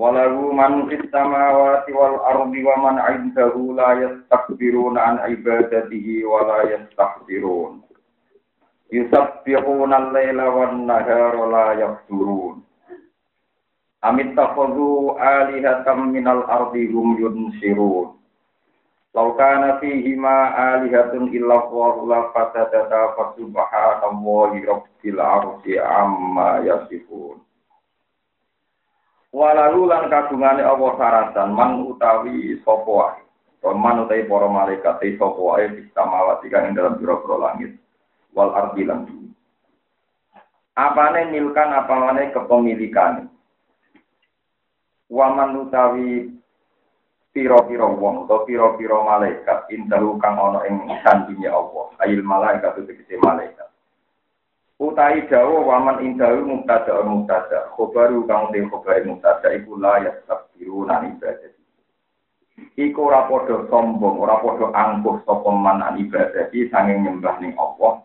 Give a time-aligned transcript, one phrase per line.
[0.00, 6.58] Walahu man fis samawati wal ardi wa man 'indahu la yastakbiruna an ibadatihi wa la
[6.72, 7.84] yastakbirun.
[8.88, 12.64] Yusabbihuna al-laila wan nahara la yafturun.
[14.00, 18.16] Amit alihatan minal ardi hum yunsirun.
[19.12, 20.48] Lau kana fihi ma
[20.80, 27.49] alihatun illa Allahu la fasadata fa subhanallahi rabbil arsi amma yasifun.
[29.30, 33.22] Walau lan kagungane Allah saratan man utawi sapa wae.
[33.62, 37.78] Man utawi para malaikat e sapa wae bisa mawati kang ing dalam pira-pira langit
[38.34, 39.30] wal ardi lan bumi.
[40.74, 43.30] Apane milkan apane kepemilikan.
[45.10, 46.30] Waman utawi
[47.30, 53.69] piro-piro wong atau piro-piro malaikat indahu kang ana ing sandinge Allah ayil malaikat itu malaikat
[54.80, 61.20] utai dawa waman indahu mubtada mubtada khobaru kang te khobare mubtada iku layak sabdiru nan
[61.20, 61.52] ibadah
[62.80, 68.00] iku ora padha sombong ora padha angkuh sapa man an ibadah sanging nyembah ning Allah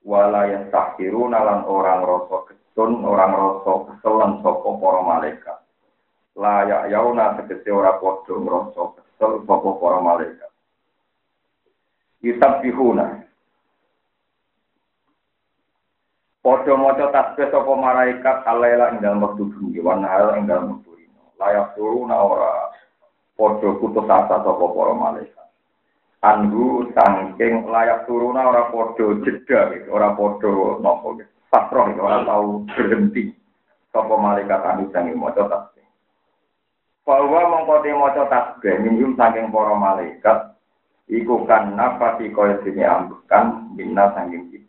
[0.00, 5.58] wala yastahiru nalan orang rasa ketun orang rasa keselan sapa para malaikat
[6.40, 10.50] layak yauna tegese ora padha ngrasa kesel sapa para malaikat.
[12.22, 13.27] Yusabbihuna.
[16.48, 20.96] Padha maca tasbih sapa malaikat alaila ing dalem wektu bengi wan hal ing dalem wektu
[20.96, 21.36] rino.
[21.36, 22.72] Layak turuna ora
[23.36, 25.48] padha putus asa sapa para malaikat.
[26.24, 31.20] Anhu sangking layak turuna ora padha jeda ora padha napa
[31.52, 33.28] pasrah ora tau berhenti
[33.92, 35.84] sapa malaikat anu sange maca tasbih.
[37.08, 40.38] bahwa mengkoti moco tasbih minjum saking para malaikat
[41.08, 44.67] iku kan nafasi kaya dene ambekan minna saking kita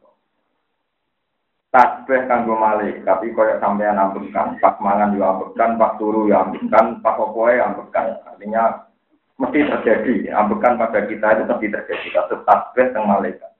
[1.69, 6.97] tasbih kanggo malaikat iku kaya sampean ambekan pas mangan yo ambekan pas turu yo ambekan
[6.99, 8.89] pas opoe ambekan artinya
[9.37, 13.51] mesti terjadi ambekan pada kita itu mesti terjadi kasus tasbih teng malaikat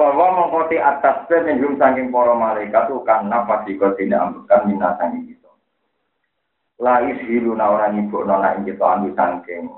[0.00, 5.28] bahwa mengkoti atas tasbih minjum saking para malaikat itu nafasi kaya dene ambekan minna saking
[5.28, 5.40] kita
[6.80, 9.68] Lais hilu na ora nyibuk nona ing kita anu sangking.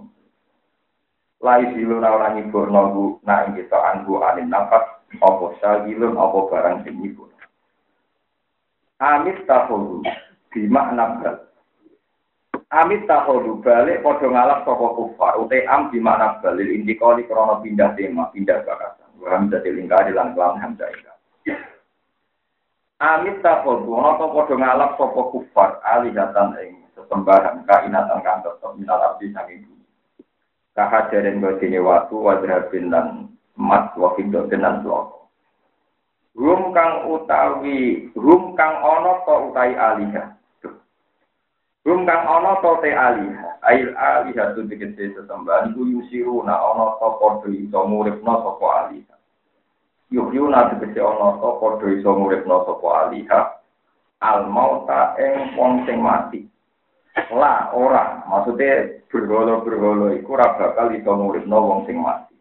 [1.42, 5.02] Lais hilu na ora nyibuk nobu na ing kita anu anin nafas.
[5.18, 7.31] Apa syagilun apa barang sing nyibuk.
[9.02, 9.98] Amit tahulu
[10.54, 11.50] bima nabal.
[12.70, 15.42] Amit tahulu balik podo ngalap soko kufar.
[15.42, 16.54] Ute am bima nabal.
[16.62, 19.10] Inti kali krono pindah tema, pindah bakasan.
[19.26, 21.14] Hamzah dilingkari lan kelam hamzah ika.
[23.02, 25.82] Amit tahulu, ono podo ngalap soko kufar.
[25.82, 29.86] Alihatan ing sesembahan kainatan kang tetep minal abdi saking bumi.
[30.78, 35.21] Kahajaren godine watu wadrabin dan emas wa fiddatin lan loko.
[36.32, 40.32] Rum kang utawi rum kang ana to utai alihah.
[41.84, 43.60] Rum kang ana to te alihah.
[43.68, 49.18] Ail alihah tu dikete sesembahan iku yusiruna ana to padha iso muripna sapa alihah.
[50.08, 53.44] Yuhyuna dikete ana to padha iso muripna sapa alihah.
[54.24, 56.48] Al mauta ing wong sing mati.
[57.12, 62.31] lah ora maksudnya bergolo bergolo iku ora bakal iso no wong sing mati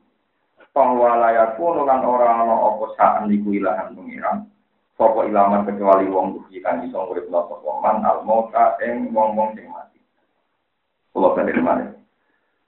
[0.72, 4.48] tong walaya kuno kan ora ana apa sak niku ilahan pengiran.
[4.96, 9.68] Sapa ilaman kecuali wong duki kan iso nguripno sapa man al mauta ing wong-wong sing
[9.68, 10.00] mati.
[11.12, 11.86] Kula bali mana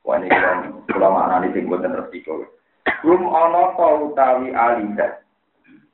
[0.04, 2.44] wah ini kan kula maknani sing boten resiko
[3.04, 5.24] Rum ana ta utawi alida?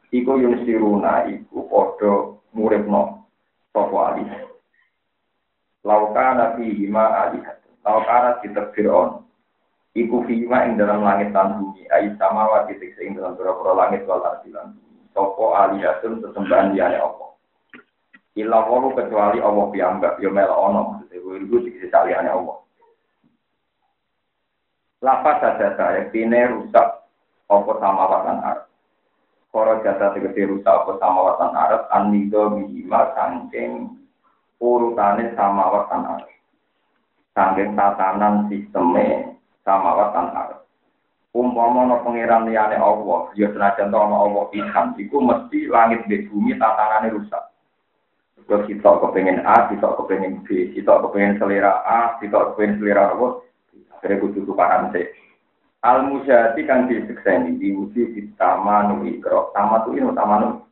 [0.10, 2.14] Iku yunsiruna iku padha
[2.58, 3.30] nguripno
[3.70, 4.38] sapa alida?
[5.86, 9.29] Lauka nabi hima alihat lauka kita fir'on
[9.98, 11.86] iku fima ing dalam langit dan bumi.
[11.90, 14.78] Ayi sama wa titik ing dalam pura langit wal ardi lan
[15.14, 17.26] sopo alihatun sesembahan liyane apa?
[18.38, 21.04] Ilah wahu kecuali Allah piyambak yo mel ono.
[21.10, 22.58] Wilu dikisi saliyane Allah.
[25.00, 26.88] Lapas saja saya tine rusak
[27.50, 28.70] apa sama watan Arab
[29.50, 33.98] Koro jasa tegesi rusak apa sama watan Arab Anido bihima sangking
[34.62, 36.30] urutane sama watan arep.
[37.34, 39.39] Sangking tatanan sisteme
[39.70, 40.66] sama watan arep.
[41.30, 46.58] Umpama ana pangeran liyane Allah, ya senajan ana Allah pisan, iku mesti langit di bumi
[46.58, 47.54] tatanane rusak.
[48.50, 53.46] Terus kita kepengen A, kita kepengen B, kita kepengen selera A, kita kepengen selera apa?
[53.94, 55.06] Akhirnya kudu tukaran sih.
[55.86, 59.54] Al musyati kang disekseni diwujud di tamanu ikro.
[59.54, 60.66] Tama tu ini tamanu.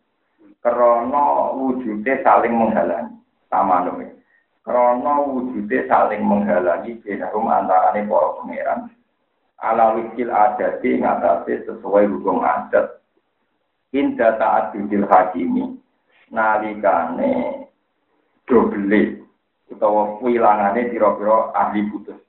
[0.58, 3.14] Krono wujudnya saling menghalangi.
[3.48, 4.17] Tamanu ini.
[4.68, 8.80] Krono wujudnya saling menghalangi benahum antarane para pangeran.
[9.64, 13.00] Ala wikil adati ngatasi sesuai hukum adat.
[13.96, 15.80] Indah taat bidil hakimi.
[16.36, 17.64] Nalikane
[18.44, 19.24] doble
[19.72, 22.20] utawa wilangane pira-pira ahli putus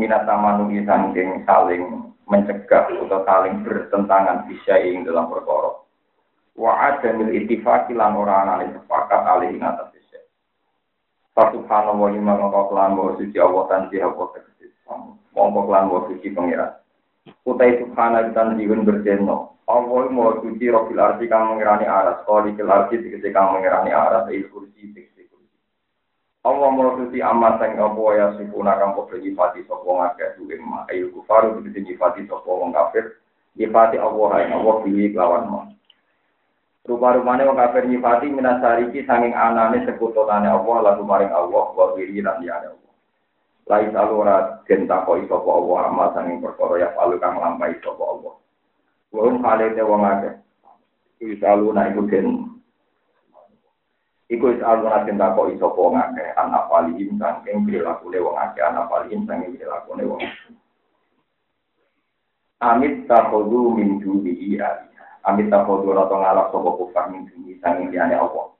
[0.00, 5.76] minat tamanungi sangking saling mencegah atau saling bertentangan bisa ing dalam perkara
[6.56, 9.64] wa adamil ittifaqi lan ora ana sepakat alih ing
[11.36, 14.66] wa ta'ala mongko kelan wa suci Allah tanji Allah tegese
[15.36, 16.72] mongko kelan wa suci pangeran
[17.46, 22.26] utai subhanahu dan diun berjeno Allah mau suci robil arti kang mengirani aras.
[22.26, 24.26] Kalau di arti tegese kang mengirani aras.
[24.34, 24.90] Il kursi
[26.40, 31.12] Allah menutupi amat yang apa ya sifuna kang padha nyifati sapa ngakeh duwe mak ayu
[31.12, 33.20] kufaru dadi nyifati sapa wong kafir.
[33.60, 35.68] Nyifati Allah yang Allah pilih lawan mau
[36.88, 42.40] Rupa-rupane wong kafir nyifati minasariki sanging anane sekutunane Allah lalu maring Allah wa wiri lan
[42.40, 42.92] liyane Allah.
[43.68, 48.02] Lai salu ora den takoki sapa Allah amat sanging perkara ya palu kang lampahi sapa
[48.02, 48.34] Allah.
[49.12, 50.34] Wong halete wong akeh.
[51.20, 52.50] Iki salu na iku den
[54.30, 58.86] Iku is aluna cinta kok iso po ngake anak paling sangking perilaku wong ngake anak
[58.86, 60.22] paling sangking perilaku wong
[62.62, 64.86] Amit takhudu min judi iya.
[65.28, 68.56] Amit takhudu atau ngalak sopo kufar min judi sangking liane Allah.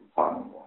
[0.00, 0.66] Subhanallah.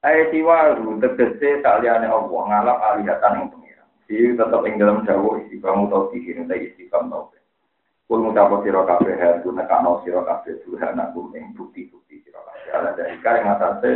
[0.00, 3.88] Ayat siwaru tegese tak liane Allah ngalap alihatan yang pengiran.
[4.08, 7.32] Jadi tetap ing dalam jauh istiqam tau dikini tak istiqam tau.
[8.04, 12.04] Kul mutapo siro kafe her guna kano siro kafe Tuhan aku bukti-bukti
[12.74, 13.92] ala dalika yang atasnya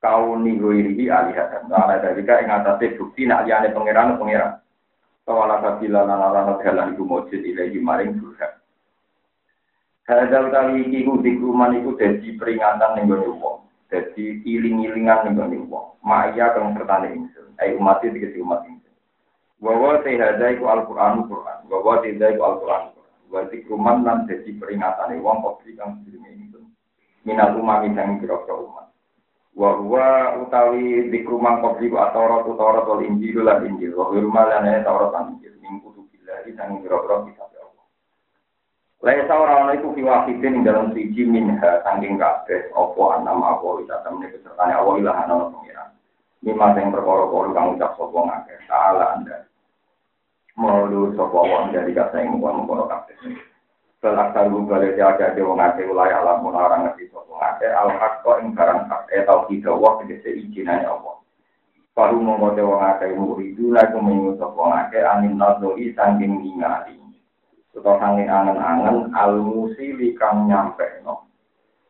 [0.00, 1.72] kau nigoiri alihatan.
[1.72, 4.60] Ala dalika yang atasnya bukti nak liane pangeran pangeran.
[5.24, 8.52] Kawala kabila lana lana dalan iku mojid ilahi maring Tuhan.
[10.10, 13.62] Hadal kali iki ku dikruman iku dadi peringatan ning gone wong.
[13.86, 15.86] Dadi iling-ilingan ning gone wong.
[16.02, 17.54] Maya kang sertane ingsun.
[17.62, 18.90] Ai umat iki dikesi umat ingsun.
[19.62, 21.62] Wa te hadai ku Al-Qur'an Qur'an.
[21.70, 23.14] Wa te hadai ku Al-Qur'an Qur'an.
[23.30, 26.66] Wa dikruman lan dadi peringatan wong kok kang sedurunge ingsun
[27.22, 28.90] minal umami sang kira-kira umat.
[29.54, 34.66] Wa huwa utawi dikrumang qabli wa Taurat Taurat wal Injil lan Injil wa hurma lan
[34.82, 37.49] Taurat lan Injil min kutubillah sang kira-kira.
[39.00, 44.12] Laisa ora ana iku fiwahidin ing dalam siji minha saking kabeh apa anam apa wisata
[44.12, 45.88] meneh kesertane Allah ilah ana pengiran.
[46.44, 49.48] Lima sing perkara-perkara kang ucap sapa ngakeh salah anda.
[50.60, 53.16] Maulu sapa wong dari kata ing wong-wong kabeh.
[54.00, 57.92] Selakar balik ya ada di wong ake wilayah alam pun orang ngerti sopo ake al
[57.92, 61.20] hak kok ing barang hak eh tau tidak wah tegese izinane Allah.
[61.92, 67.00] Baru mengkode wong ake muridu lagu menyu sopo ake anin nazoi sangking ningali.
[67.70, 71.30] Sudah sangking angen-angen al musili kang nyampe no.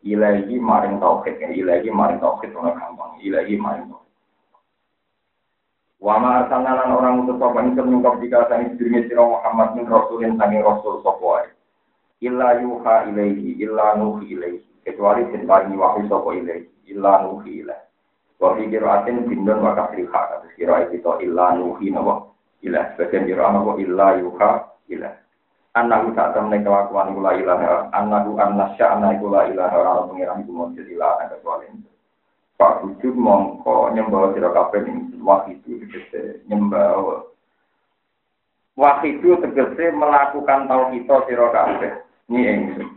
[0.00, 4.08] Ilahi maring tauhid, ilahi maring tauhid ora gampang, ilahi maring tauhid.
[6.00, 10.64] Wama arsalna orang utus apa ini semingkap jika sang istri sira Muhammad min rasulin sanging
[10.64, 11.52] rasul sapa
[12.24, 14.64] illa yuha ilaihi illa nuhi ilaihi.
[14.80, 17.84] Kecuali den paringi wahyu sapa ilaihi illa nuhi ilaihi.
[18.40, 22.28] Wa fi qiraatin bindun wa kasriha kira itu illa nuhi napa
[22.60, 24.50] ilah sebagian kira napa illa yuha
[24.92, 25.14] ilah
[25.70, 30.42] Anahu tak temne kelakuan iku la ilaha anahu annasya ana iku la ilaha ora pengiran
[30.42, 31.70] iku mujud ilah ada kecuali
[32.58, 37.22] Pak Wujud mongko nyembah sira kabeh ing wahidu tegese nyembah
[38.74, 42.02] wahidu tegese melakukan tauhid sira kabeh
[42.34, 42.90] ini ingsun.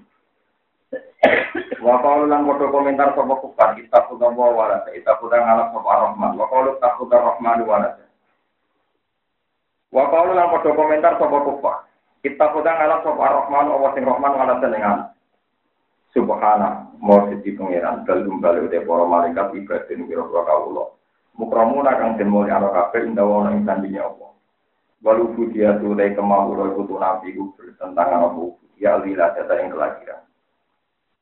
[1.77, 6.42] Wa qalu lan komentar sapa kufar kita kudu wa wala kita kudu ngalap sapa rahman.
[6.42, 7.62] Wa qalu takudu rahman.
[9.94, 11.82] Wa qalu lan padha komentar sapa kufar
[12.24, 15.12] kita kudu ngalap sapa rahman Allah sing rahman wala senengan.
[16.15, 20.96] Subhana mau siji pangeran dalem bali ute para malaikat ibadin kira-kira kawula.
[21.36, 24.32] Mukramuna kang den mulya ana kabeh indawa ana ing sandinya Allah.
[25.03, 28.44] Walu budia tu dai kemawulo iku nabi ku bertentangan apa
[28.80, 30.22] ya lila data yang kelahiran.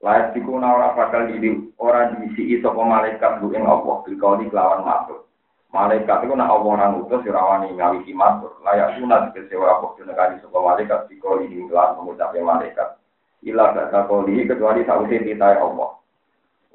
[0.06, 1.50] Layak diku ora bakal diri
[1.82, 5.26] orang diisi sapa malaikat lu ing Allah bil kauli kelawan matur.
[5.72, 8.60] Malaikat itu nak Allah nang utus ora wani ngawisi matur.
[8.60, 13.00] Layak sunat kecewa apa kali sapa malaikat bil kauli ing kelawan pengucape malaikat.
[13.48, 15.96] Ila kata kauli kecuali sausi titai Allah.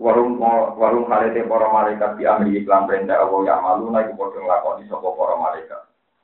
[0.01, 0.41] Warung
[0.81, 5.09] warung halete para malaikat di amri iklan perintah Allah yang malu naik bodoh nglakoni sapa
[5.13, 5.83] para malaikat.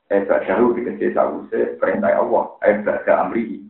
[0.09, 2.57] Eh jauh dikece sausi perintah Allah.
[2.65, 2.81] Eh
[3.13, 3.69] amri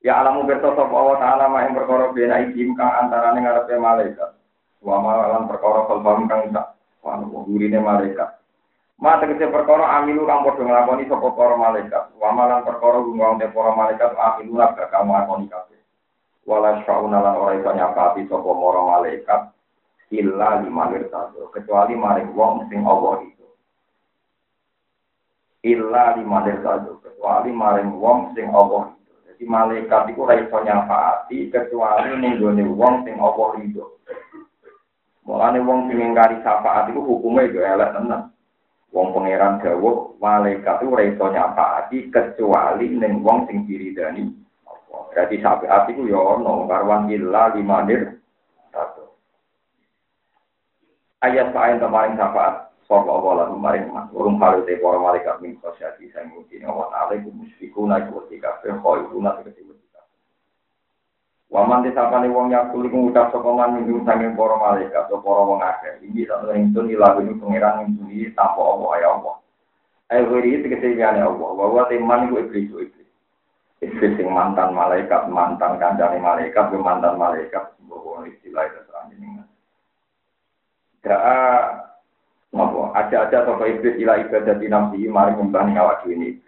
[0.00, 4.30] Ya alamu berto sapa Allah taala mak ing perkara bena iki kang antarane ngarepe malaikat.
[4.80, 6.75] Wa malan perkara kalbam kang sak
[7.06, 8.42] wan gurine malaikat.
[8.98, 12.04] Ma tegese perkara amilu kang padha nglakoni sapa para malaikat.
[12.18, 15.78] Wa malan perkara gungong te para malaikat amilu lan kang nglakoni kabeh.
[16.42, 19.40] Wala syauna lan ora iso nyapati sapa para malaikat
[20.10, 23.46] illa limanir satu kecuali maring wong sing Allah itu.
[25.66, 28.94] Illa limanir satu kecuali maring wong sing Allah
[29.26, 34.00] Jadi malaikat itu ora iso nyafaati kecuali ning gone wong sing apa rido.
[35.26, 38.30] Mulane wong sing ngingkari syafaat itu hukumnya itu elek tenan.
[38.94, 44.30] Wong pangeran dawuh malaikat ora iso nyafaati kecuali ning wong sing diridani.
[45.10, 48.22] Berarti syafaat itu ya ono karwan illa limanir
[48.70, 49.10] satu.
[51.26, 55.58] Ayat paling paling syafaat Sapa Allah lan maring mas, urung halu te para malaikat min
[55.58, 59.85] khosyati sang mungkin wa ta'ala iku musyrikuna iku wedi kabeh khairuna tegese wedi kabeh.
[61.46, 65.62] Waman disapane wong yakul iku ngucap sapa man minggu sanging para malaikat atau para wong
[65.62, 66.02] akeh.
[66.10, 69.36] Iki sak ingsun ilahi pangeran ingsun tanpa Allah ya Allah.
[70.06, 73.10] Ayo wiri tegese liyane Allah, bahwa teman iku iblis iblis.
[73.82, 78.80] Iblis sing mantan malaikat, mantan kancane malaikat, mantan malaikat, bahwa istilah itu
[79.18, 79.42] ini.
[81.02, 81.86] Daa
[82.56, 86.40] Napa aja-aja sapa iblis ila ibadah di nafsi mari nyembah awak ini.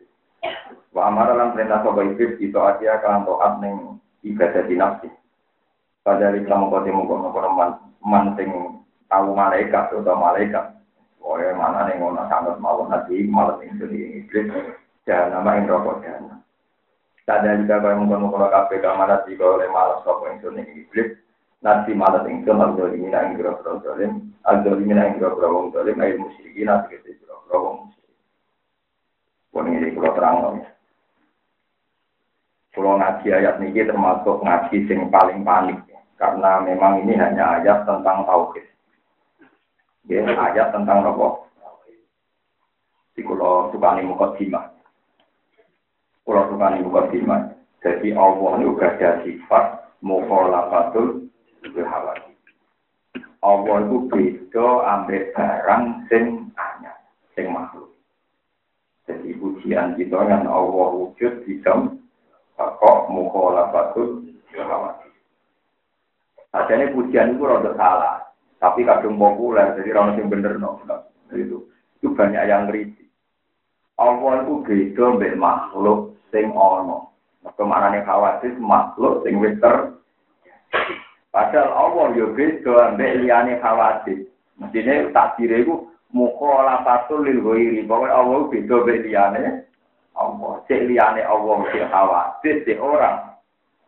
[0.95, 5.09] Wa amara lan perintah sapa iblis itu aja kan taat ning ibadah di nafsi.
[6.03, 8.49] Pada di kamu kau temu kau man man sing
[9.11, 10.75] tahu malaikat atau malaikat.
[11.21, 14.49] Oleh mana nih ngono sangat mau nanti malah sing sini iblis
[15.05, 16.41] jangan nama yang rokok jangan.
[17.29, 21.19] Tada jika kau mengkono kono kafe kamar nanti kau oleh malas kau yang sini iblis
[21.59, 25.75] nanti malah tinggal al dolimin ing kira kira dolim al dolimin ing kira kira wong
[25.75, 28.19] dolim ayo musyrikin nanti kita kira kira wong musyrik
[29.51, 30.71] pun ini kalau terang ya
[32.79, 35.83] kalau ngaji ayat ini termasuk ngaji sing paling panik.
[36.15, 38.67] Karena memang ini hanya ayat tentang tauhid.
[40.07, 41.43] Ya ayat tentang apa?
[43.19, 44.79] Di kalau suka nih mukadimah
[46.29, 47.41] kalau suka nih mukadimah
[47.81, 49.65] jadi Allah itu ada sifat
[50.05, 51.25] mukhalafatul
[51.73, 52.37] berhawati.
[53.41, 57.01] Allah itu beda ambek barang sing anyar,
[57.33, 57.97] sing makhluk.
[59.09, 61.97] Jadi pujian kita yang Allah wujud di dalam
[62.59, 65.09] kok mukhalafatul berhawati.
[66.51, 68.19] Sajane pujian itu rada salah,
[68.59, 70.83] tapi kadung populer, jadi orang sing bener no.
[71.31, 71.71] Itu,
[72.03, 73.07] itu banyak yang ngeritik.
[73.99, 77.15] Allah itu beda ambek makhluk sing ono.
[77.55, 79.59] Kemana nih khawatir makhluk sing wis
[81.29, 84.27] Padahal Allah yo beda ambek liyane khawatir.
[84.59, 87.87] Mestine takdire iku mukhalafatul lil ghairi.
[87.87, 89.43] Pokoke Allah beda ambek liyane
[90.19, 90.61] Allah.
[90.67, 93.39] Cek liyane Allah mesti khawatir, cek orang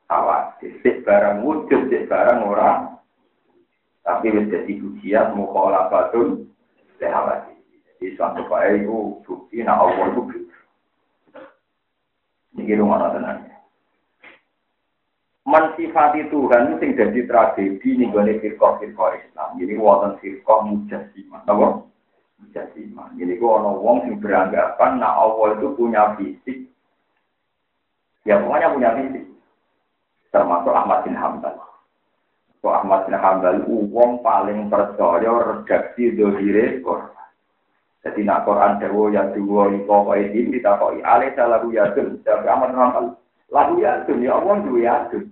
[0.07, 0.71] khawatir.
[0.87, 2.79] Cek barang wujud, cek barang orang.
[4.07, 6.47] Tapi wis dadi ujian mukhalafatul
[7.03, 7.59] lil khawatir.
[7.99, 10.49] Jadi suatu kaya itu bukti, nah Allah itu.
[12.57, 13.51] Ini rumah tenang
[15.51, 19.49] mensifati Tuhan sing jadi tragedi nih gue firqah firqah Islam.
[19.59, 21.69] Jadi wonten firqah mujasimah, apa?
[22.41, 23.15] Mujasimah.
[23.21, 26.67] Jadi gue ono wong sing beranggapan nah Allah itu punya fisik.
[28.25, 29.25] Ya pokoknya punya fisik.
[30.33, 31.57] Termasuk Ahmad bin Hambal.
[32.65, 37.29] So Ahmad bin Hambal wong paling percaya redaksi dohire Quran.
[38.01, 42.17] Jadi nak Quran dewa ya dua ipo kok ini ditakoi alih salah ya tuh.
[42.25, 43.05] Jadi Ahmad bin Hambal
[43.53, 45.29] lagu ya tuh ya Allah dua ya tuh.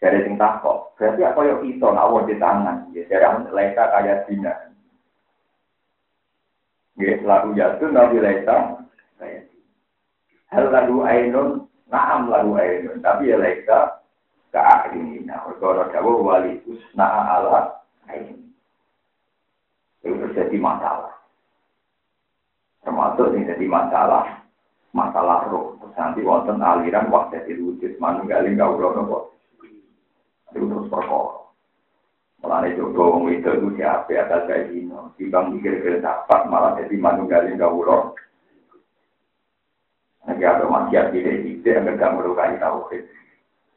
[0.00, 4.24] Dari sing takok, berarti apa yuk itu nak di tangan, ya dari amun leka kaya
[4.24, 4.69] dina.
[7.24, 9.44] Lagu jatuh nabi kaya
[10.50, 14.02] Hal lagu ainun, naam lagu ainun, tapi ya leka
[14.90, 15.22] ini.
[15.22, 17.78] Nah, kalau dawa wali usna ala
[18.10, 18.50] ainun.
[20.02, 21.14] Itu terjadi masalah.
[22.82, 24.42] Termasuk yang jadi masalah,
[24.90, 25.78] masalah roh.
[25.94, 27.12] Nanti wonten aliran
[27.44, 29.30] di wujud manunggaling kau nopo
[30.54, 31.39] itu terus perkara.
[32.40, 34.96] Mulane jodoh wong itu itu siapa atas kayak gini.
[35.20, 38.16] Timbang mikir ke dapat malah jadi manunggalin kawula.
[40.24, 43.04] Nanti ada maksiat tidak tidak agar gak melukai tauhid.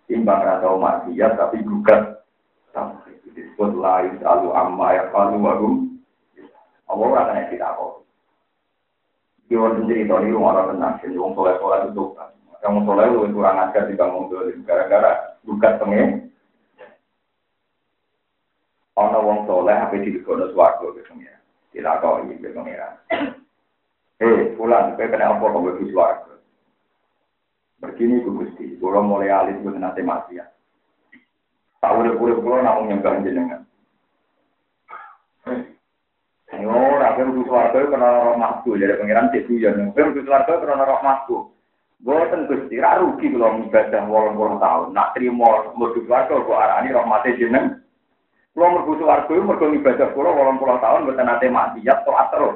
[0.08, 2.24] Timbang atau maksiat tapi gugat
[2.72, 3.20] tauhid.
[3.36, 5.72] Disebut lain selalu amma ya kalu waru.
[6.88, 7.94] Allah ora kena kita kok.
[9.44, 12.30] Iki wonten cerita niku ora tenang, jadi wong soleh-soleh itu kan.
[12.64, 14.32] Yang soleh itu kurang ajar di bangun
[14.64, 16.32] gara-gara gugat pengen
[19.24, 21.40] wong soleh ape dilegono swarga ke pengira.
[21.72, 22.88] Dilakoni ke pengira.
[24.24, 26.34] Eh, pulang kowe kena apa kok mlebu swarga.
[27.84, 30.48] Begini ku Gusti, kula mulai alis mboten nate mati ya.
[31.84, 33.68] Tak urip-urip kula namung nyembah jenengan.
[36.56, 39.76] Yo, ora ben kudu swarga kena rahmatku dari pangeran cek yo.
[39.92, 41.52] Ben kudu swarga kena rahmatku.
[42.00, 44.88] Boten Gusti, rugi kula ibadah 80 tahun.
[44.96, 47.83] Nak trimo mlebu swarga kok arani rahmate jeneng.
[48.54, 52.56] Kula mlebu swarga mergo ibadah kula 80 tahun mboten nate maksiat taat terus.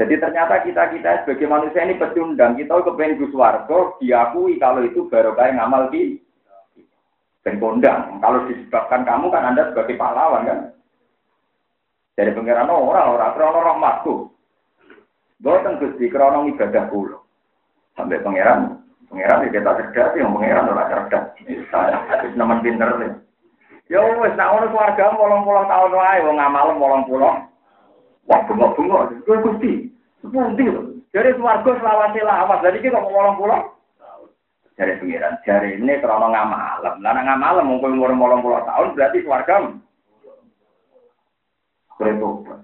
[0.00, 2.56] Jadi ternyata kita-kita sebagai manusia ini pecundang.
[2.56, 6.16] Kita kepengen Gus Wargo diakui kalau itu baru kayak ngamal di
[7.44, 8.16] dan.
[8.16, 10.58] Kalau disebabkan kamu kan Anda sebagai pahlawan kan.
[12.16, 14.14] Dari pengiran orang orang krono rahmatku.
[15.36, 17.28] Boten Gusti krono ibadah kulo.
[17.92, 18.80] Sampai pangeran,
[19.12, 21.36] pangeran ya kita cerdas yang pangeran ora cerdas.
[21.68, 23.12] Saya nemen pinter nih.
[23.90, 27.10] Ya wis nak ono keluarga 80 tahun wae wong ngamal 80.
[28.30, 29.26] Wah bengok-bengok.
[29.26, 29.72] Kuwi Gusti.
[30.22, 31.02] Sepundi lho.
[31.10, 32.62] Jadi swarga selawase lawas.
[32.62, 34.78] Jadi ngomong 80.
[34.78, 37.02] Dari pengiran, jari ini krono ngamalem.
[37.02, 39.54] Lah ngamalem mung umur 80 tahun berarti swarga
[41.98, 42.58] bertobat.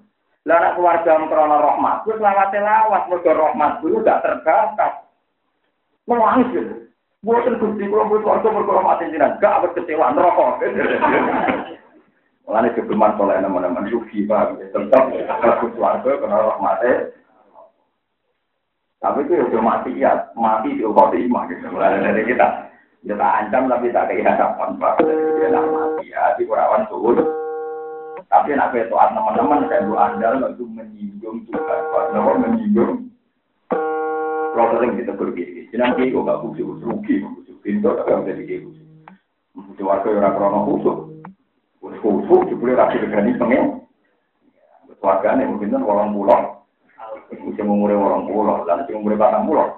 [0.46, 4.94] Lah anak keluarga krono rahmat, wis lawate lawas mergo rahmat dulu gak terbatas.
[6.06, 6.85] Menangis gitu.
[7.26, 10.62] Buatan gusti kalau buat warga mergo rahmat jenengan, gak berkecewa neraka.
[12.46, 17.10] Mulane kegeman soleh teman-teman sufi pak, tetap harus warga karena rahmatnya.
[19.02, 21.66] Tapi itu ya mati ya, mati di ukoti imah gitu.
[21.74, 22.46] Dari kita,
[23.02, 25.02] kita ancam tapi tak kayak hadapan pak.
[25.02, 27.26] Dia mati ya, di kurawan turun.
[28.30, 33.10] Tapi nak taat teman-teman saya bu andal itu menyinggung Tuhan, bahwa menyinggung.
[34.54, 38.42] Kalau sering kita pergi, jadi nanti kok gak khusus, rugi, khusus, pintu, tapi nggak jadi
[38.48, 38.88] kayak khusus.
[39.76, 40.98] Keluarga orang krono khusus,
[42.00, 43.84] khusus, jebule rapi begini pengen.
[44.96, 46.64] Keluarga ini mungkin kan orang pulau,
[47.44, 49.68] musim umurnya orang pulau, dan musim umurnya batang pulau.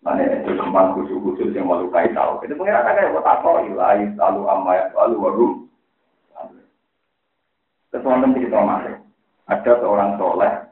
[0.00, 2.40] Mana itu kembang khusus-khusus yang malu kait tahu.
[2.48, 3.60] Itu pengen ada kayak buat apa?
[3.68, 5.52] Ilahi selalu amayat, selalu warum.
[7.92, 9.04] Kesuatan kita masih.
[9.52, 10.64] Ada seorang soleh,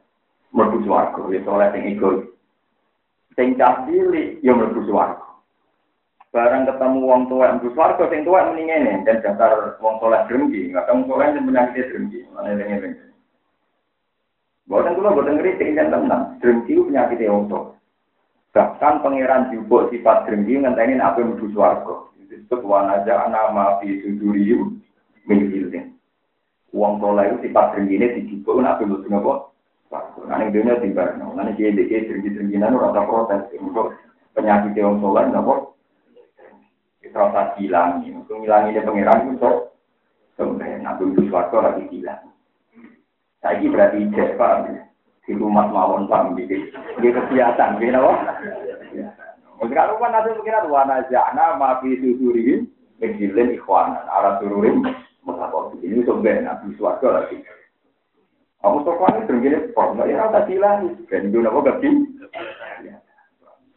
[0.57, 2.33] merbu suarga, ya soleh yang egois.
[3.37, 5.29] Sing cilik, ya merbu suarga.
[6.33, 10.73] Barang ketemu wong tua merbu suarga, sing tua mendingin dan dasar wong soleh drengki.
[10.73, 12.21] Nggak kamu soleh yang penyakit drengki.
[12.25, 12.89] Yang ini?
[14.67, 16.23] Buatan kula ngeritik dan tenang.
[16.41, 17.47] Drengki itu penyakit yang
[18.57, 21.21] Bahkan pangeran jubuk sifat drengki ngenteni apa
[21.53, 22.09] suarga.
[22.17, 24.81] Itu disebut wanaja nama fi suduriyu
[25.29, 25.93] min ilmin.
[26.75, 29.49] Uang soleh itu sifat drenggine dijubuk nak belum apa?
[29.93, 31.15] Nah, ini dunia tiba.
[31.15, 33.55] Nah, ini dia dia drengi-drenginan rasa protes.
[33.63, 33.95] Untuk
[34.35, 35.55] penyakit uang soleh, apa?
[36.99, 38.03] Kita rasa hilang.
[38.03, 39.53] Untuk ngilangi dia pangeran itu
[40.37, 42.29] Sampai nak belum suatu lagi hilang.
[43.41, 44.69] Saya ini berarti cek pak
[45.25, 46.61] di rumah mawon pak dia
[47.01, 48.13] kegiatan, dia apa?
[49.57, 52.69] Sekarang kan nanti pengiran wana jana maafi susuri,
[53.01, 54.85] mengilin ikhwanan, arah sururin,
[55.27, 57.43] Mengapa ini sebenarnya nabi suarga lagi.
[58.67, 60.91] Kamu sopan itu begini, kok nggak ya rata hilang.
[61.07, 61.93] Dan itu apa gak sih?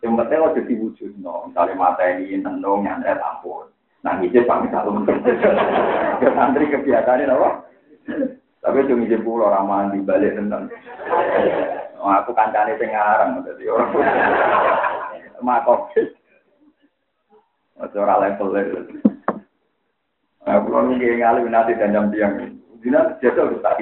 [0.01, 1.45] Yang penting lo jadi wujud, no.
[1.45, 3.69] Misalnya mata ini tenung, nyantai ampun.
[4.01, 4.89] Nah, ngijin pamit satu
[6.25, 7.49] Ya santri kebiasaannya apa?
[8.65, 10.73] Tapi itu ngijin pulau ramahan di balik tentang.
[12.01, 13.93] Oh, aku kancane sing ngarang dadi orang.
[15.45, 15.93] Makok.
[17.77, 18.57] Ora level
[20.49, 23.77] Nah, kalau nunggu yang alim nanti dan jam tiang, dina jajal harus tak.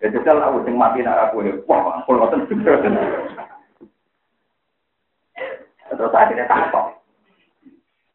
[0.00, 2.48] Ya jajal aku sing mati nak aku ya, wah, kalau ngoten.
[5.90, 6.96] Terus akhirnya takut.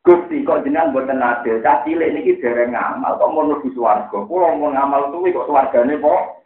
[0.06, 4.17] Gusti kok jenengan mboten adil, cah cilik niki dereng ngamal kok mau mlebu swarga.
[4.30, 6.45] Kula mau ngamal tuwi kok swargane kok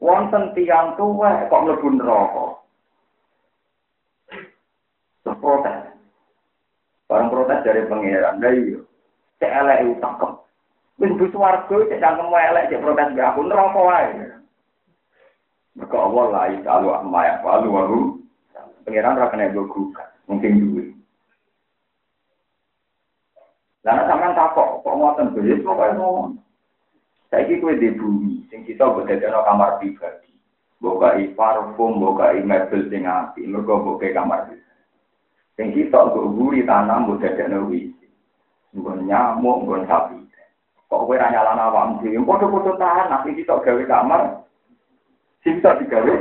[0.00, 2.46] wonten tiyang tuwa kok mlebu neraka.
[5.28, 5.92] Protes.
[7.04, 8.80] Barang protes dari pangeran, lah iya.
[9.38, 10.32] cek elek cakep.
[10.98, 14.10] Wis bu swarga cek cangkem elek cek protes mbek aku neraka wae.
[15.78, 18.00] Mergo Allah la isalu amma ya walu walu.
[18.82, 20.84] Pengiran ra kena gugat, mungkin duwe.
[23.86, 26.34] Lah sampean takok kok ngoten wis pokoke ngono.
[27.30, 30.32] Saiki kowe di bumi sing kita mbok dadekno kamar pribadi.
[30.82, 34.82] Bokai parfum, bokai mebel sing apik, mergo bokai kamar pribadi.
[35.54, 37.92] Sing kita mbok guri tanam mbok dadekno wis.
[38.76, 40.27] nggon nyamuk, nggon sapi.
[40.88, 44.22] Kok kowe ra nyalana awakmu dhewe, padha-padha tahan nanti kita gawe kamar.
[45.44, 46.14] Sing bisa digawe.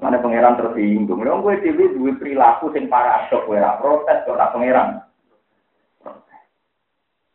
[0.00, 1.20] Mana pangeran tersinggung.
[1.20, 5.04] Lha kowe dhewe duwe perilaku sing paradok kowe ra protes kok ra pangeran.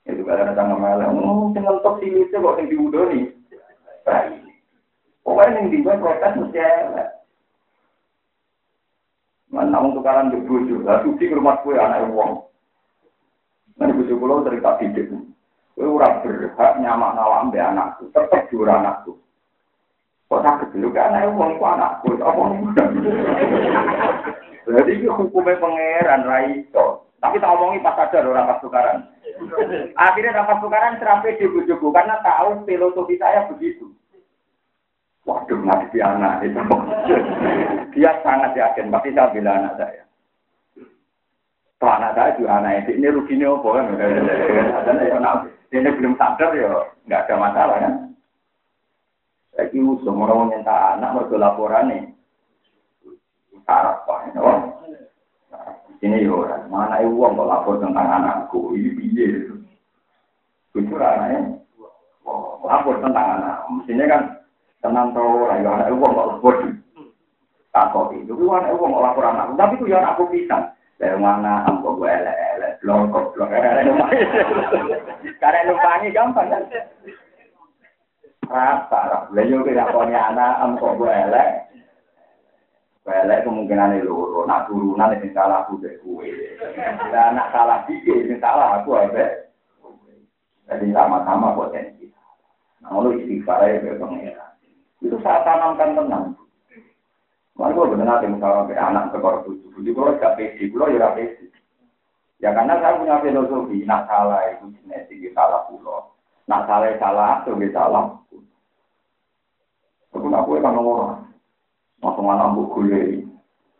[0.09, 3.21] Itu kadang datang sama Oh, sing ngelentok sini kok sing diudoni.
[5.25, 7.09] Pokoknya yang dibuat protes mesti elek.
[9.49, 12.45] Mana untuk di bojo, lah suci ke rumah kue anak uang.
[13.75, 15.11] Nanti bojo pulau cerita didik.
[15.75, 19.19] Kue ora berhak nyamak nawam be anakku, tetap jura anakku.
[20.31, 22.43] Kok sakit dulu kan anak uang ku anakku, apa
[24.65, 27.05] Jadi itu hukumnya pangeran Raito.
[27.19, 28.97] Tapi tak omongi pas sadar orang pas tukaran.
[29.99, 33.91] Akhirnya dapat tukaran serapi di bojoku karena tahu filosofi saya begitu.
[35.25, 36.61] Waduh, mati anak itu.
[37.97, 40.04] Dia sangat yakin, pasti saya bilang anak saya.
[41.85, 43.85] Kalau anak saya juga anak itu, ini ruginya apa kan?
[45.69, 47.93] Ini belum sadar ya, nggak ada masalah kan?
[49.53, 52.01] Kira semua orang nyentak anak, mereka laporan nih.
[53.69, 54.33] Sarap pak,
[56.01, 59.53] ini ya orang, mana uang kalau lapor tentang anakku, ini biaya.
[60.73, 61.61] Jujur anaknya,
[62.65, 64.21] lapor tentang anak, mestinya kan
[64.81, 66.55] tenang tau ora ya anak wong kok lebur.
[67.69, 69.53] Takok itu ku anak wong kok lapor anak.
[69.53, 70.73] Tapi ku ya aku pisang.
[70.95, 73.51] Dari mana ambo gue elek-elek, blok blok
[75.43, 76.63] Karena numpangi gampang kan.
[78.47, 79.27] Rasa, rasa.
[79.35, 81.49] Lalu kita punya anak, ambo gue elek.
[83.05, 86.31] Elek kemungkinan loro, nak turunan itu salah aku deh kue.
[87.13, 89.45] Dan nak salah dikit, itu salah aku aja.
[90.65, 92.09] Jadi sama-sama potensi.
[92.81, 94.51] Nah, lu istighfar pengeran.
[95.05, 96.33] Itu saya tanamkan tenang.
[97.55, 101.15] Lalu gue benar nanti misalnya anak ke korban buju, buju kalau gak pede, gue ya
[101.15, 101.47] pede.
[102.43, 106.11] Ya karena saya punya filosofi, nak salah itu genetik, itu salah pulau.
[106.51, 108.05] Nak salah salah, itu salah.
[110.11, 111.31] Aku nak gue kan orang,
[112.03, 113.23] langsung anak bu kuliah,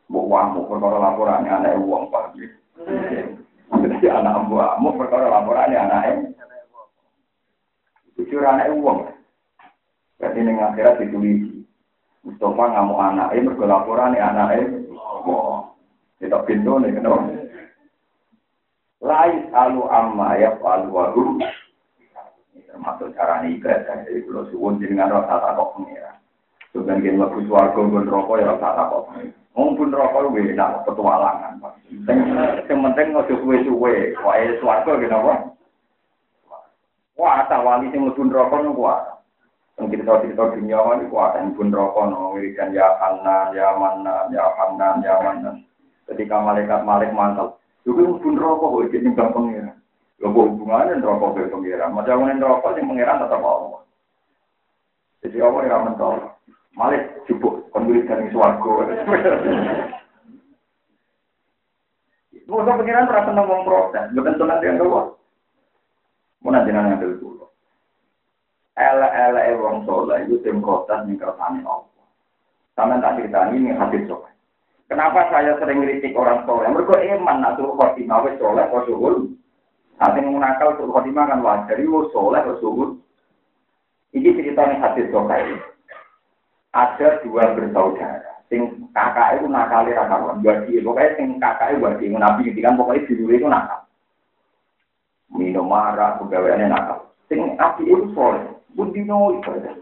[0.07, 2.47] bu wamu, perkara laporannya anak uang pagi.
[3.75, 6.03] Jadi anak bu wamu, perkara laporannya anak
[8.15, 9.11] Jujur anak uang.
[10.23, 11.64] Jadi ini akhirat ditulis.
[12.25, 14.89] Mustafa anak, ini berkelaporan nih anak ini.
[14.97, 15.77] Oh,
[16.17, 17.45] kita pintu nih, kenapa?
[19.05, 21.37] Lais alu amma ya falu waru.
[22.65, 24.01] Termasuk cara nih ibadah.
[24.01, 26.17] Jadi kalau suwun jenengan rasa takut pengira.
[26.73, 29.37] Sebenarnya kita lebih suarga pun rokok ya rasa takut pengira.
[29.53, 31.61] Mumpun rokok gue nak petualangan.
[32.65, 34.17] Yang penting nggak suwe-suwe.
[34.25, 35.33] Wah, suarga kenapa?
[37.15, 38.89] Wah, tak wali sing lebih rokok nunggu
[39.75, 45.03] yang cerita-cerita dunia ini kuatan pun rokok, no, wiridan ya Hanan, ya Manan, ya Hanan,
[45.03, 45.67] ya Manan.
[46.07, 49.75] Ketika malaikat malik mantel, juga pun rokok, kok jadi nimbang pengiran.
[50.23, 51.91] Lo hubungannya rokok ke pengiran.
[51.91, 53.81] Macam mana rokok yang pengiran tetap Allah.
[55.27, 56.15] Jadi Allah yang mentol.
[56.75, 58.73] Malik jubuk, konwiridan di suarga.
[62.45, 65.17] Masa pengiran terasa ngomong protes, bukan nanti yang keluar.
[66.45, 67.34] Mau nanti yang dulu
[68.75, 71.87] ele-ele wong soleh itu tim protes nih Allah.
[72.75, 74.31] Sama tak cerita ini hadis soleh.
[74.91, 76.67] Kenapa saya sering kritik orang soleh?
[76.67, 79.31] Mereka iman nak suruh khotimah wes soleh kok suhul.
[79.95, 81.79] Nanti menakal suruh khotimah kan wajar.
[81.79, 82.99] Itu soleh kok suhul.
[84.11, 85.55] Ini cerita nih hadis soleh.
[86.75, 88.43] Ada dua bersaudara.
[88.51, 90.43] Sing kakak itu nakali rakawan.
[90.43, 92.05] Wadi, pokoknya sing kakak itu wadi.
[92.11, 93.79] Nabi kan pokoknya dulu itu nakal.
[95.31, 97.09] Minum marah, pegawaiannya nakal.
[97.31, 98.54] Sing api itu soleh.
[98.75, 99.75] Bundino ibadah.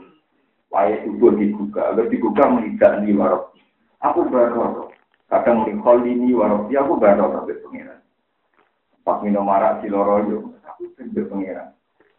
[0.69, 3.53] Waya subuh dibuka, agar dibuka melihat di warok.
[4.01, 4.89] Aku baru
[5.29, 7.99] kadang melihat ini warok, ya aku baru sampai pengiran.
[9.05, 11.69] Pas minum marah si loroyo, aku sampai pengiran.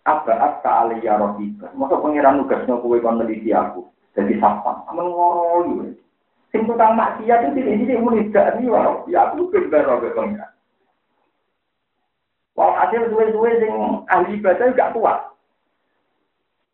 [0.06, 1.70] Apa apa aliyah rohika.
[1.74, 3.90] Masa pengiran nugasnya kue kon meneliti aku.
[4.14, 5.94] Jadi sapa, aman ngoroyo.
[6.54, 10.50] Sing tukang maksiat itu tidak ini melihat di warok, ya aku baru sampai pengiran.
[12.54, 13.74] Wong hasil suwe-suwe sing
[14.06, 15.33] ahli ibadah gak kuat.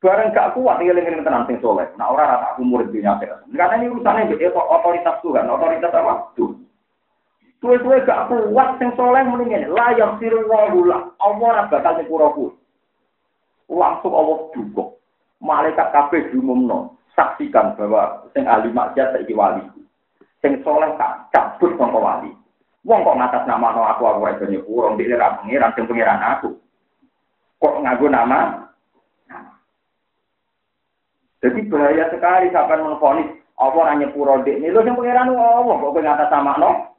[0.01, 1.85] Barang gak kuat tinggal ingin tenang sing soleh.
[2.01, 3.45] Nah orang rata aku murid dunia akhirat.
[3.53, 6.33] Karena ini urusannya itu otoritas Tuhan, otoritas apa?
[6.41, 6.57] Tuhan.
[7.61, 9.69] Tuwe-tuwe gak kuat sing soleh mendingin.
[9.69, 11.13] Layak siru wahula.
[11.21, 12.57] Allah bakal nyepuraku.
[13.69, 14.97] Langsung Allah dukung.
[15.45, 16.97] Malaikat kabeh diumumno.
[17.13, 19.61] Saksikan bahwa sing ahli maksiat saiki wali.
[20.41, 22.33] Sing soleh tak cabut sangka wali.
[22.89, 26.57] Wong kok ngatas nama no aku aku ora nyepuro, ndek ora pengiran sing pengiran aku.
[27.61, 28.70] Kok nganggo nama
[31.41, 35.93] Jadi bahaya sekali sampai menfonis apa hanya puro dek ini lo yang pangeran Allah kok
[35.93, 36.97] kowe ngata sama no.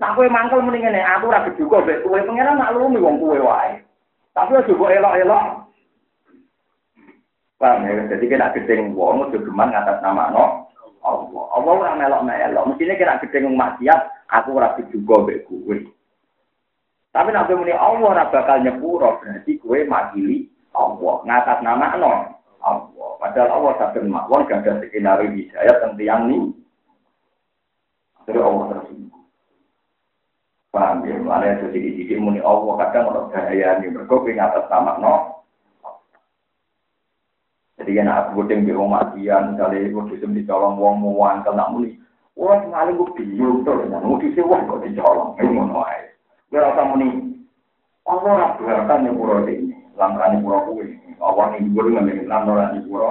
[0.00, 3.80] Nah kowe mangkel mendingan aku rapi juga bek kowe pangeran lumi wong kowe wae.
[4.32, 5.44] Tapi aja kok elok-elok.
[7.60, 8.04] Paham ya?
[8.12, 10.44] Jadi kita gedeng wong aja geman ngatas nama no.
[11.04, 11.44] Allah.
[11.52, 12.64] Allah ora melok-melok.
[12.72, 15.76] Mestine kira gedeng maksiat aku rapi juga bek kowe.
[17.12, 22.33] Tapi nak muni Allah ora bakal nyepuro berarti kowe makili Allah ngatas nama no.
[22.64, 23.10] Allah.
[23.20, 26.38] Padahal Allah sadar mawon gak ada skenario hidayat yang ini.
[28.24, 29.24] Jadi Allah tersinggung.
[30.72, 31.14] Paham ya?
[31.20, 33.92] Mana itu sedikit-sedikit muni Allah kadang orang bahaya ini.
[33.92, 35.14] Mereka pengen atas nama no.
[37.78, 41.70] Jadi kan aku bodeng di rumah matian, misalnya itu disem dicolong wong muan, kalau nak
[41.74, 41.98] muni.
[42.38, 45.34] Wah, sekali gue bingung tuh, mau disem wong kok dicolong.
[45.36, 46.10] Ini ngono aja.
[46.48, 47.34] Gue rasa muni.
[48.06, 49.74] Allah rabu harkan yang pura ini.
[49.98, 50.58] Langkah pura
[51.14, 51.22] kuwi.
[51.22, 53.10] Allah ning dhuwur ngene lan pura.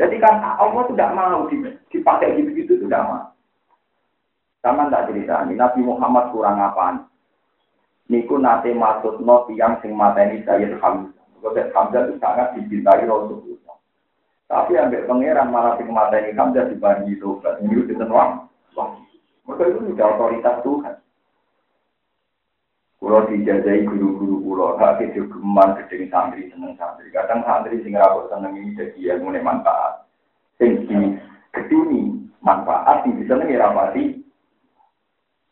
[0.00, 1.44] Jadi kan Allah tidak mau
[1.92, 3.24] dipakai gitu-gitu tidak mau.
[4.62, 7.10] Sama tak cerita ini, Nabi Muhammad kurang apa?
[8.06, 11.10] Niku nate maksud no tiang sing mateni Sayyid Hamzah.
[11.42, 13.76] Sayyid Hamzah itu sangat dicintai Rasulullah.
[14.46, 17.42] Tapi ambil pangeran malah sing mateni Hamzah dibanding itu.
[17.42, 18.46] Ini itu tenang.
[19.42, 20.94] Mereka itu sudah otoritas Tuhan.
[23.02, 27.10] Kulo dijajai guru-guru kulo, hak kejogeman gedeng santri seneng santri.
[27.10, 30.06] Kadang santri sing ora seneng ini jadi ilmu manfaat.
[30.62, 31.98] Sing di
[32.46, 34.22] manfaat sing disenengi rapati.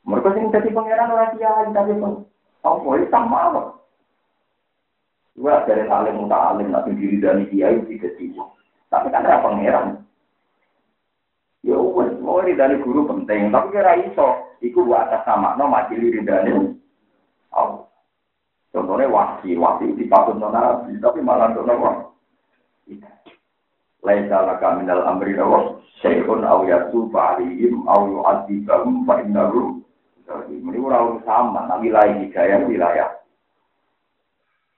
[0.06, 2.22] Mereka sing jadi pangeran ora kiai tapi pun
[2.62, 3.62] apa itu sama apa?
[5.34, 8.46] Gua dari alim muta alim nanti diri dari kiai tidak tiba.
[8.94, 9.98] Tapi kan ada pangeran.
[11.66, 15.98] Ya wes, mau dari guru penting, tapi kira iso, iku buat atas sama, no mati
[15.98, 16.79] dari
[17.54, 17.90] Allah.
[18.70, 22.06] Contohnya wahsi, wahsi dipatut nabi, tapi malah untuk nabi.
[24.00, 29.82] Laisa laka minal amri nawa, syai'un au yasu fa'alihim au yu'adzibahum fa'innahu.
[30.30, 33.10] Ini orang sama, nah wilayah hidayah wilayah.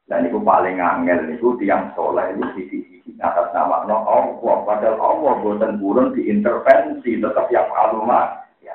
[0.08, 4.56] Dan itu paling angel, itu tiang soleh, itu sisi-sisi atas nama Allah.
[4.64, 8.42] Padahal Allah buatan burun diintervensi, tetap yang alumah.
[8.64, 8.74] Ya,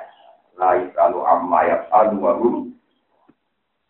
[0.56, 2.72] lain kalau amma ya alu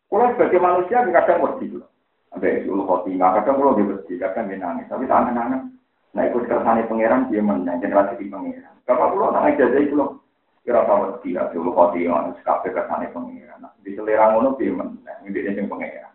[0.09, 1.88] kalau sebagai manusia kadang mesti loh.
[2.33, 4.88] Sampai ulu khotimah, kadang kalau dia mesti, kadang dia nangis.
[4.88, 5.62] Tapi tangan nangis.
[6.16, 8.73] Nah ikut kersane pangeran dia menang generasi di pangeran.
[8.88, 10.25] Kalau pulau nangis jadi itu loh.
[10.64, 13.68] Kira tahu mesti ya ulu khotimah, sekape kersane pangeran.
[13.85, 16.12] Di selera ngono dia menang, ini dia yang pangeran.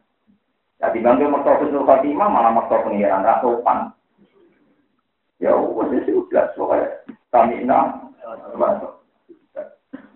[0.81, 3.93] Jadi bangga maksa ulu khotimah malah maksa pangeran, rasa sopan.
[5.37, 6.97] Ya wes sudah soalnya
[7.29, 8.09] kami nak.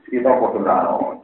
[0.07, 1.19] Kita foto rano.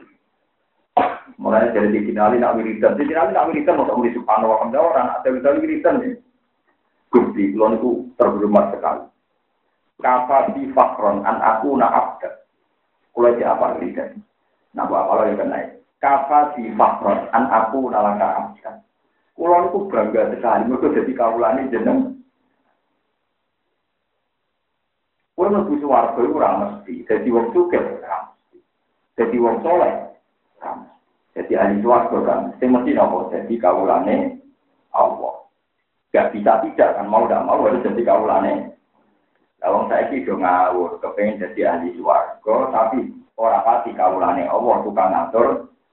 [1.34, 5.28] Mulai dari dikinali nak wiridan, dikinali nak wiridan mau tak subhanahu wa ta'ala orang, ada
[5.34, 6.14] wiridan wiridan nih.
[7.10, 9.02] Gusti, kulon itu terhormat sekali.
[9.98, 12.30] Kafa di fakron an aku na abda.
[13.14, 14.22] Kulo apa wiridan.
[14.74, 15.58] Nah, apa lo yang kena
[16.02, 18.70] Kafa di fakron an aku na laka abda.
[19.34, 21.98] Kulon itu bangga sekali, mereka jadi kaulani jeneng.
[25.34, 28.58] Kulo mlebu swarga iku ora mesti, dadi wong sugih ora mesti.
[29.18, 30.03] Dadi wong soleh
[31.34, 34.38] jadi ahli suarga kan, sing mesti nopo jadi kaulane
[34.94, 35.50] Allah.
[36.14, 38.70] Gak bisa tidak kan mau tidak mau harus jadi kaulane.
[39.58, 45.10] Kalau saya sih dong ngawur, kepengen jadi ahli suarga, tapi orang pasti kaulane Allah tukang
[45.10, 45.46] ngatur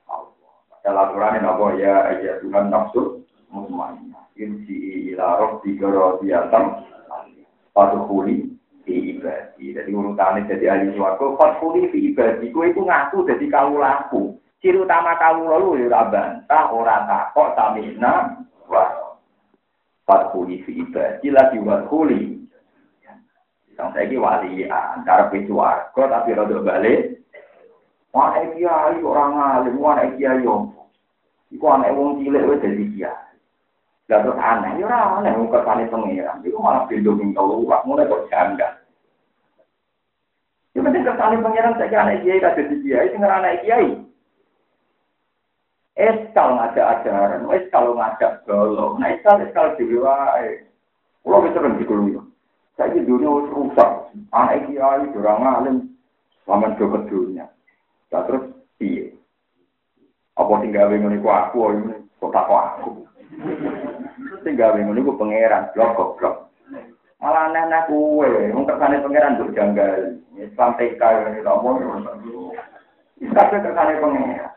[0.05, 0.53] Allah.
[0.85, 4.29] Dalam aturan nopo ya ya Tuhan nafsu mutmainnah.
[4.37, 6.85] Insi ila rabbika radiyatan
[7.71, 8.51] Fatuhuli
[8.83, 9.71] di ibadi.
[9.71, 12.51] Jadi urutannya jadi ahli suarga, fatuhuli di ibadi.
[12.51, 14.40] Kue itu ngaku jadi kaulaku.
[14.61, 19.17] Ciri utama kamu lalu ya bantah, ora takok tamina wa
[20.05, 22.37] fatkuli fi ibadi lagi watkuli.
[23.73, 27.25] Yang saya ini wali antara pintu tapi rada balik.
[28.13, 30.69] Wah, kiai orang alim, wah kiai yo.
[31.49, 33.01] Iku anak wong cilik wis dadi
[34.05, 35.89] terus aneh, ya ora aneh wong kersane.
[35.89, 38.73] Iku malah ning mulai kok janggal.
[40.77, 44.10] Yang penting anak kiai ra dadi anak kiai.
[46.01, 50.65] Eskal ngajak ajaran, eskal ngajak golo, nah eskal eskal dewi wae.
[51.21, 52.25] Kulo wis sering dikulo.
[52.73, 54.09] Saiki dunia wis rusak.
[54.33, 55.77] Anak kiai durang alim
[56.49, 57.45] sampean do dunia.
[58.09, 58.49] Lah terus
[58.81, 59.13] piye?
[60.41, 63.05] Apa sing gawe ngene ku aku ini kok tak aku.
[64.41, 66.35] Sing gawe ngene ku pangeran blok goblok.
[67.21, 70.17] Malah aneh-aneh kuwe, mung kersane pangeran nduk janggal.
[70.33, 71.77] Islam TK ini tak mau.
[73.21, 74.50] Kabeh kersane pangeran.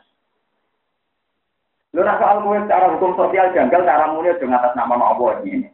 [1.94, 5.70] Nak soal kowe cara hukum sosial janggal cara mulai dengan atas nama Allah ini.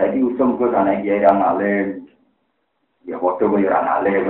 [0.00, 2.08] Jadi usum gue sana kiai yang alim,
[3.04, 4.24] ya bodoh gue yang alim,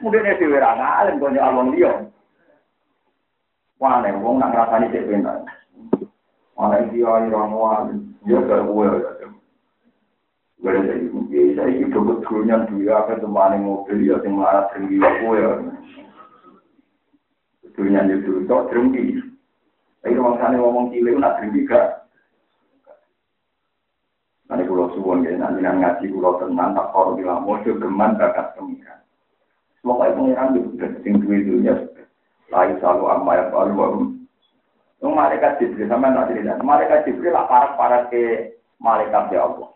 [0.00, 1.92] mungkin dia dewi yang alim, gue nyalon dia.
[3.76, 5.44] Wah, nih, gue nak ngerasani cek benar.
[6.56, 8.88] Mana dia yang alim, dia gak gue.
[10.64, 15.52] Gue jadi, saya itu betulnya dia apa teman mobil ya, yang marah tinggi gue ya.
[17.60, 19.20] Betulnya itu, tok tinggi.
[20.02, 22.06] Tapi orang sana ngomong cilik nak tinggi gak.
[24.46, 29.02] Nanti pulau suwon ya, nanti ngaji pulau tenang, tak korup bilang, mau geman bakat pengiran.
[29.82, 31.74] Pokoknya pengiran itu sudah sing duwe dunia
[32.50, 34.00] lain selalu amma yang baru baru.
[34.98, 36.58] Itu malaikat Jibril sama nak cerita.
[36.58, 39.70] Malaikat Jibril lah para para ke malaikat ya Allah.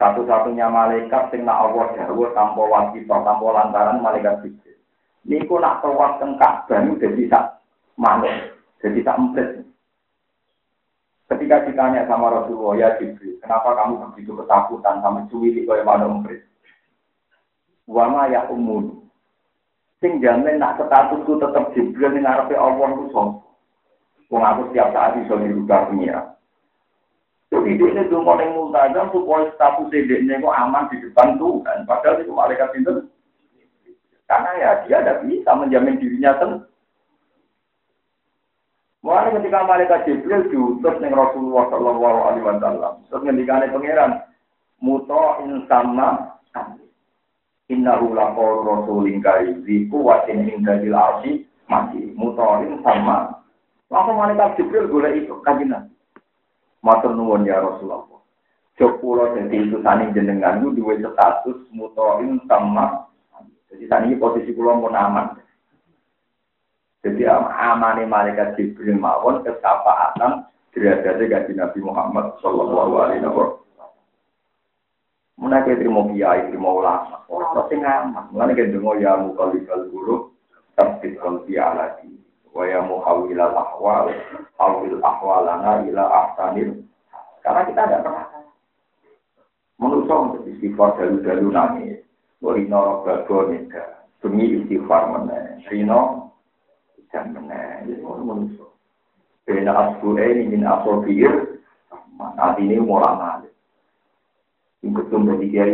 [0.00, 4.76] Satu-satunya malaikat sing nak Allah dawuh tanpa wasito, tanpa lantaran malaikat Jibril.
[5.28, 7.62] Niku nak tawaf teng Ka'bah jadi sak
[7.94, 8.51] manuk,
[8.82, 9.62] jadi tak emprit.
[11.30, 16.44] Ketika ditanya sama Rasulullah, ya Jibril, kenapa kamu begitu ketakutan sama cuwi kaya manuk emprit?
[17.86, 19.06] Wama ya umun.
[20.02, 23.38] Sing jamin nak statusku tetap Jibril ning ngarepe Allah ku sapa?
[24.34, 26.34] Wong aku setiap saat iso dirubah pengira.
[27.52, 31.84] Jadi dia ini dulu yang multazam supaya status dia kok aman di depan Tuhan.
[31.84, 33.12] Padahal itu malaikat itu.
[34.24, 36.71] Karena ya dia tidak bisa menjamin dirinya sendiri.
[39.02, 44.22] Mulai ketika malaikat Jibril diutus dengan Rasulullah Shallallahu Alaihi Wasallam, terus ngendikane pangeran,
[44.78, 46.38] muto insama
[47.66, 49.10] innahu laqaul
[49.66, 52.14] di kuwatin indadil arsi mati.
[52.14, 53.42] Mutoin sama.
[53.90, 55.90] Langsung malaikat Jibril boleh itu kajian
[56.78, 58.06] matur nuwun ya Rasulullah.
[58.78, 63.04] Jokulo jadi itu sani jenengan itu dua status mutoin sama
[63.72, 65.36] jadi sani posisi pulau pun aman
[67.02, 73.90] jadi amane malaikat Jibril mawon kesapaatan derajatnya gaji Nabi Muhammad Shallallahu Alaihi Wasallam.
[75.42, 77.26] Menaiki terima kiai, terima ulama.
[77.26, 78.30] Orang sing aman.
[78.30, 80.30] Mengenai kita dengar ya mukalikal guru,
[80.78, 82.14] tapi kalbi aladi.
[82.54, 84.06] Wa ya muhawil al ahwal,
[84.62, 86.86] hawil ahwalana ila ahsanil.
[87.42, 88.26] Karena kita tidak pernah.
[89.82, 91.98] Menurut untuk istighfar dalu-dalu nangis.
[92.38, 94.06] Rino robago nida.
[94.22, 95.66] Demi istighfar meneh.
[95.66, 96.21] Rino
[97.12, 97.84] dan meneh.
[97.86, 98.72] Jadi menurut.
[99.44, 101.60] Bena asbu'e ini min asobir.
[102.16, 103.50] Nanti ini mulai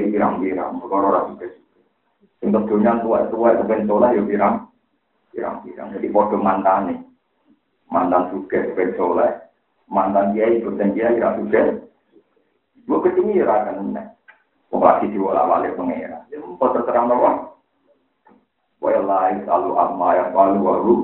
[0.09, 0.83] pirang-pirang.
[0.83, 1.81] Perkara rapi kesuka.
[2.45, 4.55] Ingkut dunia tua-tua itu pentolah ya pirang.
[5.33, 5.89] Pirang-pirang.
[5.95, 6.99] Jadi bodoh mantan nih.
[7.89, 9.47] Mantan suka pentolah.
[9.89, 11.63] Mantan kiai ikut kiai rapi suka.
[12.89, 14.07] Gue ketemu ya rakan nih.
[14.69, 16.29] Wong lagi diwala-wali pengira.
[16.29, 17.57] Ya mau terserang bahwa.
[18.79, 20.97] Wa lain selalu amma yang palu waru.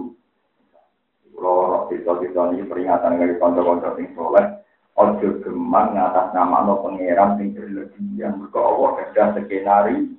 [1.34, 4.62] Loro kita-kita ini peringatan dari konco-konco sing soleh.
[4.94, 8.38] Ojo gemar ngatas nama no pangeran sing berlebihan.
[8.38, 10.14] Mereka Allah kerja skenario.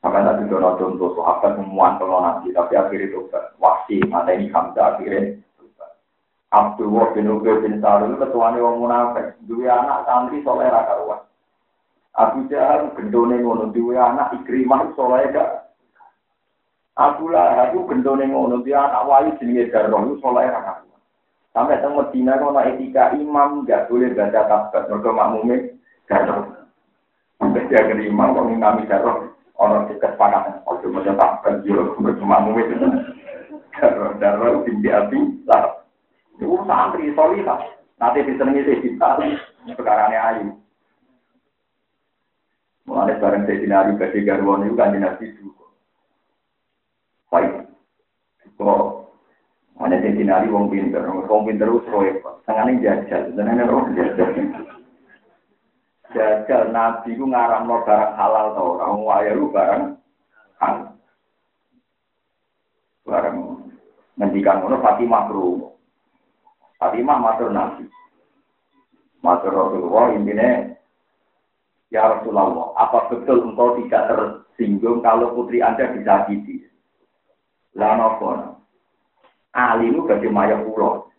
[0.00, 1.60] Sampai tadi dono contoh sahabat
[2.00, 3.28] kalau nanti, tapi akhirnya itu
[3.60, 5.36] wasi mata ini Hamzah akhirnya.
[6.50, 11.22] Abdullah bin Ubay bin Salul ketuanya wong munafik, dua anak santri soleh raka ruas.
[12.18, 15.59] Abu Jahal gendone ngono dua anak Ikrimah soleh gak.
[17.00, 21.00] Abu Lahab gendone ngono dia anak wali jenenge Darroh soleh raka ruas.
[21.56, 26.44] Sampai teng Medina ono etika imam gak boleh baca tasbih mergo makmume Darroh.
[27.40, 32.68] Sampai dia ke imam kok ngimami Darroh ono kesepakatan ojo maca tasbih yo mergo makmume
[33.80, 35.80] Darroh Darroh tinggi api lah.
[36.36, 37.80] Itu santri solihah.
[37.96, 39.20] Nanti disenengi kita,
[39.76, 40.56] sekarangnya ayu.
[42.88, 45.59] Mulai bareng itu kan dinasti juga.
[47.30, 47.70] Baik.
[48.58, 48.82] Kok
[49.78, 52.12] mana saya dinari wong pinter, wong pinter itu roy.
[52.44, 54.30] Tengah ini jajal, ini roh jajal.
[56.10, 59.94] Jajal nabi itu ngaram no barang halal tau orang waya lu barang
[60.58, 60.98] halal.
[63.06, 63.36] Barang
[64.18, 65.70] ngendikan ngono Fatimah kru.
[66.82, 67.86] Fatimah matur nabi.
[69.22, 70.66] Matur Rasulullah intinya
[71.90, 76.69] Ya Rasulullah, apa betul engkau tidak tersinggung kalau putri Anda disakiti?
[77.78, 78.58] Lah nopo.
[79.50, 81.10] Ali itu bagi maya pulau.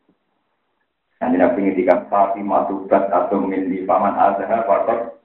[1.22, 5.22] Nanti nabi ngintikan Fatimah tubat atau min di paman azhar faktor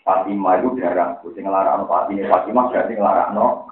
[0.00, 1.20] Fatimah itu darah.
[1.20, 3.68] Kucing ngelarak no Fatimah, Fatimah berarti ngelarak no.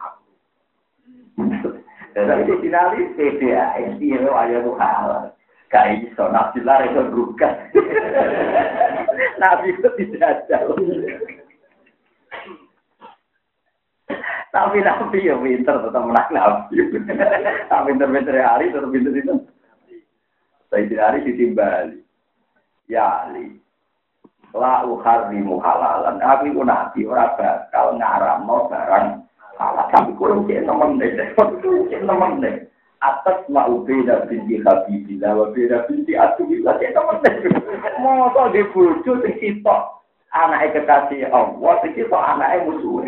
[2.18, 5.30] Dan itu dinali PDA, ini ayat itu halal.
[5.70, 7.54] Gak iso, nabi lah itu bukan.
[9.38, 10.74] nabi itu tidak jauh.
[14.48, 16.80] Tapi nabi ya pinter tetap menang nabi.
[17.70, 19.34] Tapi pinter-pinter hari tetap pinter itu.
[20.68, 21.98] Saya tidak hari ditimbali.
[22.88, 23.60] Ya Ali.
[24.56, 26.20] La uharimu halalan.
[26.24, 29.06] Aku itu nabi orang bakal ngaram no barang
[29.60, 29.86] halal.
[29.92, 31.12] Tapi kurang cek nemen deh.
[31.36, 32.68] Cek nemen deh
[32.98, 37.22] atas mau beda binti Habibillah wa beda binti Atubillah ya teman
[38.02, 40.02] mau kok di bojo sing sitok
[40.34, 43.06] anake kekasih Allah sing sitok anake musuh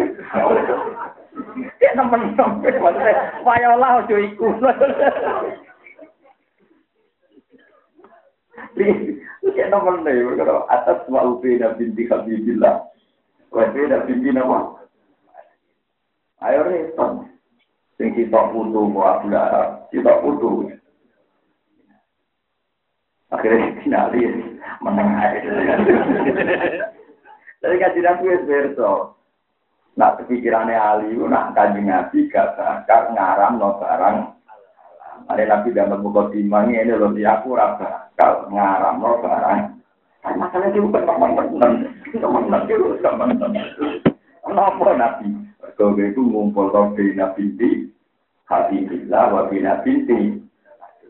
[1.95, 3.14] teman teman maksudnya
[3.47, 4.47] waya Allah ojo iku
[9.70, 12.91] nomor nih, kalau atas wa ubeda binti Habibillah.
[13.55, 14.83] Wa ubeda binti nama.
[16.43, 17.31] Ayo repot.
[17.97, 20.72] Sing kita putu mau Abu Lahab, kita putu.
[23.31, 24.22] Akhirnya dinali
[24.83, 25.39] menang aja.
[27.61, 29.19] Tapi kajian aku ya verso.
[29.99, 34.16] Nak kepikirannya Ali, nak kaji Nabi gak bakal ngaram no barang.
[35.26, 39.61] Ada Nabi dalam buku timang ini loh, di aku rasa kalau ngaram no barang.
[40.20, 41.72] Kan masalahnya itu bukan teman-teman,
[42.12, 43.64] teman-teman itu teman-teman.
[44.45, 45.26] Kenapa Nabi?
[45.80, 47.70] Kalau itu ngumpul Nabi Nabi di
[48.51, 50.43] Habibillah wa bina binti.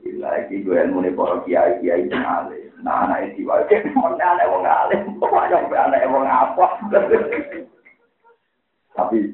[0.04, 2.68] Bila iki gue ilmu nih para kiai kiai alim.
[2.84, 3.64] Nah anak itu wae
[3.96, 5.00] mana anak wong alim.
[5.20, 6.66] Kok aja anak wong apa?
[9.00, 9.32] Tapi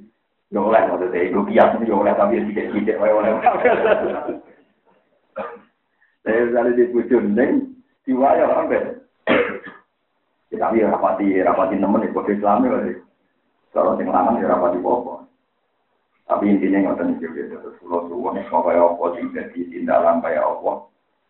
[0.55, 3.35] yo oleh maksudnya itu kias yo oleh tapi tidak wae oleh.
[6.23, 7.51] Saya misalnya di bujun neng
[8.07, 8.95] sampai.
[10.57, 12.95] Tapi rapati rapati nemen di kode Islam ya.
[13.75, 15.27] Kalau sing lanang ya rapati popo.
[16.27, 20.43] Tapi intinya nggak tahu juga terus pulau suwon mau kayak apa sing jadi tindakan kayak
[20.43, 20.73] apa.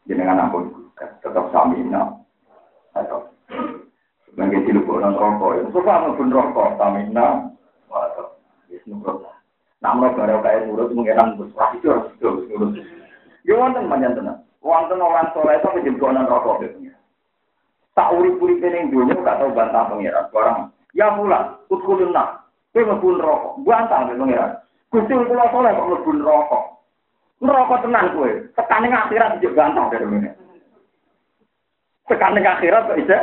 [0.07, 2.17] Jenengan ampun tetap samina.
[2.97, 3.29] Atau
[4.37, 7.56] di lupa orang rokok, itu apa pun rokok, samina,
[8.13, 8.37] atau
[8.87, 9.27] nurut.
[9.83, 12.13] Namun baru kayak nurut mengenang besar itu harus
[12.51, 12.77] nurut.
[13.47, 14.43] Ya wonten panjang tenan.
[14.63, 16.91] Wonten orang soleh itu menjadi gonan rokok gitu.
[17.97, 20.29] Tak urip-urip ini dunia gak tahu bantah pengiran.
[20.29, 22.45] Barang, ya pula, utkulun nak.
[22.77, 23.49] Kowe mlebu neraka.
[23.65, 24.53] Bantah pengiran.
[24.93, 26.61] Gusti kula soleh kok mlebu neraka.
[27.41, 28.31] Neraka tenan kowe.
[28.53, 30.31] Tekane akhirat dijek bantah dari ngene.
[32.05, 33.23] Tekane akhirat kok isek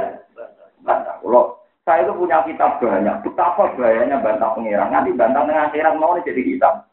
[0.82, 1.22] bantah.
[1.22, 3.16] Kula saya itu punya kitab banyak.
[3.28, 4.88] Betapa bahayanya bantah pengiran.
[4.88, 6.88] Nanti bantah tengah akhirat mau jadi kitab.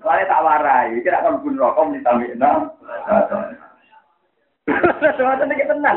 [0.00, 2.72] Soalnya tak warai, kira akan pun rokok ditamina.
[5.20, 5.96] Soalnya ini tenang.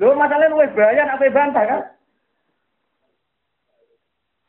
[0.00, 1.80] Lu masalahnya lu bahaya, apa bantah kan?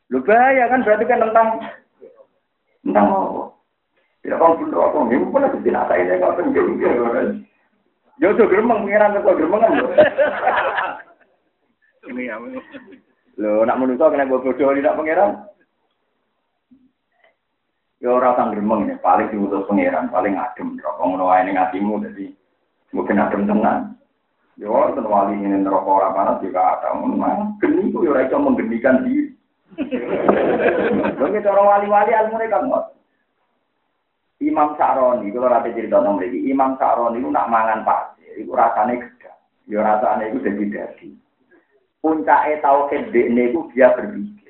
[0.08, 1.48] Lu bahaya kan berarti kan tentang
[2.80, 3.42] tentang apa?
[4.24, 7.44] Tidak akan pun rokok, ini pun ada tidak ada ini kalau pengen
[8.20, 9.72] Ya tuh geremeng pengiran ke geremeng kan.
[12.12, 12.36] Ini ya.
[13.40, 15.48] Lo nak menurut kena bodoh tidak pengiran?
[18.00, 22.00] Ya ora sang gremeng ya, paling diutus pangeran, paling adem rokok ngono wae ning atimu
[22.00, 22.32] dadi
[22.96, 23.96] mungkin adem tenan.
[24.56, 28.40] Ya wonten wali ini neraka ora panas juga ada ngono Geni ku ya ora iso
[28.40, 29.32] menggenikan diri.
[31.20, 32.68] Lha cara wali-wali almune kan
[34.40, 39.04] Imam Sa'roni, kalau rata cerita tentang mereka, Imam Sa'roni itu nak mangan pasir, itu rasanya
[39.04, 39.30] gede.
[39.68, 41.08] Ya rasanya itu jadi dadi.
[42.00, 44.40] Puncaknya tau kedek itu dia berpikir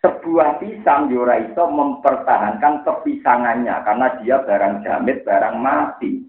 [0.00, 6.24] sebuah pisang Yora itu mempertahankan kepisangannya karena dia barang jamit, barang mati.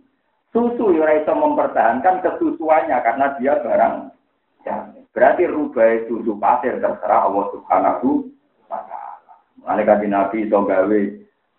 [0.51, 3.95] Susu Yora itu mempertahankan kesusuannya karena dia barang
[4.67, 5.03] jamit.
[5.15, 8.27] Berarti rubah susu pasir terserah Allah Subhanahu
[8.67, 9.33] wa taala.
[9.59, 11.01] Mulane kanthi Nabi iso gawe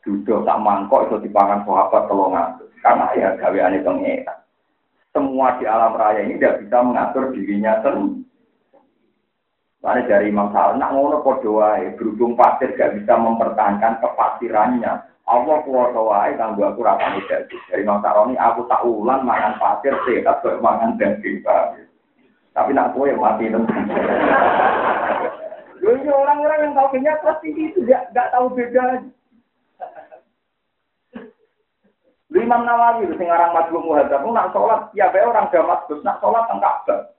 [0.02, 2.48] duduk tak mangkok iso dipangan sahabat telongan.
[2.82, 4.38] Karena ya gaweane pengetan.
[5.14, 8.22] Semua di alam raya ini tidak bisa mengatur dirinya sendiri.
[9.82, 15.10] Karena dari Imam Sa'ad, nak ngono wae, berhubung pasir gak bisa mempertahankan kepasirannya.
[15.26, 17.58] Allah kuwasa wae kanggo aku rapane daging.
[17.66, 21.42] Dari Imam Sa'ad aku tak ulang mangan pasir sehat kok mangan daging
[22.54, 23.50] Tapi nak kowe mati.
[25.82, 29.02] Loh ini orang-orang yang tahu kenyat pasti itu gak, gak tahu beda.
[32.32, 36.48] Imam Nawawi itu sing aran Madhum Muhadzab, nak sholat ya bae orang Damaskus, nak sholat
[36.48, 37.12] teng Ka'bah.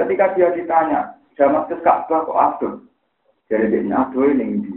[0.00, 1.00] Ketika dia ditanya,
[1.36, 2.74] Damaskus Ka'bah kok aduh.
[3.52, 4.72] Jadi dia aduh ini ini.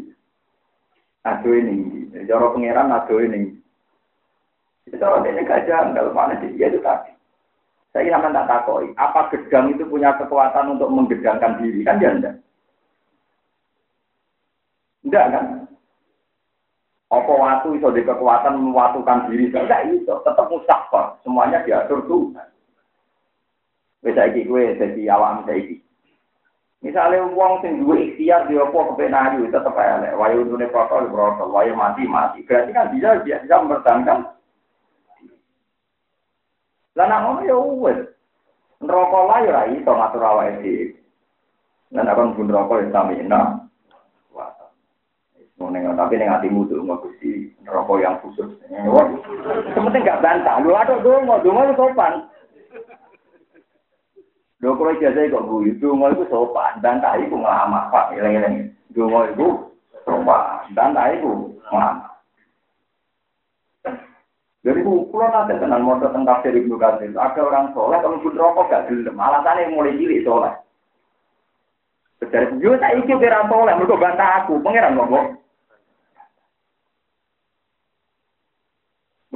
[1.23, 1.73] Aduh ini
[2.11, 2.27] ini.
[2.27, 3.55] Cara pangeran aduh ini.
[4.95, 6.51] Cara ini gak janggal mana sih?
[6.51, 7.15] Itu tadi.
[7.95, 8.91] Saya sama tak takoi.
[8.99, 11.81] Apa gedang itu punya kekuatan untuk menggedangkan diri?
[11.81, 12.35] Kan dia enggak.
[15.07, 15.45] Enggak kan?
[17.07, 19.47] Apa waktu itu di kekuatan mewatukan diri?
[19.47, 20.11] Enggak itu.
[20.11, 21.15] Tetap mustahil.
[21.23, 22.47] Semuanya diatur Tuhan.
[24.03, 25.79] Bisa iki gue jadi saya iki.
[26.85, 30.13] Misalnya uang sing duwe ikhtiar di opo kepenayu tetep elek.
[30.13, 32.45] Wayu untune protol protol, wayu mati mati.
[32.45, 34.19] Berarti kan dia bisa bisa mempertahankan.
[36.93, 37.99] Lah nak ngono ya wis.
[38.77, 40.85] Neraka lah ya iso ngatur awake dhewe.
[41.97, 43.66] Lah nek kon pun neraka ya.
[45.57, 48.45] Ngono tapi ning atimu tuh mau Gusti neraka yang khusus.
[49.73, 50.61] Sementing gak bantah.
[50.61, 52.29] Lu aduh dongo, dongo sopan.
[54.61, 58.69] Lho kalau ijazah kok guyu, dungo itu sopan, dan tak iku ngelama, Pak, ileng-ileng.
[58.93, 59.47] Dungo itu
[60.05, 62.05] sopan, dan tak iku ngelama.
[64.61, 67.15] Jadi pulau nanti tenang mau tentang tafsir Ibnu Katsir.
[67.15, 69.15] Ada orang soleh kalau pun rokok gak gelem.
[69.15, 70.53] Alasannya mulai cilik soleh.
[72.21, 75.39] Jadi yo tak iki kira soleh, mereka bantah aku, pangeran ngomong.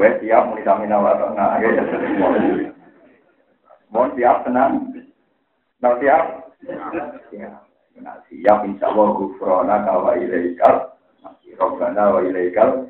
[0.02, 1.62] Gue siap muni samina wa ta'na.
[3.94, 4.90] Mohon siap tenang.
[5.78, 6.26] Nah siap?
[7.30, 7.62] Ya.
[8.02, 10.98] Nah, siap insya Allah gufrona kawa ilaikal.
[11.22, 12.90] Masih robbana wa ilaikal.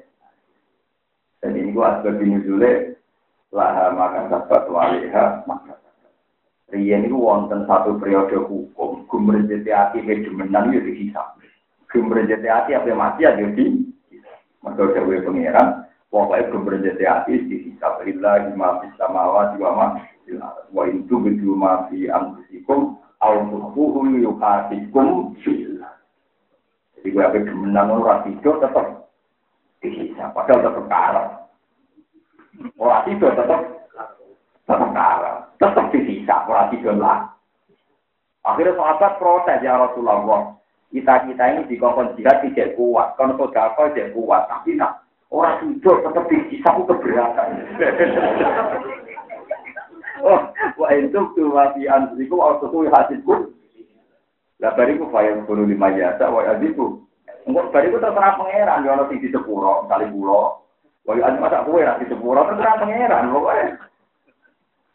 [1.43, 2.95] Dan ini gua asbab nuzule
[3.51, 5.83] laha makan sabat waliha maka
[6.71, 11.35] Riyen itu wonten satu periode hukum, gumrejeti hati kedemenan itu dihisap.
[11.91, 13.83] Gumrejeti hati apa mati ada di
[14.63, 18.03] Maka dewe pangeran, pokoknya gumrejeti hati dihisap.
[18.03, 19.87] Lillah lima bisa mawat wa ma
[20.69, 25.95] wa itu bedu ma fi anfusikum au tuhuhu yuhatikum fillah.
[26.99, 29.09] Jadi gue apa demenan orang tidur tetap
[29.81, 30.29] dihisap.
[30.35, 31.27] Padahal tetap kalah.
[32.77, 33.59] Orang tidur tetap
[34.69, 37.29] tetap kalah tetap disisa, orang tidur lah.
[38.41, 40.57] Akhirnya sahabat protes ya Rasulullah.
[40.89, 45.00] Kita kita ini di kongkong jihad tidak kuat, kalau sodako tidak kuat, tapi nak
[45.31, 47.49] orang tidur tetap itu keberatan.
[50.27, 50.41] oh,
[50.75, 53.35] wa itu tuh wafi ansiku, waktu itu hasilku.
[54.61, 57.01] Lah bariku fayang puluh lima jasa, wa aziku.
[57.47, 60.61] Enggak, bariku terserah pangeran, ya orang di sepuro, misalnya pulau.
[61.07, 63.65] Wa aziku masa kue, di sepuro, terserah pangeran, pokoknya.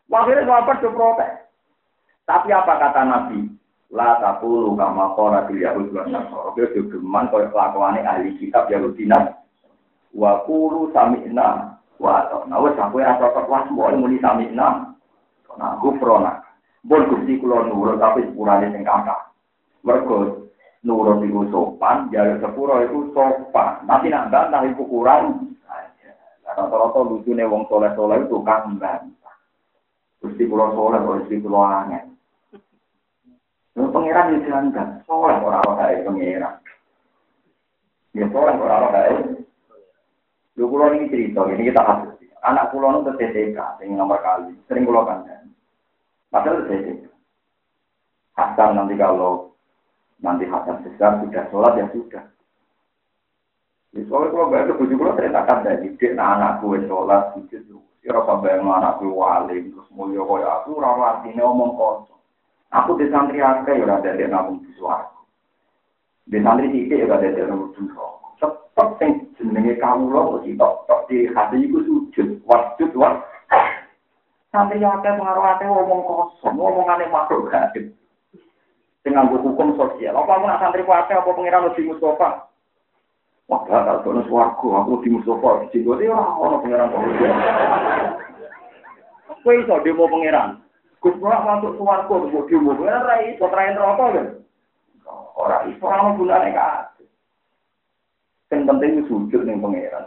[0.06, 1.32] Akhirnya sahabat itu protes.
[2.26, 3.40] Tapi apa kata Nabi?
[3.94, 6.54] La takulu kama kora di Yahud wa Nasoro.
[6.58, 9.06] Dia geman kaya kelakuannya ahli kitab Yahudi
[10.16, 12.56] Wa kulu sami'na wa atokna.
[12.56, 14.96] Wa sampai rasa coklat semua muni sami'na.
[15.56, 16.40] Nah, gufrona.
[16.84, 19.32] Bon gusti kulo nurut tapi sepurane sing kakak.
[19.84, 20.48] Mergo
[20.86, 23.84] nurut iku sopan, jalur sepuro itu sopan.
[23.84, 25.52] Nanti nak bantah iku kurang.
[26.46, 29.34] Rata-rata lucunya wong soleh-soleh itu kan bantah.
[30.22, 32.06] Gusti pulau soleh, gusti pulau aneh.
[33.76, 36.54] Lalu pangeran yang dilanggar, soleh orang-orang kaya pangeran.
[38.16, 39.14] Ya soleh orang-orang kaya.
[40.56, 42.16] Lu pulau ini cerita, ini kita hasil.
[42.40, 45.24] Anak pulau itu TTK, yang nomor kali, sering pulau kan.
[46.32, 47.04] Padahal TTK.
[48.36, 49.52] Hasan nanti kalau
[50.20, 52.24] nanti Hasan besar sudah sholat ya sudah.
[53.92, 57.80] Di soalnya kalau baik itu bujuk pulau ceritakan dari didik, nah anak gue sholat, sujud,
[58.04, 62.16] Kira sampai anak gue wali, terus mulia kaya aku, rawa artinya omong kosong.
[62.70, 65.22] Aku di santri akeh ya ora dadi nabung di suaraku.
[66.26, 68.15] Di santri sithik ya nabung di.
[68.76, 73.24] Sing jenenge kawula mesti tok tok di hati iku sujud, wajud wa.
[74.52, 77.88] Santri akeh pengaruh akeh omong kosong, omongane makhluk gaib.
[79.00, 80.12] Sing nganggo hukum sosial.
[80.12, 82.52] Apa nak santri akeh apa pengiran lebih Mustafa?
[83.48, 87.00] Wah, bakal kono swarga, aku di Mustafa di Cinggoti ora ono pangeran kok.
[89.40, 90.60] Kowe iso demo pangeran.
[91.00, 94.22] Gus masuk swarga kok demo ora iso train rokok lho.
[95.38, 96.95] Ora iso ora gunane kabeh.
[98.46, 100.06] Sing penting sujud ning pangeran.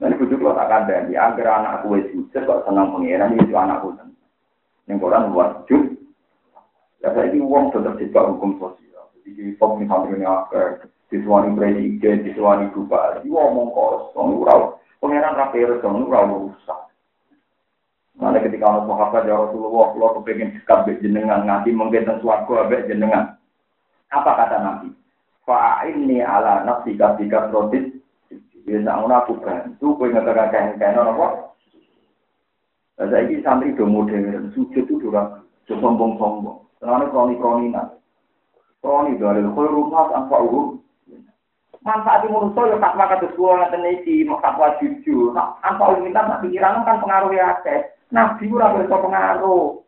[0.00, 3.92] Nanti bujuk lo tak ada di agar anak kue sujud kok senang pangeran itu anakku.
[4.88, 5.82] Yang koran sujud.
[7.02, 9.10] Ya saya ini uang tetap tidak hukum sosial.
[9.26, 16.24] Jadi pom ini agar disuani presiden, disuani bupati, ngomong kosong, ura, pengenan rapi resong, ura
[16.24, 16.80] rusak.
[18.16, 22.86] Mana ketika orang sahabat ya Rasulullah, kalau kepengen dekat be jenengan, nganti menggetan suarga be
[22.88, 23.36] jenengan.
[24.08, 24.88] Apa kata Nabi?
[25.42, 27.90] Fa ini ala nafsi kafika protis.
[28.62, 31.50] Ya nak ora aku bantu kowe ngetokake kene napa?
[32.94, 36.62] Lah saiki santri do modern sujud itu ora jo sombong-sombong.
[36.78, 37.98] Tenane kroni-kroni nak.
[38.78, 40.78] Kroni dalil ale kok rumah apa uru?
[41.82, 45.34] Manfaat imun so yo tak makan tuh iki, tenai si jujur.
[45.34, 47.90] Apa uru minta tak pikiran kan pengaruh ya teh.
[48.14, 49.82] Nah, ibu rasa pengaruh.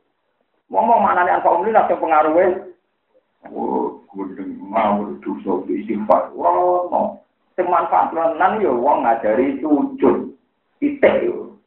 [0.66, 2.73] Ngomong mana manane apa uru minta pengaruhnya?
[3.52, 7.02] Oh gudeng mau dosa istighfar wah no
[7.58, 10.32] sing manfaat lan yo wong ngajari sujud
[10.80, 11.58] titik yo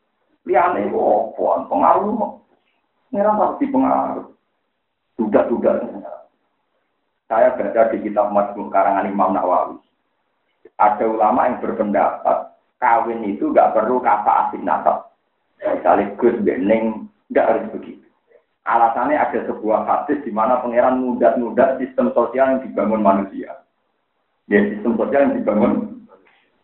[0.47, 2.37] liyane opo pengaruh
[3.07, 4.27] Ngira pasti pengaruh.
[5.15, 5.75] Sudah-sudah.
[7.27, 9.83] Saya baca di kitab Majmu karangan Imam Nawawi
[10.79, 15.11] ada ulama yang berpendapat kawin itu nggak perlu kata asing nasab.
[15.59, 18.06] Misalnya Gus Bening nggak harus begitu.
[18.67, 23.63] Alasannya ada sebuah hadis di mana pangeran mudah-mudah sistem sosial yang dibangun manusia.
[24.51, 26.03] Ya sistem sosial yang dibangun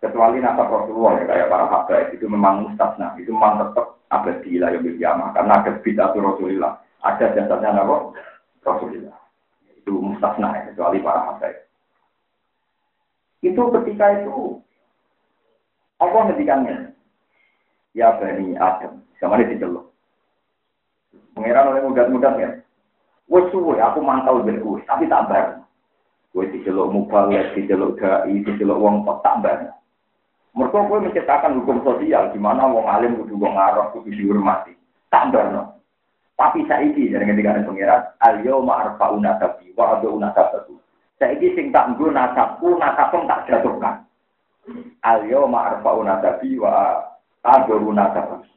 [0.03, 4.83] kecuali nasab Rasulullah ya kayak para habaib itu memang mustasna itu memang tetap abadi yang
[4.83, 8.11] kiamah karena ada bidatu Rasulullah ada jasadnya apa
[8.67, 9.15] Rasulullah
[9.79, 11.55] itu mustasna ya, kecuali para habaib
[13.47, 14.59] itu ketika itu
[16.03, 16.77] Allah ngedikannya.
[17.95, 18.99] ya bani Adam.
[19.21, 19.92] Sama ini diceluk.
[21.33, 22.49] Pengiran oleh mudah-mudah ya.
[23.29, 25.65] Wes suwe aku mantau ben tapi tak bar.
[26.37, 29.73] Wes diceluk mubalek, diceluk dai, diceluk wong tak bar.
[30.53, 34.77] Mereka kowe menciptakan hukum sosial di mana wong alim kudu wong arah kudu dihormati.
[35.09, 35.81] Tak barno.
[36.37, 40.77] Tapi saiki dari ketika ada pengiran, al yauma arfauna tabi wa aduna tabi.
[41.17, 44.05] Saiki sing tak nggo nasabku, nasabku tak jatuhkan.
[45.01, 47.01] Al yauma arfauna tabi wa
[47.41, 48.52] aduna tabi.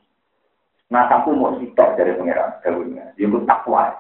[0.87, 3.11] Nasabku mau sitok dari pengiran, dawuhnya.
[3.19, 3.91] Dia pun takwa.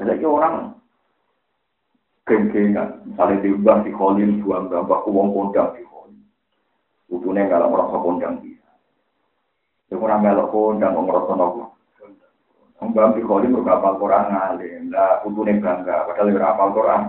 [0.00, 0.72] Jadi orang
[2.24, 5.82] geng-gengan, misalnya diubah di kholil, buang gambar, uang kondang di
[7.08, 8.68] Utune kalau merasa kondang bisa.
[9.88, 11.62] Itu kurang melok kondang, mau merasa nopo.
[12.78, 17.02] Mbak di kodi berapa Quran ngalim, lah utune bangga, padahal berapa Quran.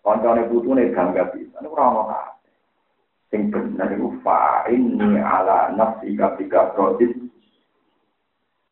[0.00, 2.35] Koncone putune bangga bisa, ini kurang nopo.
[3.32, 4.08] Sing benar itu
[4.70, 7.10] ini ala nafsi ketika proses.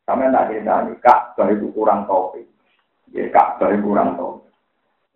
[0.05, 2.44] Sampai tak cerita nih, kak itu kurang topik.
[3.11, 4.52] Ya kak itu kurang topik.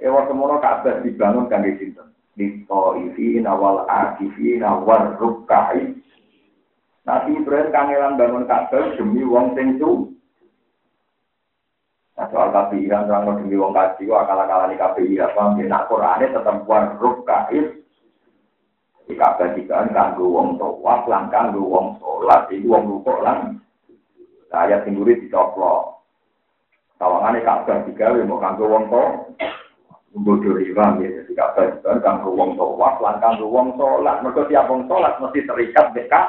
[0.01, 2.03] Ewa semono kak dibangun kan di situ
[2.39, 5.91] Litoifin awal akifin awal rukai.
[7.03, 10.15] Nabi Ibrahim kangelan bangun Ka'bah demi wong sing su.
[12.15, 15.43] Nah, soal kafiran orang demi wong kaji, akal-akalan kafiran, apa?
[15.57, 17.81] Nak Qurannya tetap war rukai.
[19.09, 23.57] Di Ka'bah jika kanggo wong tawaf, lan kanggo wong sholat, itu wong rukuk lan.
[24.53, 26.05] Ayat singguri dicoplok.
[27.01, 29.33] Tawangannya Ka'bah jika mau kanggo wong tawaf.
[30.17, 34.67] bodoh imam ya jadi kabar itu kan ruang tawaf lan kan ruang sholat mereka tiap
[34.67, 36.27] wong sholat mesti terikat dekat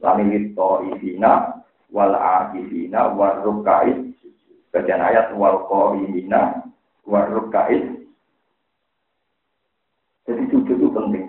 [0.00, 1.60] lami itu ibina
[1.92, 4.16] wal akifina wal rukait
[4.72, 6.66] bagian ayat wal qaimina
[7.04, 7.84] wal rukait
[10.24, 11.28] jadi sujud itu penting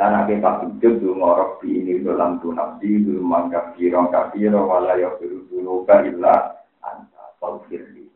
[0.00, 4.64] dan akhir pas sujud itu ngorok di ini dalam tu nafsi itu mangkap kirong kafiro
[4.64, 8.08] wala ya biru dulu illa anta falfirli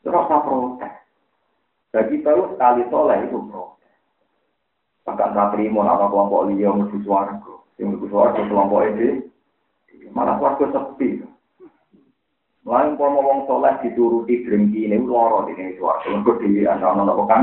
[0.00, 1.00] terus apa protes
[1.90, 3.74] Jadi tahu sekali soleh itu bro.
[5.02, 7.54] Bahkan tak terima nama kelompok liya menuju suarga.
[7.82, 9.08] Yang menuju suarga kelompok ini
[10.14, 11.26] malah suarga sepi.
[12.62, 16.14] Lain kalau ngomong soleh dituruti drengki ini loro di sini suarga.
[16.14, 17.42] Untuk di anak-anak apa kan?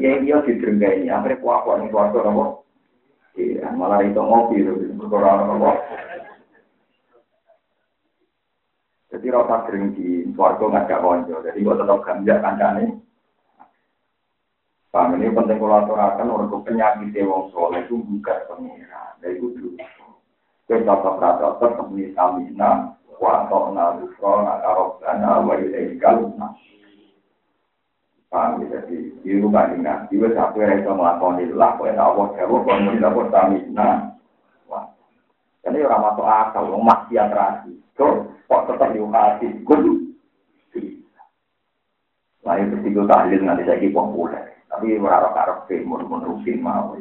[0.00, 1.12] Dia dia di drengki ini.
[1.12, 2.44] Akhirnya kuat-kuat ini suarga apa?
[3.36, 4.64] Iya, malah itu ngopi.
[4.96, 5.70] Berkorang apa?
[9.12, 11.36] Jadi rasa drengki suarga nggak konco.
[11.44, 12.84] Jadi gua tetap ganjak kancane.
[14.94, 19.18] Paham ini penting kalau aturakan orang penyakit wong soleh itu bukan pengira.
[19.18, 19.74] Dari itu.
[20.70, 26.30] Kita tetap tetap misamina wa ta'na bufra na karobana wa ilaikal
[28.34, 31.78] paham ya jadi di rumah ini nah wes aku yang sama aku ini lah.
[31.78, 34.10] Kau yang awal kau kau mau tidak pun kami nah.
[34.66, 34.90] Wah.
[35.62, 39.78] Jadi orang masuk akal orang masih yang terasi tuh kok tetap di rumah sih gue
[42.44, 44.36] lah itu tiga tahun nanti saya kipu pula
[44.68, 46.02] tapi berharap harap sih mau.
[46.02, 46.98] Menurutin mau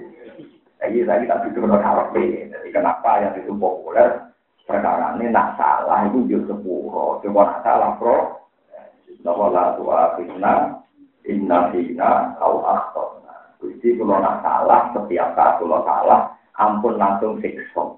[0.78, 2.48] jadi lagi tapi itu berharap sih.
[2.48, 4.30] Jadi kenapa yang itu populer
[4.70, 8.44] perkara ini nak salah itu justru pura coba nak salah pro
[9.24, 10.84] Nah, kalau tua fitnah,
[11.28, 13.56] inna fina au akhtona.
[13.64, 16.22] Jadi kalau nak salah, setiap saat kalau salah,
[16.60, 17.96] ampun langsung siksa.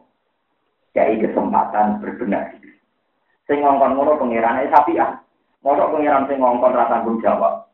[0.93, 2.71] Kayak kesempatan berbenah diri.
[3.49, 5.19] Sing ngongkon ngono pengirannya sapi ah.
[5.65, 7.65] Mosok pengiran sing ngongkon rasa tanggung jawab.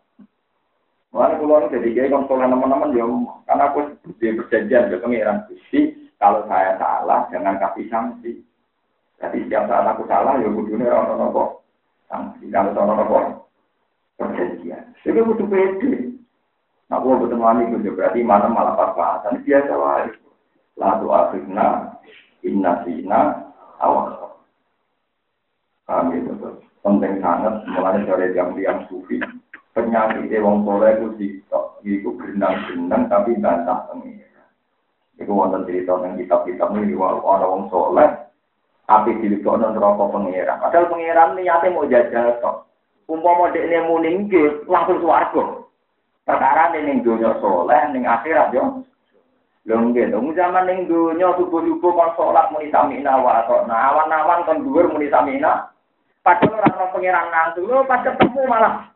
[1.11, 3.03] Mulai pulau ini jadi kiai konsulen teman-teman ya,
[3.43, 3.83] karena aku
[4.15, 8.39] di perjanjian ke pengiran Gusti, kalau saya salah jangan kasih sanksi.
[9.19, 11.67] Jadi setiap saat aku salah ya kudunya orang nopo
[12.07, 13.17] sanksi, kalau orang nopo
[14.15, 14.95] perjanjian.
[15.03, 16.17] Jadi butuh pede.
[16.91, 20.11] Nah, aku betul wani itu berarti mana malah pas-pasan biasa lah.
[20.75, 21.67] Lalu akhirnya
[22.43, 24.39] inna sina awal.
[25.87, 26.33] Kami itu
[26.83, 29.19] penting sangat mulai dari jam-jam sufi
[29.71, 34.43] penyakit wong soleh itu sitok, itu benang-benang tapi bantah pengira.
[35.15, 38.09] Itu wonten cerita yang kitab-kitab ini orang wong soleh,
[38.87, 40.59] api dilibokno neraka pengira.
[40.59, 42.67] Padahal pengiran niatnya mau jajal tok.
[43.09, 45.65] Umpama dekne muningke langsung swarga.
[46.25, 48.85] Perkara ning dunya soleh ning akhirat yo.
[49.61, 54.65] Lho nggih, dong zaman ning dunya subuh-subuh kon salat muni samina wa Nah, awan-awan kon
[54.65, 55.69] dhuwur muni samina.
[56.21, 58.93] Padahal ora pengiran langsung, pas ketemu malah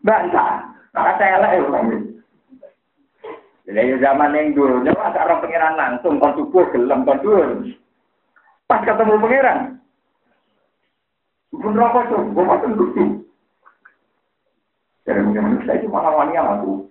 [0.00, 0.64] bantah.
[0.96, 1.96] Karena saya ya.
[3.68, 7.68] Jadi zaman dulu, nyawa ada orang pengiran langsung, kon subuh, gelem, kon dulu.
[8.64, 9.76] Pas ketemu pengiran.
[11.68, 13.04] Pun rokok tuh, gue makan lucu.
[15.04, 16.88] Jadi mungkin saya itu malah wani aku.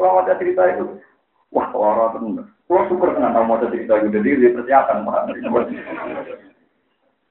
[0.00, 0.96] Kalau ada cerita itu,
[1.52, 2.48] Wah, lara tenan.
[2.64, 5.36] Kulo syukur tenan tau mau cerita itu jadi di persiapan Pak.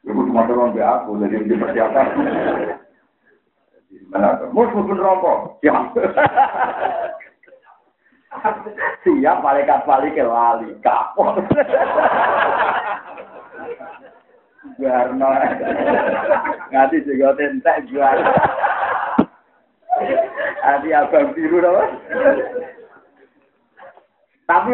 [0.05, 2.05] Ibu cuma tolong be aku jadi di persiapan.
[4.13, 4.53] Mana tuh?
[4.53, 5.57] Mus pun rokok.
[5.65, 5.97] Siap.
[9.01, 11.41] Siap malaikat balik ke lali kapok.
[14.75, 15.29] Biarno.
[16.73, 18.17] Nanti juga tentek jual.
[20.65, 21.89] Adi abang biru dong.
[24.45, 24.71] Tapi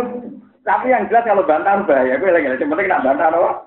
[0.61, 3.65] tapi yang jelas kalau bantah bahaya, gue lagi yang penting nak bantah loh.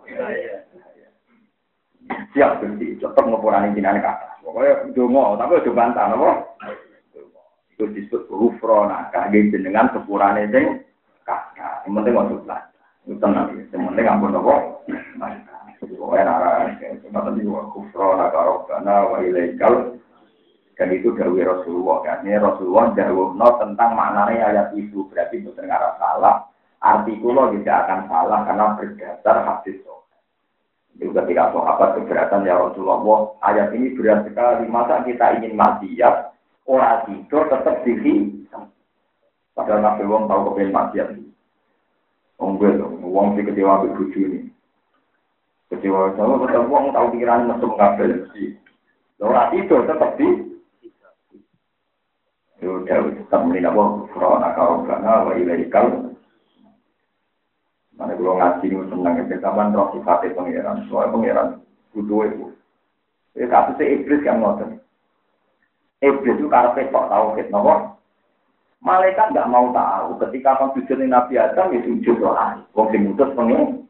[2.35, 4.43] Siap berarti, tetap ngepurani jinan kata.
[4.45, 6.35] Pokoknya dongo, tapi udah bantah loh.
[7.75, 10.87] Itu disebut hufro, nah kage jenengan sepurane sing
[11.27, 11.83] kakak.
[11.87, 12.71] Yang penting waktu belajar.
[13.03, 14.55] Itu tenang, yang penting ampun nopo.
[15.93, 16.51] Pokoknya nara,
[17.05, 20.01] semacam itu hufro, nakaro, karena wa ilegal.
[20.75, 22.27] Dan itu dari Rasulullah kan.
[22.27, 25.07] Ini Rasulullah jauh no tentang maknanya ayat itu.
[25.07, 26.49] Berarti itu terdengar salah
[26.85, 29.81] artikulo tidak akan salah karena berdasar hadis
[30.95, 34.71] juga ketika sahabat keberatan ya Rasulullah, ayat ini berat sekali.
[34.71, 36.31] Masa kita ingin mati ya,
[36.71, 38.47] orang tidur tetap diri.
[39.59, 41.11] Padahal nabi wong tahu kepengen mati ya.
[42.39, 44.23] Wong gue tuh, wong si kecewa ke buju
[45.73, 48.59] Jadi wong sama tetap wong tau pikiran mesum kabel si.
[49.17, 50.29] Lora itu tetap di.
[52.61, 55.69] Sudah tetap menina wong kalau nak kau karena wah ilai.
[57.95, 61.63] Mana gue ngaji nih mesum nangis di roh sifatnya pangeran soal pangeran
[61.95, 62.47] butuh itu.
[63.35, 64.79] Jadi kasus si iblis yang ngotot.
[66.03, 67.75] Iblis itu karena tekok tahu kita nopo.
[68.85, 72.61] Malaikat nggak mau tahu ketika konstitusi Nabi Adam itu jujur doa.
[72.77, 73.89] Wong dimutus pengen.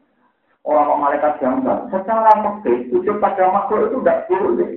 [0.65, 1.77] Orang kok malaikat gambar.
[1.93, 4.71] Secara fakta sujud pada makhluk itu tidak boleh.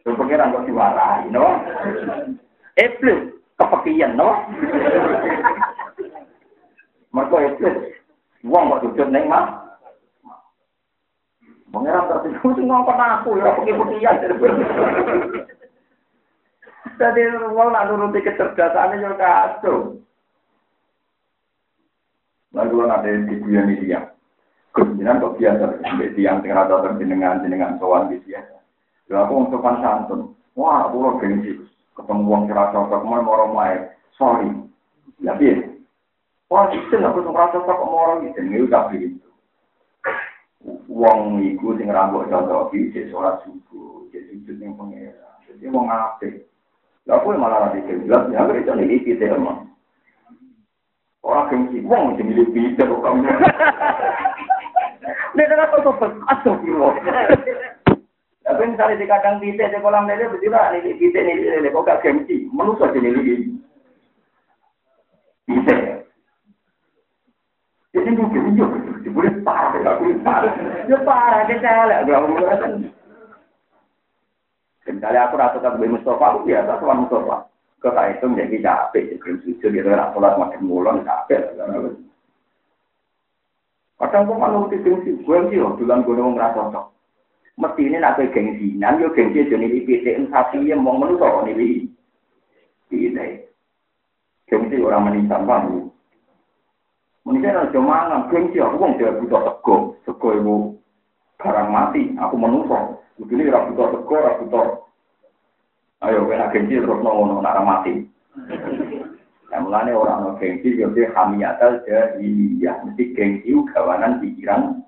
[0.00, 1.60] Itu pengiran kok diwarai, no?
[2.80, 4.32] Iblis kepekian, no?
[7.12, 7.76] Mereka iblis.
[8.48, 9.76] Wong kok sujud neng mah.
[11.72, 14.16] Pangeran tertipu sing ngongkon aku ya peki-pekian.
[17.00, 17.22] Jadi
[17.52, 19.76] wong nak nuruti kecerdasannya yo kacau.
[22.52, 23.88] Lalu ada di dunia ini
[24.72, 28.16] Kemudian kok biasa, sampai tiang tengah rata terjenengan, jenengan sowan di.
[29.12, 30.32] Lalu aku untuk santun.
[30.56, 31.60] Wah, aku gengsi.
[31.92, 33.52] Ketemu wong kira cocok, mau mau
[34.16, 34.48] Sorry.
[35.20, 35.36] Ya.
[36.48, 36.96] Wah, itu
[37.28, 39.28] merasa kok mau gitu, ini udah begitu.
[40.88, 45.40] Wong iku sing rambut contoh iki sholat subuh, jadi sujud yang pengira.
[45.48, 46.44] Jadi mau ngape?
[47.08, 49.72] Lah aku malah nanti jelas, ya aku itu nih emang.
[51.24, 53.26] Orang gengsi, wong milik kita kok kamu.
[55.32, 56.92] Nek ora kok pas kok piro.
[58.42, 61.86] Lah ben di kadang dite di kolam lele beti ba ni dite ni lele kok
[61.86, 62.50] gak kenti.
[62.50, 63.34] Manusa dite ni lele.
[65.48, 65.76] Dite.
[67.92, 68.68] Jadi ini kita hidup,
[69.04, 70.52] kita boleh parah, kita boleh parah.
[70.88, 71.98] Ya parah, kita lah.
[74.88, 77.36] Misalnya aku rasa tak boleh Mustafa, aku biasa sama Mustafa.
[77.84, 79.20] Kau tak hitung, jadi capek.
[79.20, 81.52] Jadi kita rasa lah, makin mulan, capek.
[84.02, 86.90] Padahal kok malah mesti sing gue iki lho dolan gone wong ra cocok.
[87.54, 91.46] Mesti ini nak gengsi, nang yo gengsi jeneng iki pitik sapi ya mong menungso kok
[91.46, 91.86] niki.
[92.90, 93.46] Piye
[94.50, 95.70] Gengsi ora meni sampah.
[97.22, 100.54] Mungkin ana cuma nang gengsi aku wong dhewe butuh sego, sego iku
[101.38, 103.06] barang mati, aku menungso.
[103.14, 104.62] Kudune ora butuh sego, ora buta.
[106.10, 108.02] Ayo kena gengsi terus nang ngono nak mati.
[109.52, 112.16] Nah, mulane orang no gengsi yo dia hamiyatal ya
[112.88, 114.80] mesti gengsi gawanan pikiran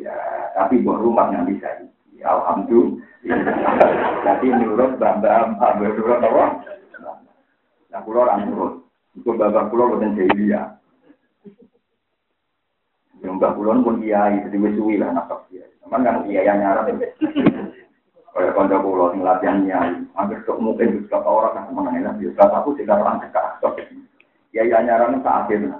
[0.00, 0.16] ya,
[0.56, 1.84] tapi buat rumah yang bisa.
[2.24, 2.96] Alhamdulillah.
[4.24, 6.44] Jadi nurut bambam nurut apa?
[7.92, 8.88] Nah, orang nurut.
[9.12, 10.16] Itu babak kulo boten
[10.48, 10.80] ya.
[13.20, 15.68] Yang mbak kulon pun kiai, jadi wis suwi lah nasab kiai.
[15.84, 16.88] Cuman kan kiai yang nyarap.
[18.36, 22.14] Kayak konco kulon latihan kiai, hampir sok mungkin juga orang yang menang lah.
[22.20, 23.64] Biasa aku tidak orang cekak.
[24.52, 25.72] Kiai yang nyarap saat itu.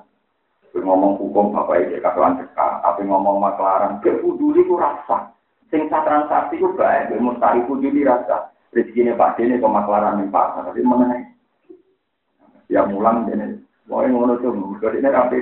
[0.76, 5.32] ngomong hukum bapak itu kakalan cekak, tapi ngomong maklaran, kebuduli ku rasa.
[5.68, 8.52] Sing sa transaksi ku baik, mustahil kuduli rasa.
[8.76, 11.32] Rezeki ini pak ini pemaklaran nih pak, tapi mengenai.
[12.68, 13.56] Ya mulang ini,
[13.88, 15.38] mau ngono tuh, ini rapi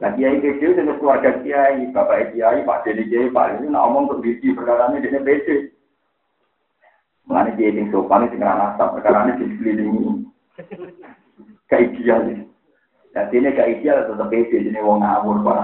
[0.00, 4.10] Nah kiai kecil dengan keluarga kiai, bapak kiai, pak jadi kiai, pak ini nak omong
[4.10, 5.56] untuk bisi perkara ini dia beda.
[7.28, 10.26] Mengenai kiai yang sopan itu dengan nasab perkara ini dikelilingi.
[11.70, 12.44] Kayak ideal ini.
[13.14, 15.58] Dan ini kayak ideal tetap beda, jadi wong ngawur pak.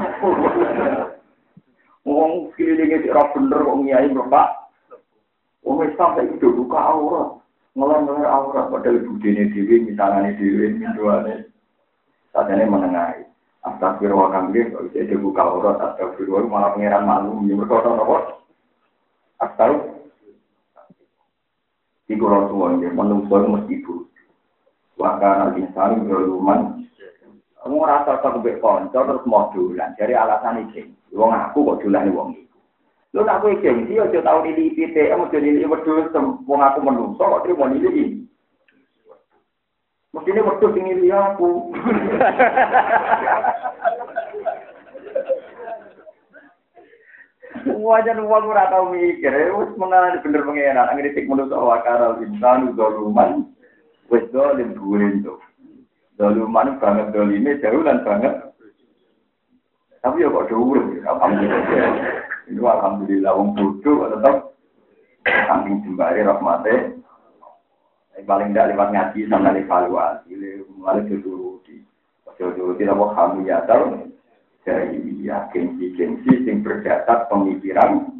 [2.07, 4.49] Wong sekelilingi si roh bener, wong kiai bapak.
[5.67, 7.39] Wong sampai itu buka aurat.
[7.79, 11.47] ngelor-ngelor aurat padahal budine dhewe misalane dhewe minduane
[12.35, 13.23] sajane menengahi
[13.63, 18.43] astagfirullah kambir kok bisa dibuka aurat astagfirullah malah pangeran malu ya mergo apa
[19.47, 19.98] astagfirullah
[22.09, 24.09] Iku Rasulullah ya, menungso mesti ibu.
[24.97, 26.89] Wakana insan berluman.
[27.61, 29.93] Kamu rasa tak kebek konco terus mau dolan.
[30.01, 32.59] Dari alasan ini, wong aku kok dolan wong iku.
[33.13, 36.09] Lu nak kowe gengsi aja tau nili PTM aja nili wedhus
[36.49, 38.25] wong aku menungso kok nili.
[40.17, 41.77] Mestine wedhus sing nili aku.
[47.67, 53.49] Wajan uang ora tau mikir, wis mengenal bener pengenan, ngritik menurut awakara insan doluman,
[54.13, 55.41] wis dolim burin tuh.
[56.19, 58.35] Doluman banget dolime jauh dan banget.
[59.99, 61.91] Tapi ya kok dhuwur, alhamdulillah.
[62.49, 64.37] Itu alhamdulillah wong bodoh tetap
[65.47, 66.99] samping jembari rahmate.
[68.27, 70.35] Paling tidak lewat ngaji sama evaluasi,
[70.75, 71.87] mulai dituruti.
[72.35, 74.11] Dituruti apa kamu ya tahu
[74.65, 78.19] ya gengsi-gengsi sing berdasar pemikiran.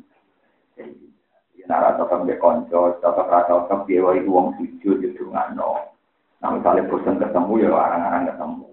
[1.69, 5.93] Nara tetap bekonco, tetap rasa tetap dia itu wong sujud itu ngano.
[6.41, 8.67] Nah misalnya bosan ketemu ya orang-orang ketemu.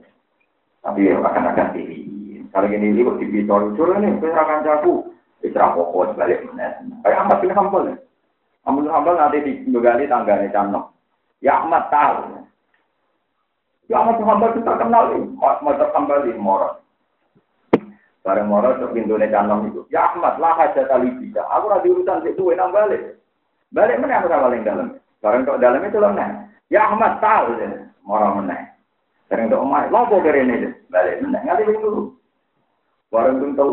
[0.80, 2.00] Tapi ya akan diri.
[2.56, 5.12] Kalau gini ini kok dibicara, ini saya akan jago.
[5.44, 6.80] Isra pokok balik mana?
[7.04, 7.84] Kayak Ahmad bin Hambal.
[8.64, 10.96] Ahmad bin Hambal nanti digali tanggane Cano.
[11.44, 12.48] Ya Ahmad tahu.
[13.92, 15.24] Ya Ahmad bin Hambal kita kenal nih.
[15.44, 16.80] Ahmad bin Hambal di Mora.
[18.26, 19.86] Bareng Mora untuk pintu Cano itu.
[19.94, 21.46] Ya Ahmad lah aja tali bisa.
[21.46, 23.22] Aku lagi urusan itu enak balik.
[23.70, 24.98] Balik mana aku paling dalam.
[25.22, 26.50] Bareng kok dalam itu lemah.
[26.74, 27.54] Ya Ahmad tahu.
[28.02, 28.58] Mora meneh.
[29.30, 29.94] Bareng kok omah.
[29.94, 30.74] Lopo kere ini.
[30.90, 31.38] Balik meneh.
[31.46, 32.18] Ngerti itu.
[33.14, 33.68] Bareng itu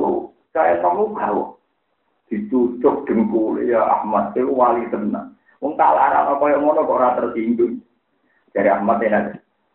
[0.53, 1.57] saya kamu tahu
[2.29, 5.33] ditutup dengkul ya Ahmad itu wali tenang.
[5.65, 7.81] Wong tak larang apa yang ngono kok ora tersinggung.
[8.53, 9.33] Dari Ahmad ya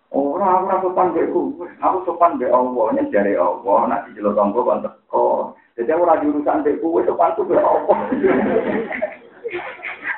[0.08, 4.80] Ora ora sopan beku, aku sopan be Allah, nek dari Allah, nek dijelok tonggo kon
[4.80, 5.52] teko.
[5.76, 7.98] Jadi ora jurusan beku, wis sopan tuh be Allah.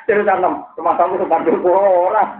[0.05, 2.37] Terus tanam, rumah tangga sopan beku ora.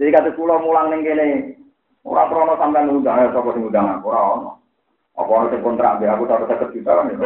[0.00, 1.60] Jadi kata kula mulang ning kene,
[2.08, 4.50] ora krono sampean ngundang, sapa sing ngundang aku ora ono.
[5.18, 7.10] Apa harus kontrak biar aku tahu seket juta kan?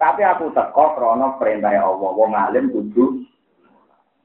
[0.00, 3.28] Tapi aku teko krono perintah Allah, wong alim kudu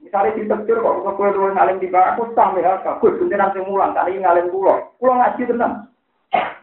[0.08, 3.44] Misalnya di tegur kok, kok gue dulu ngalim di aku sampe hal kak, gue bintin
[3.44, 4.80] nanti ngulang, tak lagi ngalim pulau.
[5.04, 5.84] Pulau ngaji tenang.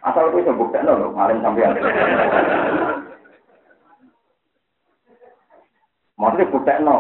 [0.00, 1.76] Asal gue sebuk tak lho, ngalim sampe hal.
[6.16, 6.96] Maksudnya gue tak lho.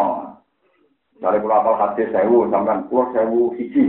[1.16, 3.88] Misalnya pulau apal hadir sewu, sampean pulau sewu siji.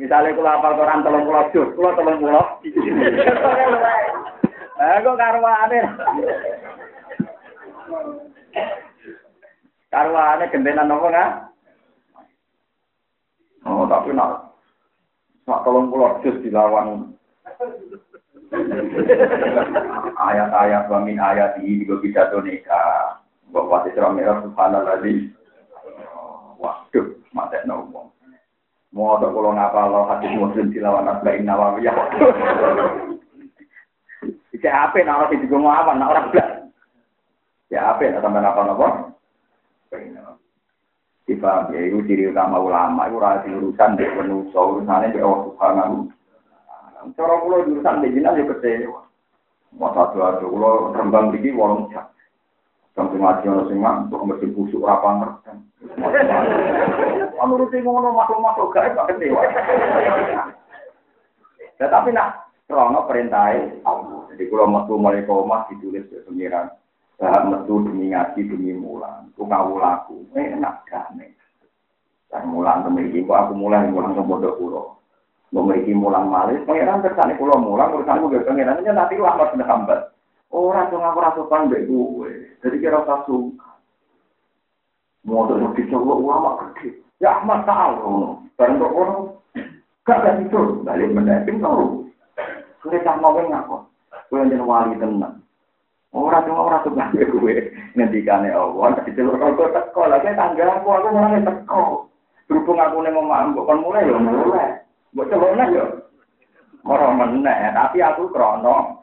[0.00, 2.64] Misalnya kalau apal koran telung pulau jus, pulau telung pulau.
[4.74, 5.70] Eh, gue karuan.
[9.94, 11.30] Karwane gentenan apa nggak?
[13.64, 14.52] Oh, tapi nak
[15.46, 17.14] nak tolong pulau jus dilawan.
[20.14, 23.18] Ayat-ayat wamin ayat ini juga bisa donika.
[23.54, 24.98] Bapak Isra Merah Subhanallah.
[26.58, 28.10] Waduh, mata ngomong.
[28.94, 31.98] Mau ada kalau ngapa lo hadis muslim dilawan asbain nawawiyah.
[34.54, 36.63] Isi apa nak orang mau apa nak orang belas.
[37.72, 38.86] Ya apa nak tambah apa nopo?
[41.24, 45.96] Tiba ya itu ciri utama ulama itu rasa urusan di manusia urusannya di Allah Subhanahu.
[47.16, 49.00] Cara pulau urusan di jinak ya kecewa.
[49.80, 52.04] Mau satu aja pulau rembang lagi warung jam.
[52.92, 55.50] Sampai mati orang untuk mesti busuk rapan ngerti.
[57.34, 59.42] Menurut ngono makhluk-makhluk gaib gak kecewa.
[61.80, 64.28] Tetapi nak krono perintai Allah.
[64.30, 66.70] Jadi kalau metu mulai koma ditulis pengiran.
[67.14, 69.30] Bahak metu demi ngaji demi mulan.
[69.38, 70.26] Ku laku.
[70.34, 71.30] Enak damai.
[72.26, 73.22] Dan mulan memiliki.
[73.22, 74.86] Kok aku mulan mulan ke bodoh pulau.
[75.54, 76.58] Memiliki mulan malis.
[76.66, 77.94] Pengiran tersani pulau mulan.
[77.94, 78.82] Urusan gue pengiran.
[78.82, 80.00] Ini nanti lama sudah hambat.
[80.50, 82.30] Orang tuh ngaku rasa pandai gue.
[82.62, 83.70] Jadi kira rasa suka.
[85.24, 86.98] Mau terus dicoba ulama gede.
[87.22, 88.42] Ya Ahmad tahu.
[88.58, 89.22] Barang kok orang.
[90.04, 90.82] Gak ada itu.
[90.82, 92.10] Balik mendaping tahu.
[92.82, 93.86] Kue tak mau ngaku.
[94.28, 95.43] Kue yang wali tenang.
[96.14, 97.10] ora tuh ora tuh bang.
[97.12, 100.02] Gue ngendikane Allah awon tapi celur kau kau teko.
[100.06, 101.82] Lagi tanggal aku aku mulai teko.
[102.46, 104.78] Berhubung aku ning mau mbok kon mulai ya mulai.
[105.10, 105.84] Mbok coba nih ya
[106.86, 109.02] orang meneh tapi aku krono.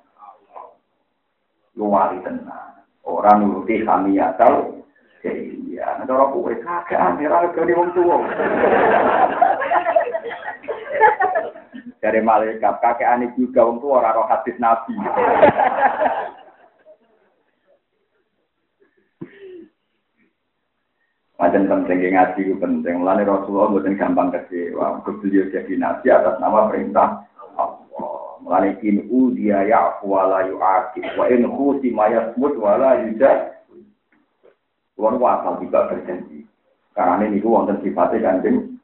[1.75, 2.79] Luar tenan.
[3.03, 4.81] Ora nuruti kami ya tau
[5.21, 8.17] iya nanti orang kue kakek amira ke wong tuwa.
[12.01, 14.97] dari malaikat kakek anik juga untuk orang-orang hadis nabi.
[21.41, 23.01] Macam penting ngaji itu penting.
[23.01, 25.01] Mulane Rasulullah bukan gampang kecewa.
[25.01, 28.37] Beliau jadi nabi atas nama perintah Allah.
[28.45, 33.57] Mulane in udia ya'fu wa la yu'aqib wa in khusima yasmut wa la yujad.
[34.93, 36.45] Tuhan wasal juga berjanji.
[36.93, 38.77] Karena ini wonten sifatnya kanjeng.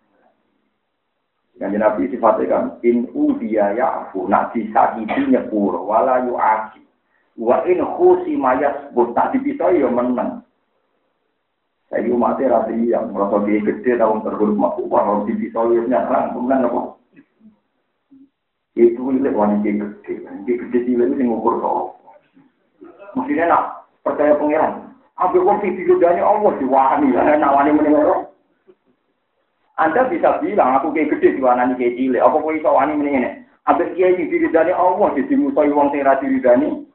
[1.62, 6.82] Kanjeng Nabi sifatnya kan in udia ya'fu nak disakiti nyepur wa la yu'aqib.
[7.38, 10.42] Wa in khusima yasmut tak dipisah ya menang.
[11.98, 16.94] Saya umatnya rasi yang merasa dia gede tahun terhormat, kalau di pisau nyerang, kemudian apa?
[18.78, 21.98] Itu milik wanita gede, wanita gede sih itu ngukur kau.
[23.18, 28.30] Maksudnya nak percaya pangeran, ambil uang video dari Allah diwani nak wani menengok.
[29.82, 33.42] Anda bisa bilang aku kayak gede diwanani kayak cilik, apa kau bisa wani menengok?
[33.74, 36.86] Ambil kiai video dari Allah jadi musuh uang diri dani,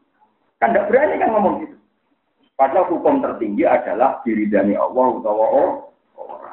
[0.63, 1.72] kan tidak berani kan ngomong gitu.
[2.63, 5.83] Padahal hukum tertinggi adalah diridani Allah utawa orang.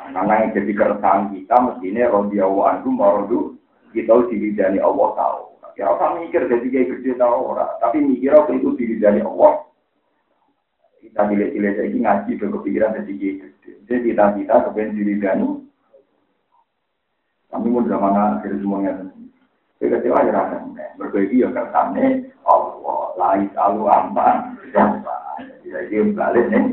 [0.09, 3.39] Karena yang jadi keresahan kita mestinya rodiyahu anhu marodu
[3.93, 5.41] kita diridani Allah tahu.
[5.77, 9.69] Kira usah mikir jadi kayak gede tahu orang, tapi mikir apa itu diridani Allah.
[10.97, 13.71] Kita cilik-cilik saya ngaji ke kepikiran jadi kayak gede.
[13.85, 15.49] Jadi kita-kita kepengen diridani.
[17.53, 19.13] Kami mau drama akhir semuanya.
[19.77, 20.85] Kita kecewa aja rasanya.
[20.97, 23.01] Berbagi ya kersane Allah.
[23.13, 24.57] Lais alu aman.
[25.69, 26.65] Jadi balik nih.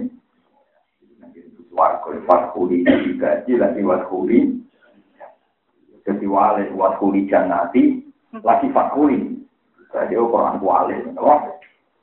[1.77, 2.81] Warga watkuli
[3.21, 4.57] gaji lagi watkuli.
[6.09, 8.01] Jadi wale watkuli janati
[8.41, 9.37] lagi fakuli.
[9.93, 10.97] Jadi Quran wale.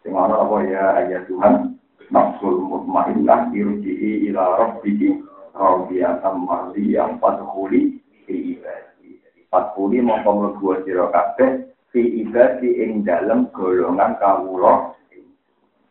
[0.05, 1.73] Sehingga apa ya ayat Tuhan.
[2.13, 5.17] Nafsul mutmainnah irji'i ila rabbiki
[5.57, 7.97] radiyatan mardiyah fatkuli
[8.29, 9.17] fi ibadi.
[9.49, 14.93] Fatkuli mongko mlebu sira kabeh fi ibadi ing dalem golongan kawula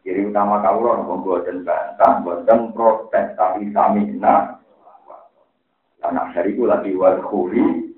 [0.03, 4.59] Ciri utama kawula nopo boten bantah, boten protes tapi samina.
[6.03, 7.95] Anak itu lagi wadkhuli.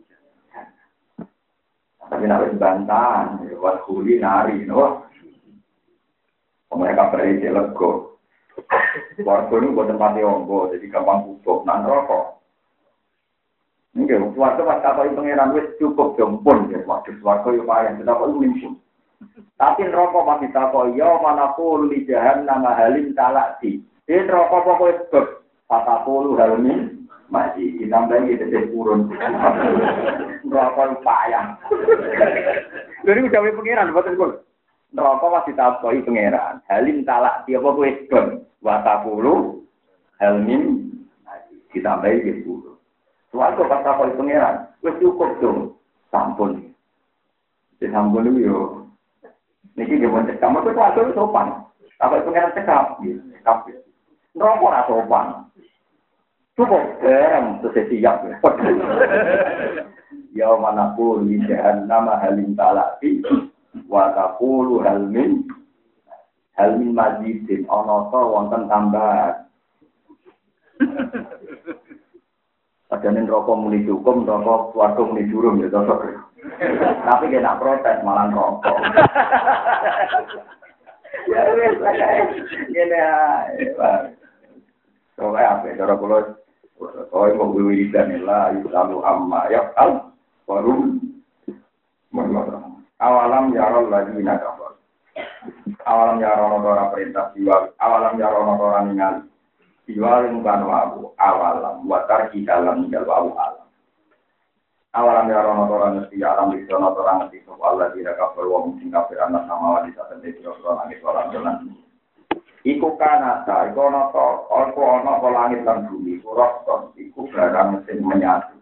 [2.05, 5.09] Tapi nak bantahan, wadkhuli nari, no.
[6.69, 8.21] Mereka berisi lego.
[9.25, 12.45] Warga ini buat tempat ombo, jadi gampang kubuk, nan rokok.
[13.95, 16.83] Ini kan, suarga pas kata pengiran wis cukup jompon, ya.
[16.83, 18.75] Waktu suarga yuk payah, tetap itu nimsun.
[19.55, 21.55] Tapi rokok masih takoi, yo mana
[21.89, 23.81] di jahan nama halim talakti.
[24.05, 25.27] Ini rokok pokoknya sebab
[25.71, 29.09] kata puluh halmin masih ditambah gitu jadi turun.
[30.45, 31.57] Rokok payah.
[33.07, 34.33] Jadi udah pengiran, betul betul.
[34.95, 36.61] Rokok masih takoi pengiran.
[36.69, 38.27] Halim talakti apa gue sebab
[38.61, 39.65] kata puluh
[40.21, 40.93] halmin
[41.73, 42.77] ditambah gitu turun.
[43.35, 45.75] Suatu pas takoi pengiran, wes cukup dong,
[46.15, 46.71] sampun.
[47.83, 48.84] Di sampun yo
[49.75, 50.23] Niki dia mau
[50.63, 51.51] tuh itu sopan.
[51.99, 53.03] Apa pengen cekap?
[53.03, 53.67] Cekap.
[54.39, 55.27] Rokok lah sopan.
[56.55, 58.23] Cukup, garam, terus siap.
[60.35, 61.39] Ya mana pun di
[61.87, 63.23] nama halim talati,
[63.91, 65.47] watakulu halmin,
[66.59, 69.47] halmin majidin, ono to wonten tambahan.
[72.87, 75.27] Padahal rokok muni cukup, rokok suatu muni
[75.67, 76.23] ya,
[77.05, 78.77] Tapi dia nak protes malah rokok.
[81.25, 81.77] ya wes
[82.69, 83.65] ngene ae.
[85.17, 86.19] Soale apa cara kula
[87.09, 90.13] kowe mau wiridan la yusalu amma ya al
[90.45, 91.01] warum
[92.99, 94.75] awalam yarol lagi nakafar
[95.87, 99.23] awalam yarono ora perintah jiwa awalam yarono ora ningali
[99.89, 101.87] jiwa bukan wabu awalam.
[101.89, 103.64] Watar di dalam tinggal wabu alam
[104.95, 108.79] awalam ya rono tora ngerti alam di sana tora ngerti sop Allah tidak kafir wong
[108.79, 111.75] sing kafir anak sama wali saten di sira langit ora jalan
[112.63, 117.83] iku kanata iku ana to apa ana apa langit lan bumi iku rokon iku barang
[117.91, 118.55] sing menyatu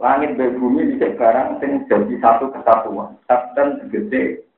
[0.00, 4.48] langit dan bumi bisa barang sing jadi satu kesatuan saten gede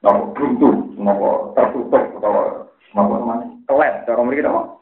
[0.00, 4.79] nopo buntu nopo tertutup atau nopo namanya kelet cara mereka nopo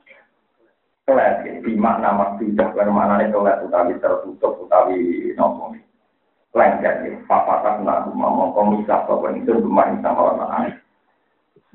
[1.09, 5.73] kelet di makna maksudah kan maknanya kelet utawi tertutup utawi nopo
[6.53, 7.17] lengket ya.
[7.25, 10.75] Papatan nak mau komisa apa itu bermain sama orang lain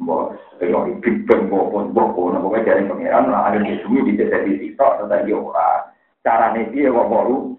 [0.06, 3.50] bos kalau big bang bopon bopon nopo dari pangeran lah.
[3.50, 5.90] Ada di sini di jadi tiktok tentang dia ora
[6.22, 7.58] cara nih dia kok baru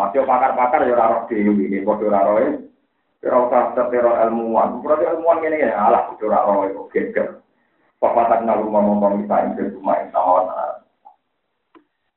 [0.00, 2.64] masih pakar-pakar ya raro dewi ini kok raro ini
[3.24, 7.40] Kira usah tertero ilmuwan, berarti ilmuwan ini ya, alah, kira raro itu, geger.
[7.96, 10.73] Papatan nak rumah mau komisa, itu cuma sama orang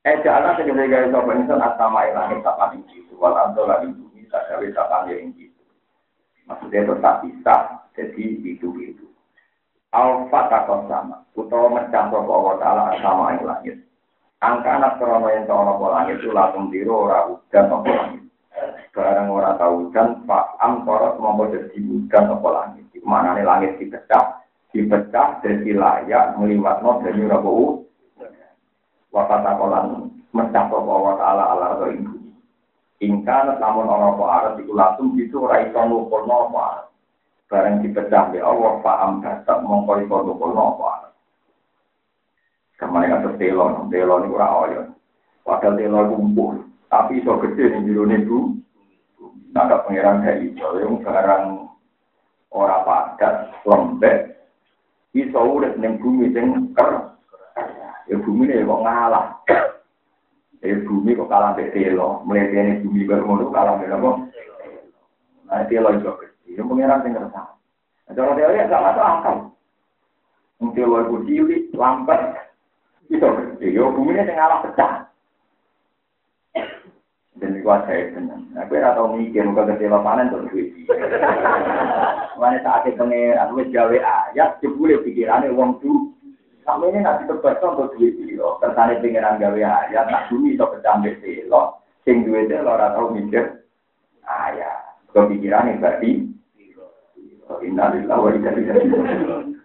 [0.08, 4.40] Eh jalan segede gaya sopo insan asama ilani sama tinggi wal anto lagi bumi kita
[4.48, 5.64] gawe datang yang itu.
[6.48, 7.56] Maksudnya tetap bisa,
[7.92, 9.04] jadi itu-itu.
[9.92, 13.44] Alfa takon sama, utawa mencah sapa Allah taala sama ing.
[14.38, 18.22] Angka anak krono yang tahu nopo langit itu langsung tiru ora udan nopo langit.
[18.94, 22.86] Barang ora tahu hujan, Pak Am korot mau jadi udan nopo langit.
[23.04, 24.40] Mana nih langit dipecah,
[24.70, 27.87] dipecah dari layak meliwat no dari rabu.
[29.08, 32.18] Wakat takolan mencah sapa Allah taala ala ing
[32.98, 36.90] Ingkar namun orang arep iku langsung itu ora iso nukulno apa
[37.46, 41.14] barang dipecah di Allah paham dasar mongko iso nukulno apa
[42.78, 44.82] Ke mana kata telo, telo ini kurang oyo.
[45.42, 48.54] Padahal telo kumpul, tapi iso gede nih biru nih bu.
[49.50, 51.74] Ada pangeran kayak itu, yang sekarang
[52.54, 54.46] orang padat, lembek,
[55.10, 56.70] iso urip ning bumi sing.
[58.08, 59.26] Ya bumi ini kok ngalah.
[60.64, 62.24] Eh bumi kok kalah mbek telo.
[62.24, 64.10] Mletene bumi ngono kalah mbek apa?
[65.48, 66.56] Nah, telo iso gede.
[66.56, 67.42] Ya pengiran sing ngerasa.
[68.08, 69.36] Nah, cara teori gak masuk akal.
[70.58, 72.20] Wong telo iku cilik, lambat.
[73.12, 73.66] Iso gede.
[73.76, 74.92] Ya bumi ini sing ngalah pecah.
[77.38, 78.50] Dan itu saya senang.
[78.58, 80.72] Aku ora tau mikir muka telo panen terus duit.
[82.40, 86.17] Mana saat itu pengen aku gawe ayat jebule pikirane wong tuh
[86.68, 88.60] Sampai ini nanti terbaca untuk duitilo.
[88.60, 91.16] Kersane pengiran gawe ayat, nak bumi itu kecambek
[91.48, 91.80] lo.
[92.04, 93.64] Sing duit lo ora tau mikir
[94.28, 95.00] ayat.
[95.16, 96.28] Kepikiran yang berarti.
[97.64, 99.56] Innalillah wa inna ilaihi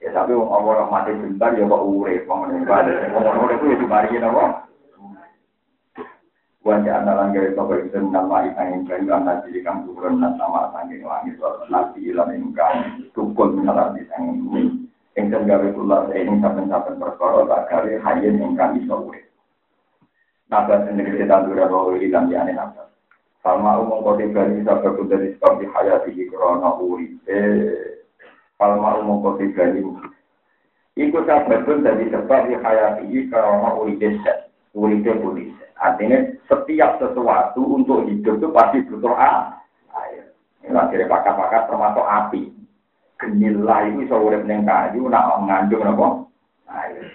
[0.00, 4.64] Ya tapi Allah mati bentar ya kok urip wong ngene Wong urip ya dibari napa?
[6.64, 11.36] Wajah analan gawe sapa itu nama ikang kayu anak jadi kang turun sama sanging langit
[11.68, 14.85] nabi ilan ingkang tukul minalar di sanging
[15.16, 19.24] Ingkang gawe kula ing saben-saben perkara tak gawe hayen ingkang iso urip.
[20.52, 22.92] Nabas sendiri sedang dura bahwa ilang yane nabas.
[23.40, 27.16] Falma umum kode gani sabda kuda di sebab di hayati di korona urip.
[28.60, 29.80] Falma umum kode gani.
[31.00, 34.52] Iku sabda pun dari sebab di hayati di korona urip deset.
[34.76, 35.48] Urip polis.
[35.80, 40.28] Artinya setiap sesuatu untuk hidup itu pasti butuh air.
[40.60, 42.42] Ini akhirnya pakar-pakar termasuk api
[43.16, 46.06] genila itu iso urip ning kayu nak ngandung napa
[46.68, 47.08] air.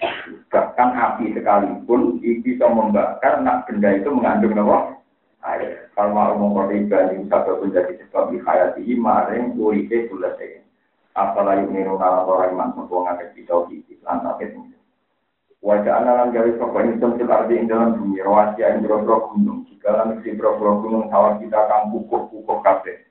[0.49, 4.97] Bahkan api sekalipun itu bisa membakar nak benda itu mengandung napa
[5.45, 5.89] air.
[5.93, 10.65] Kalau mau ngomong ini satu menjadi sebab di hayati maring uripe sulase.
[11.13, 13.67] Apalagi niru nala orang iman sebuah ngakit kita
[14.07, 14.63] lantas itu.
[15.61, 19.61] Wajah analan garis sopan ini tentu arti ing dalam bumi rahasia ing bro gunung.
[19.69, 23.05] Jika lan si bro gunung sawah kita akan pukul-pukul kafe.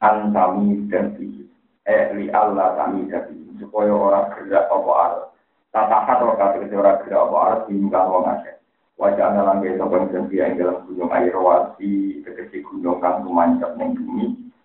[0.00, 1.46] Antami dan tinggi
[1.86, 5.26] eh li Allah kami jadi supaya orang gerak apa arah.
[5.70, 8.56] Tata kata kata orang gerak apa arah hingga wong akeh
[8.96, 13.94] wajah dalam gaya sopan yang dalam gunung air wasi kekeci gunung kang tumancap neng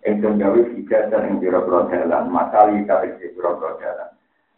[0.02, 2.26] yang gawe tiga dan yang biro-biro jalan.
[2.26, 4.10] Masali kata biro-biro jalan.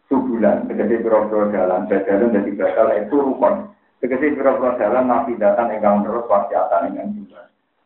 [0.09, 1.85] Subulan biro-biro jalan.
[1.85, 3.69] Jalan dari batal itu rukun.
[4.01, 7.44] Kekeci biro-biro jalan nabi datang engkang terus wasiatan dengan juga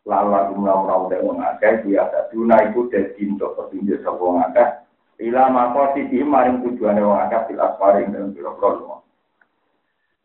[0.10, 4.70] lala jumlah orang udah mengakai biasa tuna itu jadi untuk petunjuk sebuah ngakak
[5.22, 8.97] ila mako sisi maring tujuannya wong akeh bil asfari biro biro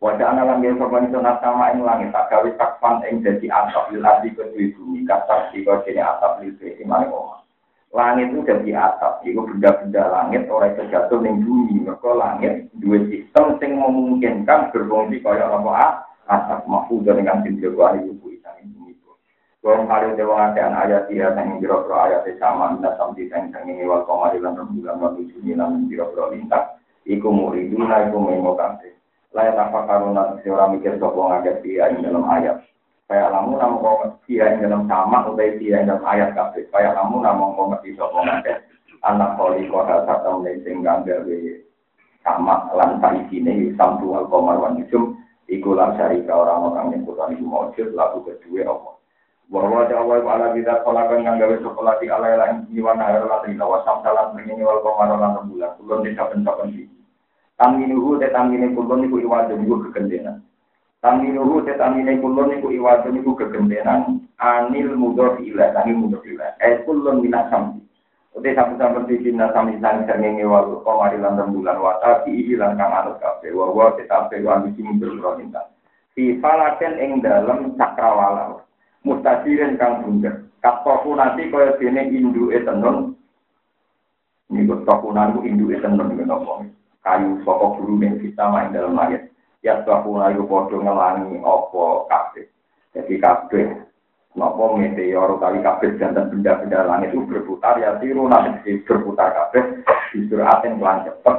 [0.05, 4.05] Wajah anak langit sopan itu sama ing langit tak gawe takfan ing jadi atap lil
[4.05, 5.01] ardi kedui bumi
[5.49, 7.41] si kau jadi atap lil bumi maring omah.
[7.89, 11.89] Langit itu jadi atap, itu benda-benda langit orang itu jatuh ning bumi.
[11.89, 18.13] Mereka langit dua sistem sing memungkinkan berfungsi kaya apa atap mahfud dengan tinjau wahyu
[19.65, 23.89] Wong kali dewa akan ayat dia yang biro pro ayat sama minta sampai yang yang
[23.89, 26.77] wal komari lan rembulan wal ujuni lan biro pro lintas.
[27.09, 28.93] Iku muridu na iku mengo kante.
[29.33, 32.61] Layak apa karuna seorang mikir sopo ngaget dia yang dalam ayat.
[33.09, 36.69] Kayak lamu namun kau dia yang dalam sama utai dia yang dalam ayat kafe.
[36.69, 38.69] Kayak lamu namun kau ngerti sopo ngaget.
[39.01, 41.41] Anak koli kota satu melecing gawe
[42.21, 43.01] sama lan
[43.33, 44.77] sini samtu al komar wan
[45.45, 48.94] Iku lan syarika orang-orang yang kutan iku maujud lalu kedua Allah.
[49.53, 53.85] Bahwa Allah ala kita kolakan yang gawe sekolah di ala lain jiwa nahar latri lawa
[53.85, 56.89] samsalan begini wal komaro lan bulan kulon di saben saben di
[57.61, 60.43] taminuhu te tamine kulon niku iwadu niku kegendenan.
[61.05, 64.25] Taminuhu te tamine kulon niku iwadu niku kegendenan.
[64.41, 67.85] Anil mudor ilah anil mudor ilah eh kulon minat samsi
[68.35, 72.91] Uti sabu-sabu di sini sami sang sernenge wal komari lan bulan wata di lan kang
[72.91, 75.71] anut kafe wawa tetapi wan di sini berproninta
[76.19, 78.59] di falaken ing dalam cakrawala
[79.05, 80.49] mustasirin kang bunder.
[80.65, 83.13] Kastoku nanti kaya dene induke tenun.
[84.49, 86.65] Ini kastokunan ku induke tenun iki napa.
[87.05, 89.29] Kayu saka guru ning kita main dalam ayat.
[89.61, 92.47] Ya kastokunan iku padha ngelangi apa kabeh.
[92.97, 93.67] Jadi kabeh
[94.35, 100.43] Nopo meteor kali kabeh dan benda-benda langit itu berputar ya siru nanti berputar kabeh justru
[100.43, 101.37] aten pelan cepet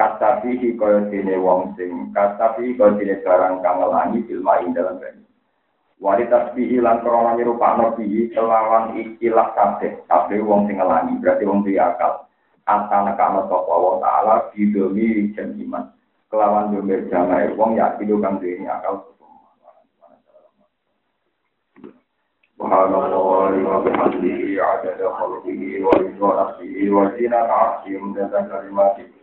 [0.00, 4.72] kata fihi kaya dene wong sing kata fihi kaya dene barang kang ngelangi ilma ing
[4.72, 5.27] dalam banyu
[6.03, 11.63] wali tasbihi lan krana nyerupakno bihi kelawan ikilah kabeh kabeh wong sing ngelangi berarti wong
[11.63, 12.27] duwe akal
[12.67, 15.87] atana kama sapa wa taala bidomi jen iman
[16.27, 19.07] kelawan domir jamae wong yakin kang duwe akal
[22.63, 29.16] سبحان الله وبحمده عدد خلقه ورضا نفسه وزينة عرشه مدد كلماته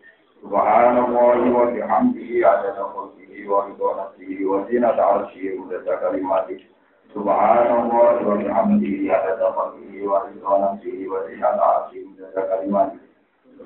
[0.45, 6.59] سبحان الله وبحمده عدد خلقه ورضا نفسه وزينة عرشه مدد كلماته
[7.15, 12.99] سبحان الله وبحمده عدد خلقه ورضا نفسه وزينة عرشه مدد كلماته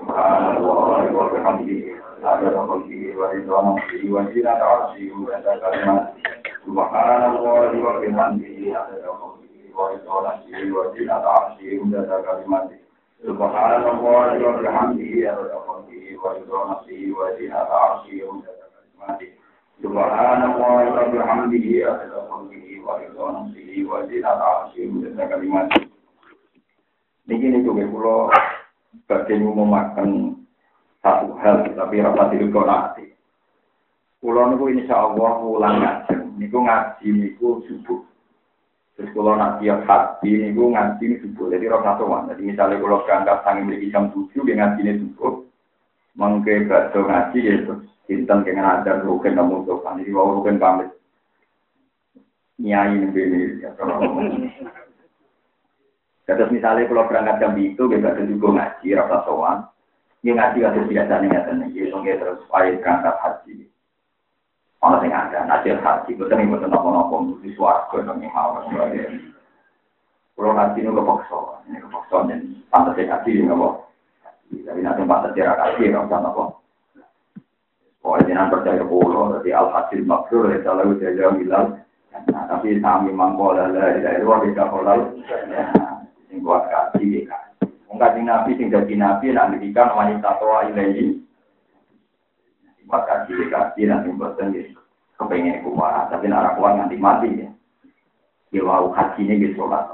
[0.01, 1.83] سبحان الله وبحمده
[2.25, 6.13] عدد خلقه ورضا نفسه وزينة عرشه مدد كلماته
[6.67, 9.45] سبحان الله وبحمده عدد خلقه
[9.79, 10.41] ورسوله
[10.77, 12.77] ودين العرشه مدد كلماته
[13.25, 19.31] سبحان الله وبحمده عدد خلقه ورضا نفسه ودين العرشه مدد كلماته
[19.83, 25.81] سبحان الله وبحمده عدد خلقه ورضا نفسه ودين العرشه مدد كلماته
[27.25, 28.29] Niki nih juga pulau
[29.09, 30.37] bagian memakan
[31.01, 33.17] satu hal, tapi rasa diri kau nanti.
[34.21, 38.05] Pulau niku insya Allah ulang ngaji, niku ngaji niku subuh.
[39.00, 42.84] Terus kalau nak tiap haji ini gue ngaji ini subuh, jadi roh satu Jadi misalnya
[42.84, 45.48] kalau berangkat sangi beli jam tujuh, dia ngaji ini subuh.
[46.20, 50.60] Mengke bakso ngaji ya terus Sinten kengen ada rugen kamu tuh kan, jadi mau rugen
[50.60, 50.92] pamit.
[52.60, 54.04] Nyai ini ya kalau
[56.28, 59.34] Terus misalnya kalau berangkat jam itu, dia bakso juga ngaji, roh satu
[60.28, 63.72] Ini ngaji kasus nih ya, jadi terus ayo berangkat haji.
[64.80, 69.12] Ono sing ada nasir haji, betul nih betul nopo nopo di mau sebagai.
[70.40, 72.40] Kalau haji ini kepaksa, ini kepaksa dan
[72.72, 73.92] pantas haji ini nopo.
[74.48, 76.44] Tapi nanti pantas nggak usah nopo.
[78.00, 81.68] Pokoknya jangan percaya pulau, jadi al hasil maksud ya jaga bilang.
[82.32, 85.20] Nah, tapi kami mangkola lah, dari luar kita kolal.
[86.32, 87.36] Sing buat kaji, ya
[87.92, 88.56] Mungkin nabi
[88.96, 91.29] nabi, nanti kan wanita tua ilahi
[92.90, 94.82] maka diri kasih nanti bosan gitu
[95.22, 96.10] kepengen kuat.
[96.10, 97.50] Tapi nara kuat nanti mati ya.
[98.50, 99.86] Ya wow haji ini gitu lah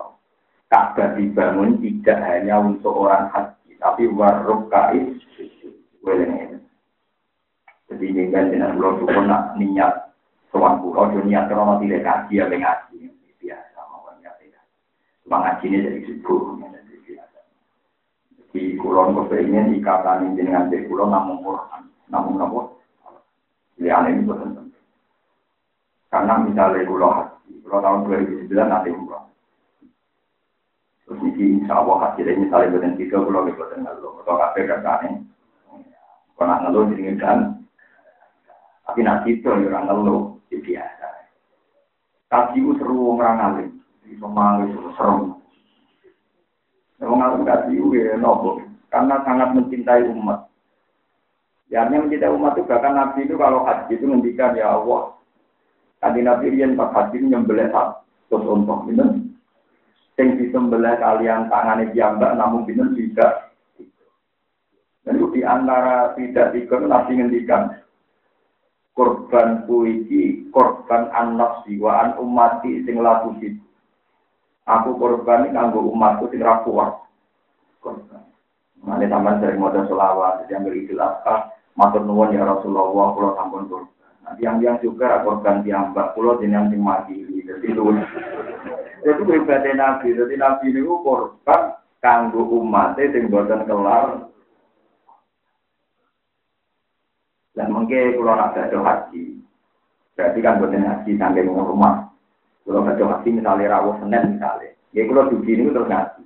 [0.72, 5.20] Ka'bah dibangun tidak hanya untuk orang haji tapi waruk kais
[6.02, 6.64] weleng
[7.86, 10.10] jadi ini kan dengan pulau itu nak niat
[10.50, 12.98] soal pulau dia niat kalau tidak kaji ya ngaji.
[13.38, 14.64] Biasa mau niat tidak
[15.28, 16.58] cuma ini jadi subuh
[18.56, 21.92] jadi kulon kepengen ikatan ini dengan pulau namun Quran.
[22.08, 22.75] Namun namun
[23.76, 24.84] Pilihan ini bukan penting.
[26.08, 29.24] Karena misalnya kulo haji, kulo tahun 2009 nanti umroh.
[31.04, 34.14] Terus ini insya Allah hasilnya misalnya bukan tiga kulo bukan ngeluh.
[34.24, 35.12] Atau kafe kerjanya.
[36.40, 36.84] Kalau ngeluh
[37.20, 37.40] kan.
[38.86, 41.08] Tapi nanti itu orang ngeluh, itu biasa.
[42.56, 43.70] Itu seru orang ngalim.
[44.08, 45.36] Itu seru.
[47.04, 48.64] Memang ngalim itu ya nopo.
[48.88, 50.48] Karena sangat mencintai umat.
[51.66, 55.18] Ya, yang mencintai umat itu bahkan Nabi itu kalau haji itu ngendikan ya Allah.
[55.98, 59.34] Tadi Nabi Rian pas haji nyembelih satu untuk ini.
[60.16, 63.50] Yang disembelih kalian tangannya diambak namun binen tidak.
[65.06, 67.82] Dan itu di antara tidak dikon Nabi ngendikan
[68.96, 73.36] korban puisi, korban anak siwaan umati sing laku
[74.66, 77.06] Aku korban ini nganggo umatku sing rapuat.
[77.82, 78.26] Korban.
[78.82, 81.02] Nanti sampai sering modal selawat, jadi ambil idul
[81.76, 83.92] Matur nuwun ya Rasulullah, kalau sampun korban.
[84.24, 87.20] Nah, yang-yang juga korban mbak pulau jeneng sing mati.
[87.46, 87.84] Jadi itu,
[89.04, 90.16] itu ibadah Nabi.
[90.16, 94.32] Jadi Nabi ini korban kanggo umat sing boten kelar.
[97.56, 99.40] Dan mungkin kalau nak ada haji,
[100.16, 102.12] berarti kan boten haji sampai rumah.
[102.64, 106.24] Kalau ada haji misalnya rawuh Senin misalnya, ya kalau dugi ini terus ngaji.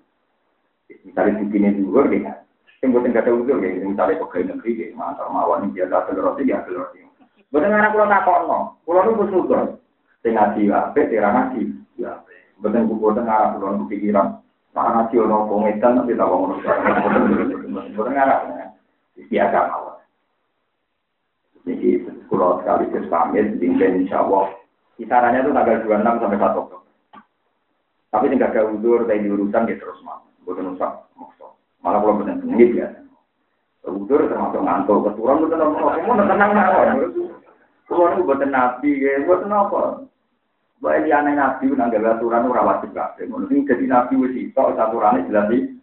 [1.05, 2.33] Misalnya dugi ini juga, ya
[2.79, 6.15] Sing boten gak ada udur ya, misalnya pegawai negeri ya, mantar mawon dia gak ada
[6.15, 7.03] roti dia ada roti.
[7.51, 9.83] Boten anak kula nakokno, kula nu bersyukur.
[10.23, 11.61] Sing ngaji apik, sing ngaji
[11.99, 12.23] ya.
[12.63, 14.39] Boten boten arah kula nu pikiran.
[14.71, 16.55] Nah ngaji ono pengetan tapi tak ngono.
[17.99, 18.39] Boten arah.
[19.27, 19.99] Biasa mawon.
[21.67, 24.55] Jadi kula sekali pamit dinten insyaallah.
[24.95, 26.91] Kisarannya itu tanggal 26 sampai 1 Oktober.
[28.11, 30.27] Tapi tidak ada udur, dari urusan ya terus mau.
[30.43, 31.07] Bukan usah
[31.79, 32.99] Malah kalau benar ini biasa.
[33.89, 35.97] Udur termasuk ngantuk, keturun betul apa?
[36.03, 36.89] Kamu tenang mawon.
[37.89, 40.05] Kulo niku boten nabi, ya boten apa.
[40.83, 43.25] Bae liyane nabi nang gawe aturan wajib kabeh.
[43.25, 45.73] Ngono sing dadi nabi wis iso aturane jelas iki.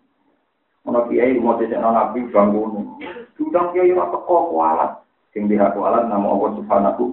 [0.86, 3.00] Ono kiai mau dhisik nabi bangun.
[3.34, 4.92] Tudang kiai ora teko kualat.
[5.34, 7.04] Sing dihaku alat nama Allah Subhanahu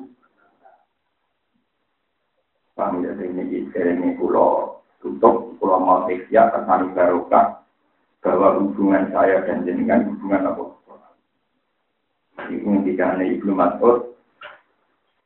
[2.73, 7.61] Kami ya ini ini pulau tutup pulau mau ya kesan barokah
[8.23, 10.63] bahwa hubungan saya dan jenengan hubungan apa?
[12.49, 14.13] Ini tidak Ibnu Mas'ud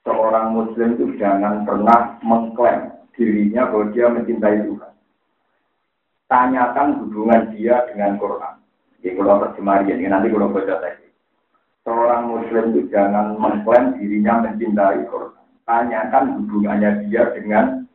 [0.07, 4.93] seorang muslim itu jangan pernah mengklaim dirinya bahwa dia mencintai Tuhan.
[6.31, 8.55] Tanyakan hubungan dia dengan Quran.
[8.99, 11.07] Jadi kalau terjemah ini nanti kalau baca teks.
[11.87, 15.43] Seorang muslim itu jangan mengklaim dirinya mencintai Quran.
[15.67, 17.86] Tanyakan hubungannya dia dengan.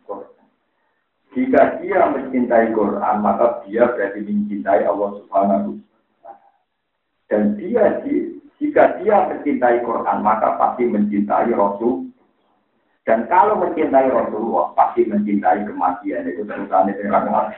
[1.32, 5.80] Jika dia mencintai Quran, maka dia berarti mencintai Allah Subhanahu
[7.32, 8.04] dan dia
[8.60, 12.12] jika dia mencintai Quran, maka pasti mencintai Rasul
[13.08, 16.28] dan kalau mencintai Rasulullah, pasti mencintai kematian.
[16.28, 17.50] Itu terusan itu orang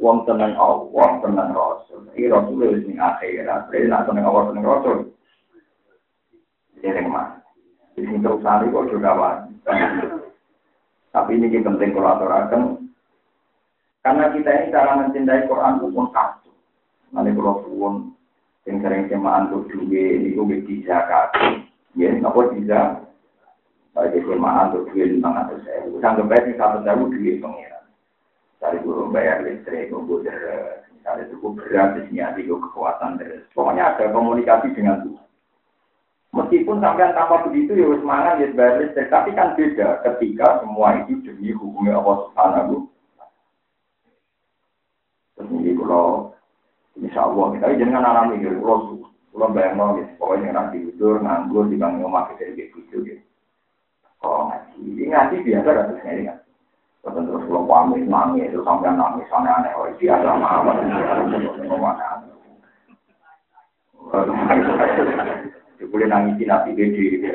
[0.00, 2.08] Wong tenang Allah, tenang Rasul.
[2.16, 3.68] Ini Rasul itu sing akhirat.
[3.68, 4.98] Jadi nak tenang Allah, tenang Rasul.
[6.80, 7.36] Jadi mas.
[7.92, 10.19] Di sini terusan itu juga wajib.
[11.10, 12.62] Tapi ini penting kalau aturakan.
[14.00, 16.50] Karena kita ini cara mencintai Quran itu pun satu.
[17.12, 17.94] Nanti kalau pun
[18.64, 21.66] yang sering semaan duit, ini gue bisa kasih.
[21.98, 22.80] Ya, apa bisa?
[23.90, 25.98] Bagi semaan untuk duit lima ratus ribu.
[25.98, 27.84] Sanggup baik satu ribu duit pengiran.
[28.62, 30.36] Dari guru bayar listrik, komputer,
[30.92, 33.48] misalnya cukup berat, di sini ada kekuatan terus.
[33.56, 35.29] Pokoknya ada komunikasi dengan Tuhan.
[36.50, 41.22] Meskipun sampai tanpa begitu ya semangat ya bayar listrik, tapi kan beda ketika semua itu
[41.22, 42.90] demi hubungi Allah Subhanahu.
[45.38, 46.34] Terus ini kalau
[46.98, 48.98] Insya Allah kita jangan alami gitu, kalau
[49.30, 53.22] kalau bayang mau gitu, pokoknya nanti tidur nganggur di bangku rumah kita gitu gitu.
[54.26, 56.38] Oh ngaji, ini ngaji biasa kan terus ngaji kan.
[57.06, 60.82] Terus kalau pamit nangis, terus sampai nangis aneh-aneh, oh biasa mawar,
[65.88, 67.32] boleh nangis nabi gede.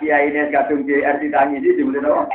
[0.00, 2.28] Iya ini kadung JR ditangis di boleh dong.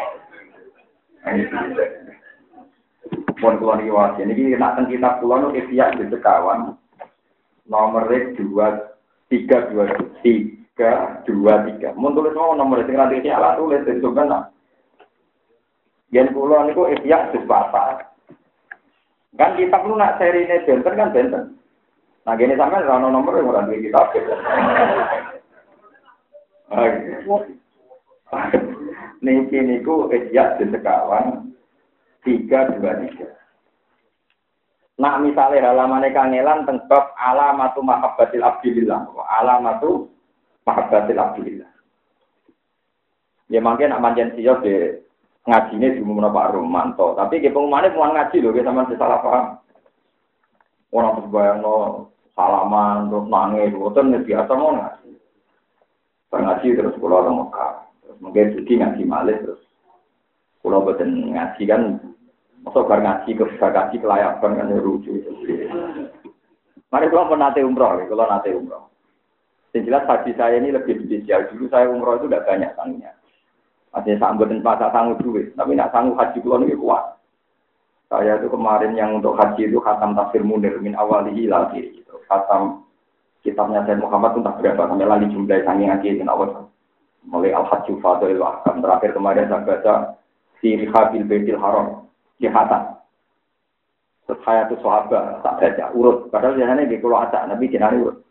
[3.35, 6.73] Pun kulon iwas, ini kita tentang kitab kulon itu ikhya di sekawan
[7.69, 8.95] nomor dua
[9.27, 9.85] tiga dua
[10.21, 10.91] tiga tiga
[11.25, 11.89] dua tiga.
[11.95, 14.51] Mau tulis mau nomor itu nanti ini alat tulis itu kan.
[16.13, 18.05] Yang pulau niku ihya sesuatu.
[19.35, 21.43] Kan kita perlu nak seri ini benten kan benten.
[22.25, 24.01] Nah gini sampai rano nomor yang orang kita.
[29.21, 31.53] Niki niku ihya sekawan
[32.25, 33.29] tiga dua tiga.
[34.97, 39.05] Nah misalnya halaman kangelan tentang alamatu mahabbatil abdillah.
[39.37, 40.09] Alamatu
[40.65, 41.69] mahabbatil abdillah.
[43.53, 44.97] Ya mungkin nak manjen siap di
[45.45, 47.13] ngajinya di umum Pak Romanto.
[47.13, 49.45] Tapi ke pengumumannya mau ngaji loh, kita masih salah paham.
[50.89, 55.11] Orang terus bayang no salaman terus nangis, itu biasa mau ngaji.
[56.35, 57.73] Ngaji terus pulau orang Mekah.
[58.03, 59.61] Terus mungkin juga ngaji malih terus
[60.59, 61.81] pulau beten ngaji kan.
[62.61, 65.15] Masa bar ngaji ke ngaji kelayakan kan ya lucu.
[66.91, 68.89] Mari kalau pernah umroh, kalau nate umroh.
[69.75, 71.51] Yang jelas haji saya ini lebih spesial.
[71.51, 73.11] Dulu saya umroh itu tidak banyak sanggupnya.
[73.91, 75.51] Artinya sanggup dan masa sanggup duit.
[75.55, 77.14] Tapi nak sanggup haji kulon ini kuat.
[78.05, 81.81] Saya itu kemarin yang untuk haji itu khatam tafsir munir min awalihi lagi.
[81.89, 82.13] Gitu.
[82.29, 82.85] Khatam
[83.41, 84.81] kitabnya saya Muhammad itu tak berapa.
[84.85, 86.69] Sampai lagi jumlah sangi ngaji dan awal.
[87.25, 88.85] Mulai al-hajju fadil ahkam.
[88.85, 89.93] Terakhir kemarin saya baca
[90.61, 92.05] Siri Habil Baitil Haram.
[92.37, 92.95] Di khatam.
[94.25, 96.29] Terus saya itu sahabat tak baca urut.
[96.33, 98.25] Padahal biasanya di kalau ada Nabi jenari urut.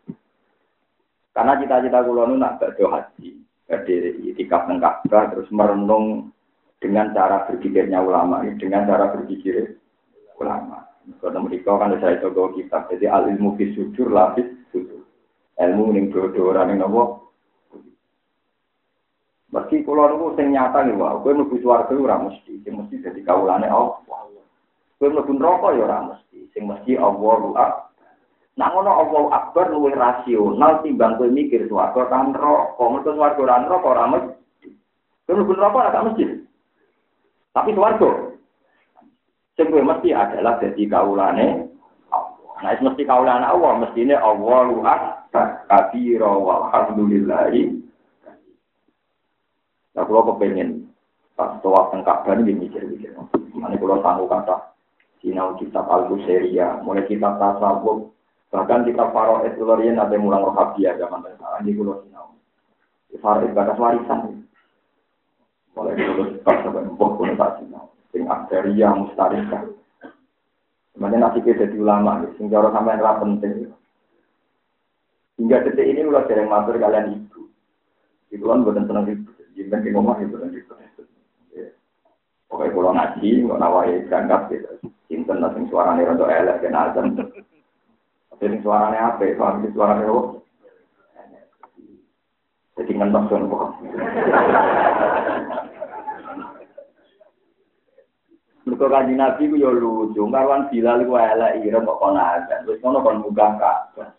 [1.35, 3.29] Karena cita-cita kula nu nak badhe haji,
[3.67, 6.31] badhe itikaf Ka'bah terus merenung
[6.85, 9.81] dengan cara berpikirnya ulama ini, dengan cara berpikir
[10.37, 10.85] ulama.
[11.17, 15.01] Kalau mereka kan saya coba kitab, jadi al ilmu fi sujur lapis sujur.
[15.57, 17.33] Ilmu ning dodo ora ning nopo.
[19.49, 23.25] Meski kula niku sing nyata nih wae, kowe mlebu swarga ora mesti, sing mesti dadi
[23.25, 23.97] kawulane Allah.
[25.01, 27.81] Kowe mlebu neraka ya ora mesti, sing mesti Allah
[28.55, 32.83] Nah ngono Allah Akbar luwih rasional timbang kowe mikir swarga ta neraka.
[32.83, 34.69] Mergo swarga ora neraka ora mesti.
[35.25, 36.44] Kowe mlebu neraka ora mesti.
[37.55, 38.35] Tapi swarga
[39.55, 41.71] sing mesti adalah dadi kaulane
[42.11, 42.53] Allah.
[42.59, 47.63] Nah, mesti kaulane Allah, mestine Allahu Akbar kabira walhamdulillahi.
[49.95, 50.91] Nah, kalau kepengen
[51.39, 53.15] pas tawaf tengkap dan mikir-mikir.
[53.55, 54.75] Mana kalau sanggup kata
[55.23, 58.15] sinau kitab Al-Busairiyah, mulai kitab tasawuf,
[58.55, 62.39] Bahkan kita Faro Eskulorian ada mulang rohabia zaman sekarang di Pulau Sinau.
[63.19, 64.44] Farid batas warisan.
[65.75, 67.91] Mulai dulu sampai empuk pun tak sinau.
[68.15, 69.67] Sing akdaria mustarika.
[70.95, 73.75] Sebenarnya nanti kita jadi ulama, sing cara sampai yang penting.
[75.35, 77.51] Hingga detik ini mulai sering matur kalian ibu.
[78.31, 79.27] Itu kan bukan senang ibu.
[79.51, 80.73] Jimben di rumah itu dan ibu.
[82.47, 84.71] Pokoknya kalau ngaji, nggak nawai berangkat gitu.
[85.11, 87.19] Cinten lah sing suaranya rada elek kena azan.
[88.31, 89.27] Tapi suaranya apa?
[89.35, 90.44] Paham suaranya apa?
[92.75, 93.71] Jadi ngentos kan kok.
[98.65, 102.67] Mereka kanji Nabi ku ya lucu, marwan Bilal ku elek ira kok kono azan.
[102.67, 104.09] Terus kono kon muga kabeh.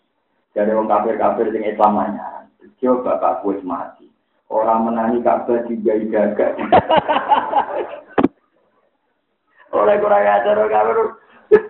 [0.57, 2.49] Dari wong kafir-kafir sing Islamanya.
[2.81, 4.09] Yo bapak wis mati.
[4.49, 6.57] Orang menangi Ka'bah juga gagak.
[9.75, 10.97] Oleh kurang ajar kafir.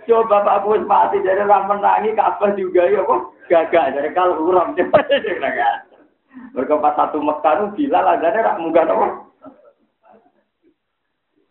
[0.08, 3.92] Yo bapak wis mati dari orang menangi Ka'bah juga ya kok gagak.
[3.92, 4.72] Dari kalau uram
[6.58, 9.08] Mereka pas satu Mekah itu Bilal azannya rak munggah nopo.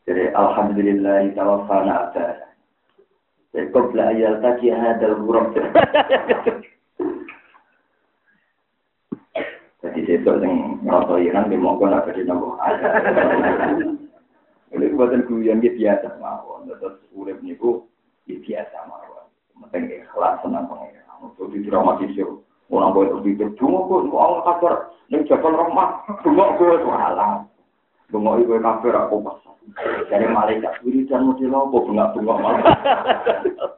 [0.07, 2.27] Jadi alhamdulillah tawafana ada.
[3.51, 5.51] Jadi qabla ayal taki hadal huruf.
[9.83, 12.59] Jadi sesuk sing ngrasa Iran di monggo nak di nopo.
[14.75, 16.67] Ini buatan guyon gitu biasa mawon.
[16.71, 17.87] Terus urip niku
[18.27, 19.27] biasa mawon.
[19.71, 21.03] Penting ikhlas senang pengen.
[21.17, 22.46] Untuk didramatisir.
[22.67, 27.47] Orang boleh berpikir, dungo kok, mau kabar, ini jabal rahmat, dungo kok, walah.
[28.11, 29.39] Dungo itu kafir aku pas.
[30.07, 30.79] Dari malaikat
[31.11, 32.63] dan model apa bunga-bunga malah.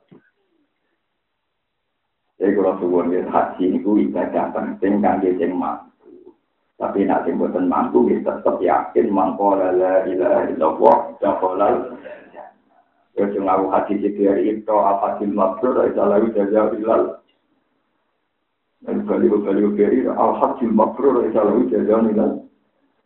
[2.38, 6.30] Jadi kalau suwon ya haji itu ibadah penting kangge sing mampu.
[6.78, 11.98] Tapi nak sing boten mampu ya tetep yakin mangko la ilaha illallah dakhalal
[13.18, 14.22] Ya sing aku haji iki
[14.54, 17.18] itu apa sing mabrur isa lalu jaza bilal.
[18.78, 22.46] Dan baliu-baliu beri al-hajjul mabrur isa lalu jaza bilal.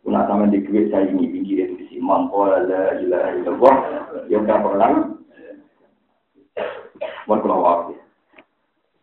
[0.03, 2.03] Kuna sama di duit saya ini pinggir itu di sini.
[2.03, 3.75] Mangkola la ilaha illallah.
[4.27, 4.89] Yang tak pernah.
[7.25, 7.95] Mohon kalau.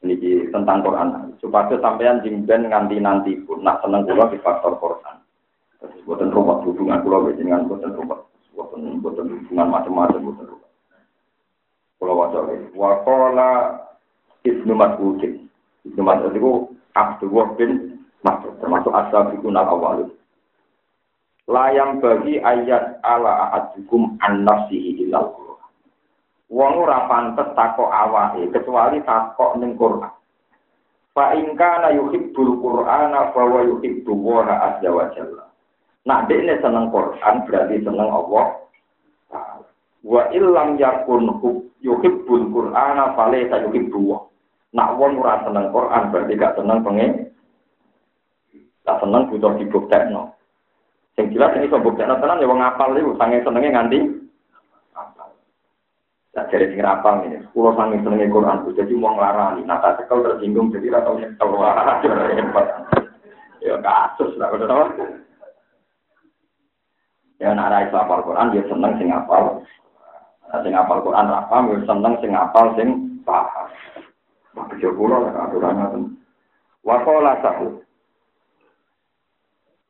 [0.00, 1.08] Ini tentang Quran.
[1.40, 3.64] Supaya sampean jimben nganti nanti pun.
[3.64, 5.16] Nak seneng kula di faktor Quran.
[5.80, 8.20] Terus buatan rumah hubungan kula dengan buatan rumah.
[8.52, 10.70] Buatan buatan hubungan macam-macam buatan rumah.
[11.96, 12.40] Kula waca
[12.76, 13.50] Wakola
[14.44, 15.49] Ibnu Mas'udin.
[15.86, 16.52] Ibnu Mas'ud itu
[16.96, 18.52] Abdullah bin Mas'ud.
[18.60, 20.10] Termasuk asal al awalin
[21.50, 25.34] layang bagi ayat ala ahadukum an nafsihi ilal
[26.50, 30.10] Wong ora pantes takok awake kecuali takok ning Quran.
[31.14, 35.46] Fa in kana yuhibbul Qur'ana fa wa yuhibbu wa azza wa jalla.
[36.10, 38.46] Nak dekne seneng Quran berarti seneng Allah.
[40.02, 41.30] Wa illam yakun
[41.86, 44.18] yuhibbul Qur'ana fa laysa yuhibbu
[44.70, 47.10] Nak wong ora seneng Quran berarti gak seneng pengen.
[48.86, 50.34] Gak seneng butuh dibuktekno.
[51.18, 53.98] Yang jelas ini sombong dan tenan ya wong apal itu sange senenge nganti
[54.96, 55.36] apal.
[56.32, 59.66] Tak jadi sing apal ini, pulau sange senenge Quran itu jadi mau ngelarani.
[59.66, 62.66] Nah tak cekel tersinggung jadi yang keluar hebat.
[63.60, 64.84] Ya kasus lah udah tahu.
[67.36, 69.60] Ya nak rai apal Quran dia seneng sing apal.
[70.50, 71.56] Nah, sing apal Quran apa?
[71.68, 72.88] Dia seneng sing apal sing
[73.28, 73.68] paham.
[74.54, 76.10] Maka jauh lah aturannya.
[76.82, 77.84] Wakola sahut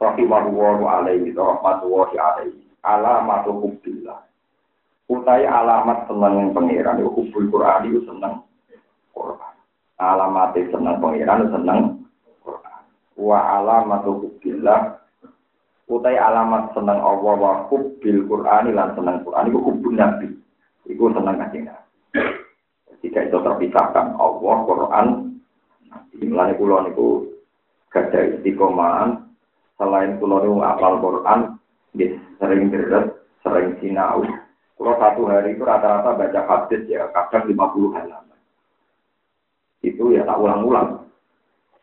[0.00, 2.68] rahimahullahu alaihi rahmatullahi alaihi.
[2.80, 4.24] Alamatu hubbillah.
[5.08, 7.00] Utai alamat seneng pangeran.
[7.00, 8.44] Itu hubbul Quran itu seneng
[9.12, 9.54] Quran.
[10.00, 11.80] Alamat seneng pangeran seneng
[12.44, 12.82] Quran.
[13.16, 15.00] Wa alamatu hubbillah.
[15.90, 19.48] Utai alamat seneng Allah wa hubbil Quran lan seneng Quran.
[19.50, 20.28] Itu hubbun nabi.
[20.88, 21.68] Itu seneng kanjeng
[23.00, 25.06] tidak itu terpisahkan Allah Quran
[26.20, 27.26] mulane kula niku
[27.90, 29.30] gadah istiqomahan
[29.80, 31.56] selain pulau nu apal Quran,
[31.96, 34.20] yes, sering deret, sering sinau.
[34.76, 38.38] Kalau satu hari itu rata-rata baca hadis ya, kadang 50 halaman.
[39.80, 41.08] Itu ya tak ulang-ulang.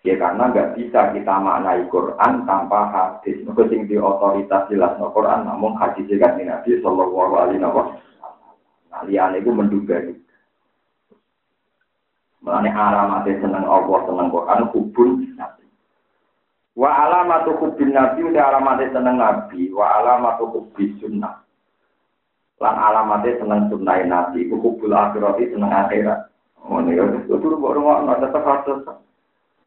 [0.06, 3.41] Ya karena nggak bisa kita maknai Quran tanpa hadis.
[3.45, 8.02] Maka sing di otoritas jelas no Quran, namun hadis kan Nabi Shallallahu Alaihi Wasallam.
[8.94, 10.26] Nah, lian itu menduga itu.
[12.48, 15.68] Mengenai alamatnya seneng Allah, seneng Quran, hubun Nabi.
[16.78, 21.41] Wa alamatu hubbin nabi udah alamatnya seneng nabi, wa alamatu hubbi sunnah.
[22.61, 26.30] Lan alamatnya seneng sunnah nabi, ku hubbul akhirati seneng akhirat.
[26.68, 26.94] Nih,
[27.26, 28.86] itu dulu baru mau ada terhasil.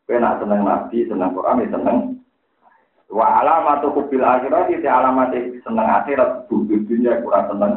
[0.07, 1.98] Kena seneng nabi, seneng Quran, ya seneng.
[3.11, 7.73] Wa alamatu hubbil akhirati di alamatnya seneng akhirat, hubbi dunia kurang seneng.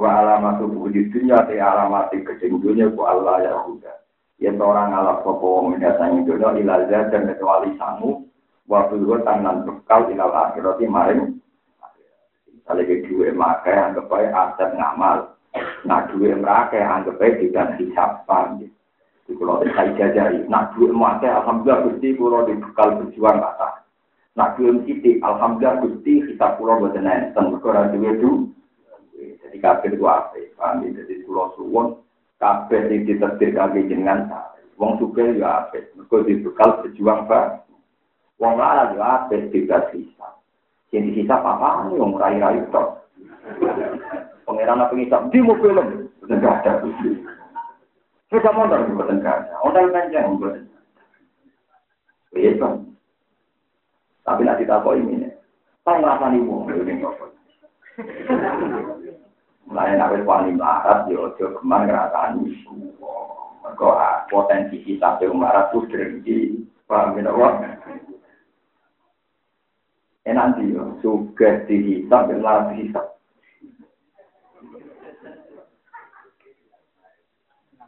[0.00, 3.92] Wa alamatu hubbi dunia di alamatnya kecing dunia ku Allah ya huda.
[4.40, 8.24] Yang orang ngalap sopo wong mendatangi dunia ilazah dan kecuali sangu
[8.64, 11.36] waktu itu tangan bekal ilal akhirati maring
[12.48, 15.36] misalnya ke dua makai anggap baik aset ngamal.
[15.84, 18.64] Nah dua merake anggap baik tidak hisap paham
[19.30, 23.86] di pulau saya jajari nah dua makai alhamdulillah gusti pulau di bekal berjuang kata
[24.34, 28.50] nah dua sidik alhamdulillah gusti hisap pulau buat nenten berkurang dua itu
[29.50, 31.98] jadi kabel itu apa paham jadi pulau suwon
[32.38, 34.30] kabeh sing ditetir kaki jenengan
[34.78, 35.90] wong sugih ya apik.
[35.98, 37.66] Mergo dibekal berjuang ba
[38.38, 40.38] wong lara ya apik tidak sisa.
[40.94, 43.10] Sing disisa apa nih wong rai-rai tok.
[44.46, 45.34] Pangeran apa ngisap?
[45.34, 46.86] Di mau film enggak ada
[48.30, 50.70] Sudah di buatan kaca, ondal panjang buatan.
[52.30, 52.54] Iya
[54.22, 55.26] Tapi nanti tak kau ini,
[55.82, 57.30] tahu ngerasa nih ini ngopot.
[59.70, 62.42] Mulai nabi wani melarat, yo ya ojo keman ngerasani.
[63.62, 66.66] Mereka ah, potensi kita yang melarat tuh drengki.
[66.90, 67.54] Paham ya, Pak?
[70.26, 73.06] Eh nanti yo, juga dihisap, yang melarat dihisap.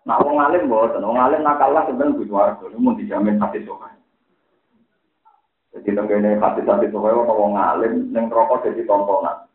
[0.06, 3.94] Nah, wong alim boten, wong alim nakalah sebenarnya butuh warga, ini mau dijamin hati sokai.
[5.74, 9.50] Jadi tenggene hati-hati sokai, wong alim, neng rokok jadi tontonan.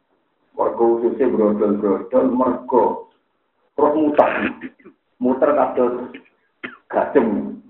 [0.58, 2.84] Warga khususnya brodol-brodol mergo
[3.78, 4.30] terus muter,
[5.22, 5.94] muter kados
[6.90, 7.62] gajeng.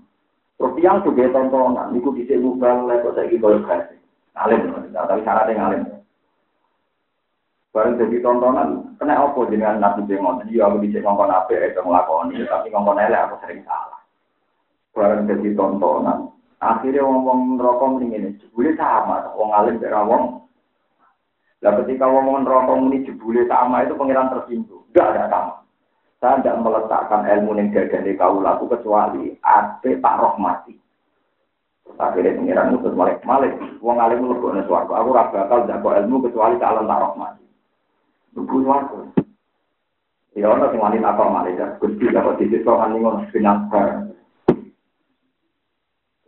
[0.56, 4.00] Terus juga tontonan, niku bisa bukan lepas saya gitu ya gajeng.
[4.38, 5.82] Alim, tapi syaratnya ngalim.
[7.68, 10.40] Barang jadi tontonan, kena apa dengan nabi jengon?
[10.48, 14.00] Iya aku bisa ngomong apa itu ngelakoni, tapi ngomong elek aku sering salah.
[14.96, 16.32] Barang jadi tontonan,
[16.64, 20.47] akhirnya ngomong rokok ini, boleh sama, wong alim berawong,
[21.58, 24.86] Nah ketika ngomongin rokok ini jebule sama itu pengiran tersinggung.
[24.94, 25.54] Tidak ada sama.
[26.18, 30.74] Saya tidak meletakkan ilmu yang gagah di kau laku kecuali ada tak rahmati.
[31.98, 33.54] Akhirnya pengiran itu malik malik.
[33.82, 34.92] Wong alim lu kok suaraku.
[34.94, 37.44] Aku rasa bakal jago ilmu kecuali calon tak rahmati.
[38.38, 38.98] Bukan aku.
[40.38, 41.66] Ya orang sing wanita apa malik ya.
[41.82, 44.06] Gusti dapat titik kok ani ngono benang bar.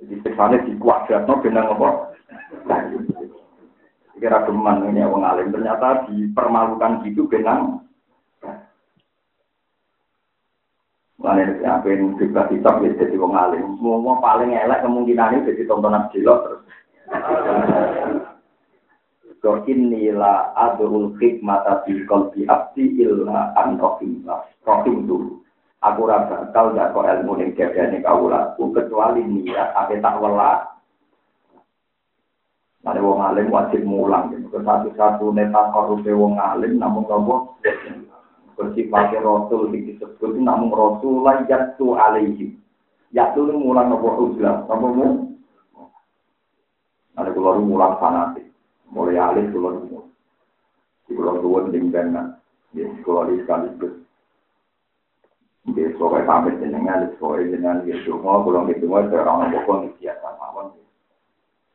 [0.02, 1.88] Jadi kesane dikuadratno benang apa?
[4.20, 7.80] Kira geman ini wong alim ternyata dipermalukan gitu benang
[11.20, 13.76] Mulane apa yang juga kitab ya jadi wong alim.
[13.76, 16.62] Semua paling elek kemungkinan ini jadi tontonan jelok terus.
[19.44, 24.24] Kau inilah adul hikmata di kolbi abdi illa an rohim
[24.64, 25.44] rohim dulu.
[25.84, 28.28] Aku rasa kau gak kau ilmu yang nih kau
[28.72, 30.79] kecuali niat apa tak welas
[32.80, 34.56] Nanti wong alim wajib mulang gitu.
[34.56, 37.60] Satu-satu neta korupe wong alim namun nopo
[38.60, 42.56] pakai rasul disebut namun rasul yaitu alaihi.
[43.12, 45.08] Yaitu mulang nopo uzlah, nopo mu.
[47.12, 48.48] Nanti kalau mulang fanatik,
[48.88, 50.00] mulai alim kalau mu.
[51.04, 52.38] Di kalau tua dengan,
[52.72, 53.92] ya kalau di sekaligus.
[55.68, 55.92] Jadi,
[56.56, 60.39] jenengan, ya semua, kalau gitu, saya orang nopo biasa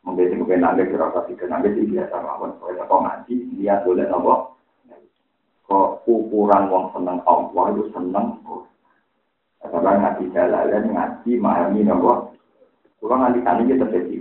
[0.06, 2.54] Mungkin nangis ora usah sih nangis iki biasa mawon.
[2.62, 4.54] Kowe kok ngaji lihat boleh nopo.
[5.66, 8.38] Kok ukuran wong seneng Allah itu seneng.
[9.66, 12.38] Karena ngaji jalalan ngaji memahami nopo.
[13.02, 14.16] Kulo nganti kan iki terjadi.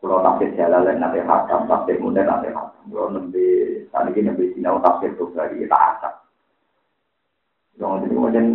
[0.00, 2.88] Kulo tafsir jalalan nanti hakam, tafsir muda nanti hakam.
[2.88, 3.44] Kulo nembe
[3.92, 6.14] tadi ini nembe sinau tafsir tuh dari kita asap.
[7.76, 8.46] Yang jadi kemudian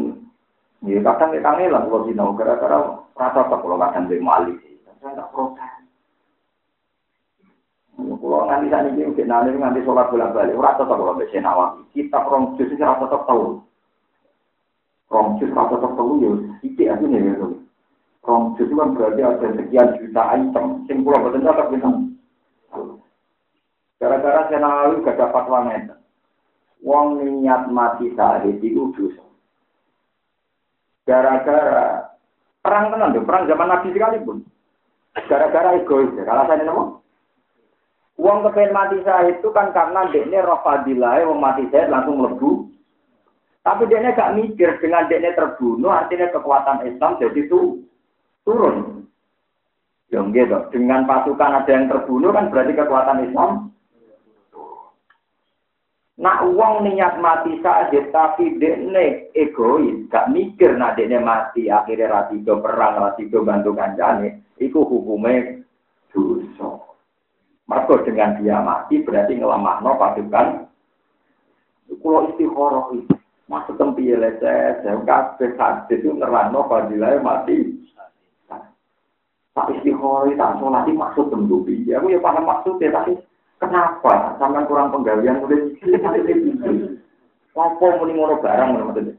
[0.85, 2.77] Ya kadang kita ngelang kalau sinau gara-gara
[3.17, 4.77] rasa tak kalau kadang di mali sih.
[5.01, 5.74] Saya tak protes.
[7.95, 11.87] Kalau nganti saat ini mungkin nanti nganti sholat bolak balik, rata tak kalau bisa nawawi.
[11.95, 13.63] Kita rong jus itu rata tak tahu.
[15.07, 17.47] Rong jus rata tak tahu ya, itu aja nih ya.
[18.27, 20.65] Rong jus itu kan berarti ada sekian juta item.
[20.91, 21.89] Sing pulau betul tak bisa.
[23.95, 25.95] Gara-gara saya nawawi gak dapat wanita.
[26.83, 29.23] Wong niat mati saat itu dosa.
[31.07, 32.11] Gara-gara
[32.59, 34.43] perang tenan perang zaman Nabi sekalipun.
[35.31, 37.04] Gara-gara egois, alasannya nama?
[38.15, 42.71] Uang kepen mati saya itu kan karena dekne roh fadilah, wong mati saya langsung lebu.
[43.59, 47.83] Tapi dekne gak mikir dengan dekne terbunuh, artinya kekuatan Islam jadi itu
[48.47, 49.03] turun.
[50.13, 50.59] Ya gitu.
[50.71, 53.51] Dengan pasukan ada yang terbunuh kan berarti kekuatan Islam.
[56.15, 62.63] Nak uang niat mati saja, tapi dekne egois, gak mikir nak dekne mati akhirnya rasido
[62.63, 65.59] perang, rasido bantu kancane, itu hukumnya
[66.15, 66.94] dosa.
[67.65, 70.69] Maka dengan dia mati berarti ngelamah no pasukan.
[71.89, 73.15] Kalau istiqoroh itu.
[73.45, 77.77] Maksud tempi lecet, saya kabeh hadis itu nerangno fadilah mati.
[79.55, 83.15] Tak istiqomah, tak sholat, maksud tentu Ya, aku ya paham maksudnya, tapi
[83.55, 84.35] kenapa?
[84.35, 85.79] Sampai kurang penggalian nulis
[87.55, 89.15] Apa muni ngono barang maksudnya?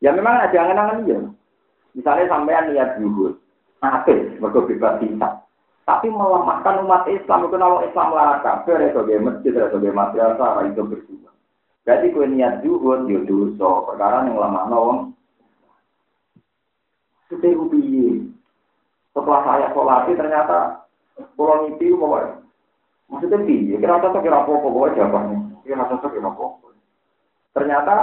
[0.00, 1.18] Ya memang ada angan-angan iya.
[1.92, 3.36] Misalnya sampean niat zuhud,
[3.80, 5.44] apik, mergo bebas hisab.
[5.88, 10.62] Tapi melemahkan umat Islam itu kalau Islam larang kafir itu sebagai masjid, itu sebagai madrasah,
[10.68, 11.30] itu berdua.
[11.88, 15.00] Jadi kue niat zuhud, yo dosa, perkara yang lemah nawang.
[17.26, 18.22] Sudah ubi.
[19.10, 20.86] Setelah saya sholat ternyata
[21.34, 22.38] pulau itu bahwa
[23.10, 23.74] maksudnya piye?
[23.74, 25.38] Kira cocok kira apa pokoknya jawabannya.
[25.66, 26.46] Kira cocok kira apa.
[27.50, 27.94] Ternyata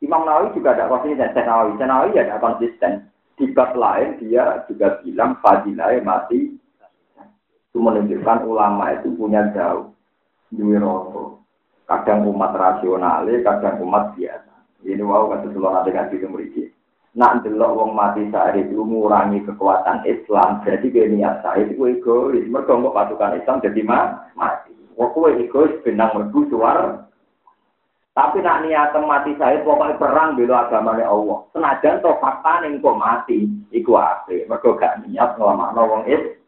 [0.00, 1.28] Imam Nawawi juga ada konsisten.
[1.44, 3.08] Nawawi, Nawawi ya ada konsisten.
[3.34, 6.54] Di bab lain dia juga bilang fadilah masih
[7.70, 9.90] itu menunjukkan ulama itu punya jauh.
[10.54, 11.34] Duwe rasa
[11.90, 14.54] kadang umat rasional kadang umat biasa.
[14.86, 16.64] Ini wow kata seluruh nanti ngaji ke mriki
[17.14, 20.60] nak delok wong mati saat itu mengurangi kekuatan Islam.
[20.66, 22.42] Jadi kayak niat saya itu egois.
[22.50, 24.74] Mereka nggak pasukan Islam jadi mah mati.
[24.98, 27.06] Kowe egois benang merdu suar
[28.14, 31.38] tapi nak niat mati saya pokoknya perang bela agamanya Allah.
[31.50, 34.46] Senajan to fakta ning kok mati iku apik.
[34.46, 36.44] Gak niat nglamakno wong Islam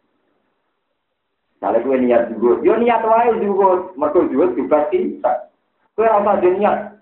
[1.66, 5.32] kalau gue niat juga, yo niat wae juga, mereka juga juga kita.
[5.96, 7.00] Gue rasa niat,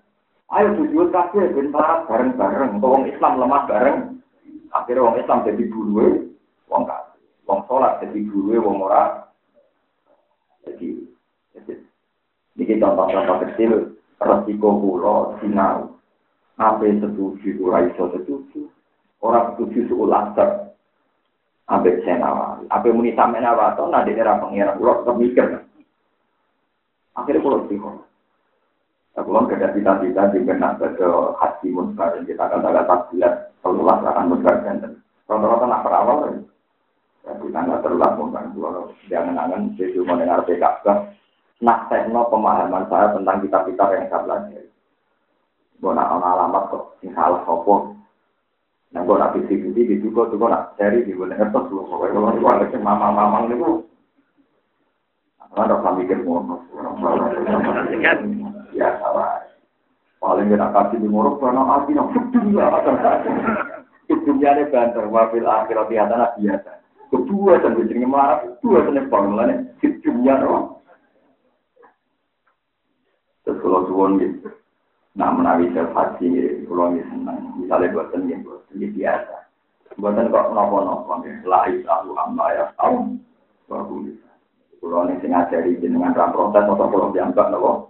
[0.55, 3.99] ayo tujuan kasih ben bareng-bareng, orang Islam lemah bareng.
[4.71, 6.07] Akhirnya orang Islam jadi guru,
[6.71, 9.27] wong kasih, wong sholat jadi guru, wong ora.
[10.63, 11.03] Jadi,
[12.57, 13.71] ini contoh-contoh kecil,
[14.21, 15.95] resiko pulau, sinau.
[16.55, 18.71] Apa setuju, ora iso setuju.
[19.19, 20.31] Orang setuju seulah
[21.65, 22.61] Ambek senawa.
[22.69, 25.65] Apa muni sampe nawa to nade era pengira kula tetep.
[27.17, 28.05] Akhirnya kula sihon.
[29.15, 31.07] Aku kan kerja cita-cita di benak ke
[31.39, 33.33] hati muncar kita kata-kata tak jelas
[33.63, 36.19] seluas akan muncar dan rata-rata nak perawal.
[37.23, 40.85] Ya kita nggak terlalu mungkin kalau jangan angan saya cuma dengar PKK.
[41.63, 44.67] Nak tekno pemahaman saya tentang kitab-kitab yang saya pelajari.
[45.79, 47.95] Gue nak alamat kok, sing salah sopong.
[48.95, 51.83] Nah, gue nak visi visi di juga tuh gue nak cari di gue ngertos loh.
[51.87, 53.83] Pokoknya kalau gue ada cuma mama mama itu,
[55.55, 56.59] ada kami mikir ngono.
[58.75, 59.43] Ya salah.
[60.19, 62.65] Paling gak kasih di muruk karena api nak dunia.
[64.05, 66.71] Dunia ini banter, wafil akhirat di atas biasa.
[67.13, 70.74] Kedua dan gue jadi marah, kedua dan bangunan dunia loh.
[73.65, 74.53] Kalau suwon gitu.
[75.17, 76.27] Nah, menawi haji,
[76.69, 77.57] kalau ini senang.
[77.57, 79.35] Misalnya buat seni, buat seni biasa.
[79.97, 83.17] Buatan kok nopo-nopo, lain tahu amma ya tahu.
[83.65, 84.21] Bagus.
[84.77, 87.89] Kalau ini saya ngajari dengan ram protes, atau kalau dianggap nopo.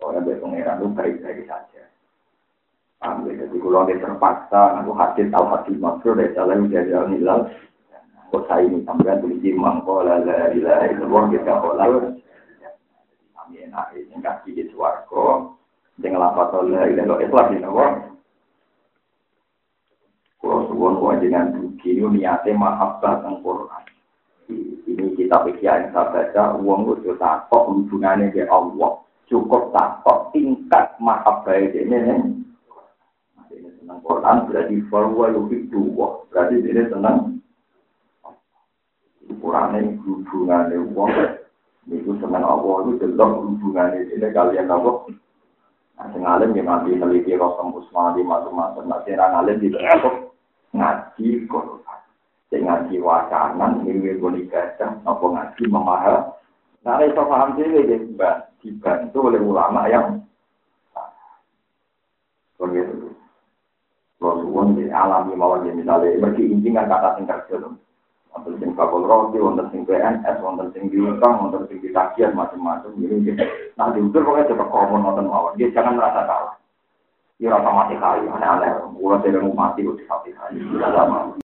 [0.00, 1.82] Orang berpengeran itu baik-baik saja.
[3.00, 7.48] Ambil, jadi kalau dia terpaksa, aku hadis tahu hadis maksud, dari salah dari al-nilal.
[8.28, 12.19] Kok saya ini sampai tulis imam, kalau la ilaha illallah, kita kolal.
[13.56, 15.56] Enak ini kasih di suarco
[15.98, 17.86] dengan lapat oleh ini lo ikhlas ini lo
[20.40, 21.36] kalau suwon ini
[22.20, 23.84] niatnya mahabbah tentang Quran
[24.88, 28.92] ini kita pikir yang saya baca uang itu takut hubungannya dengan Allah
[29.30, 32.14] cukup takut tingkat mahabbah ini ini
[33.80, 37.18] senang Quran berarti bahwa lebih dua berarti ini senang
[39.30, 41.39] ukurannya hubungannya uang
[41.88, 44.90] Itu semen Allah itu delok hubungan ini kalian apa?
[46.00, 48.84] Nah, sing alim ya nanti neliti Rasul Usman di macam-macam.
[48.88, 49.68] Nah, sing alim di
[50.70, 52.00] ngaji Quran.
[52.48, 56.16] Sing ngaji wacana, ini boleh baca, apa ngaji memahal.
[56.80, 57.68] Nah, itu paham sih,
[58.64, 60.24] dibantu oleh ulama yang
[62.60, 63.12] begitu.
[64.20, 67.80] Kalau suwon alami mawon misalnya, berarti inti kan kata tingkat jelum.
[68.30, 72.94] Wonten sing bakul roti, wonten sing PNS, wonten sing diutang, wonten sing ditagihan macam-macam.
[72.98, 73.34] Ini
[73.74, 75.58] nah diukur pokoknya coba komon wonten mawon.
[75.58, 76.54] Dia jangan merasa kalah.
[77.40, 78.70] Dia rasa mati kali, aneh-aneh.
[79.00, 79.16] Ulah
[79.56, 80.60] mati, udah mati kali.
[80.60, 81.32] Tidak lama.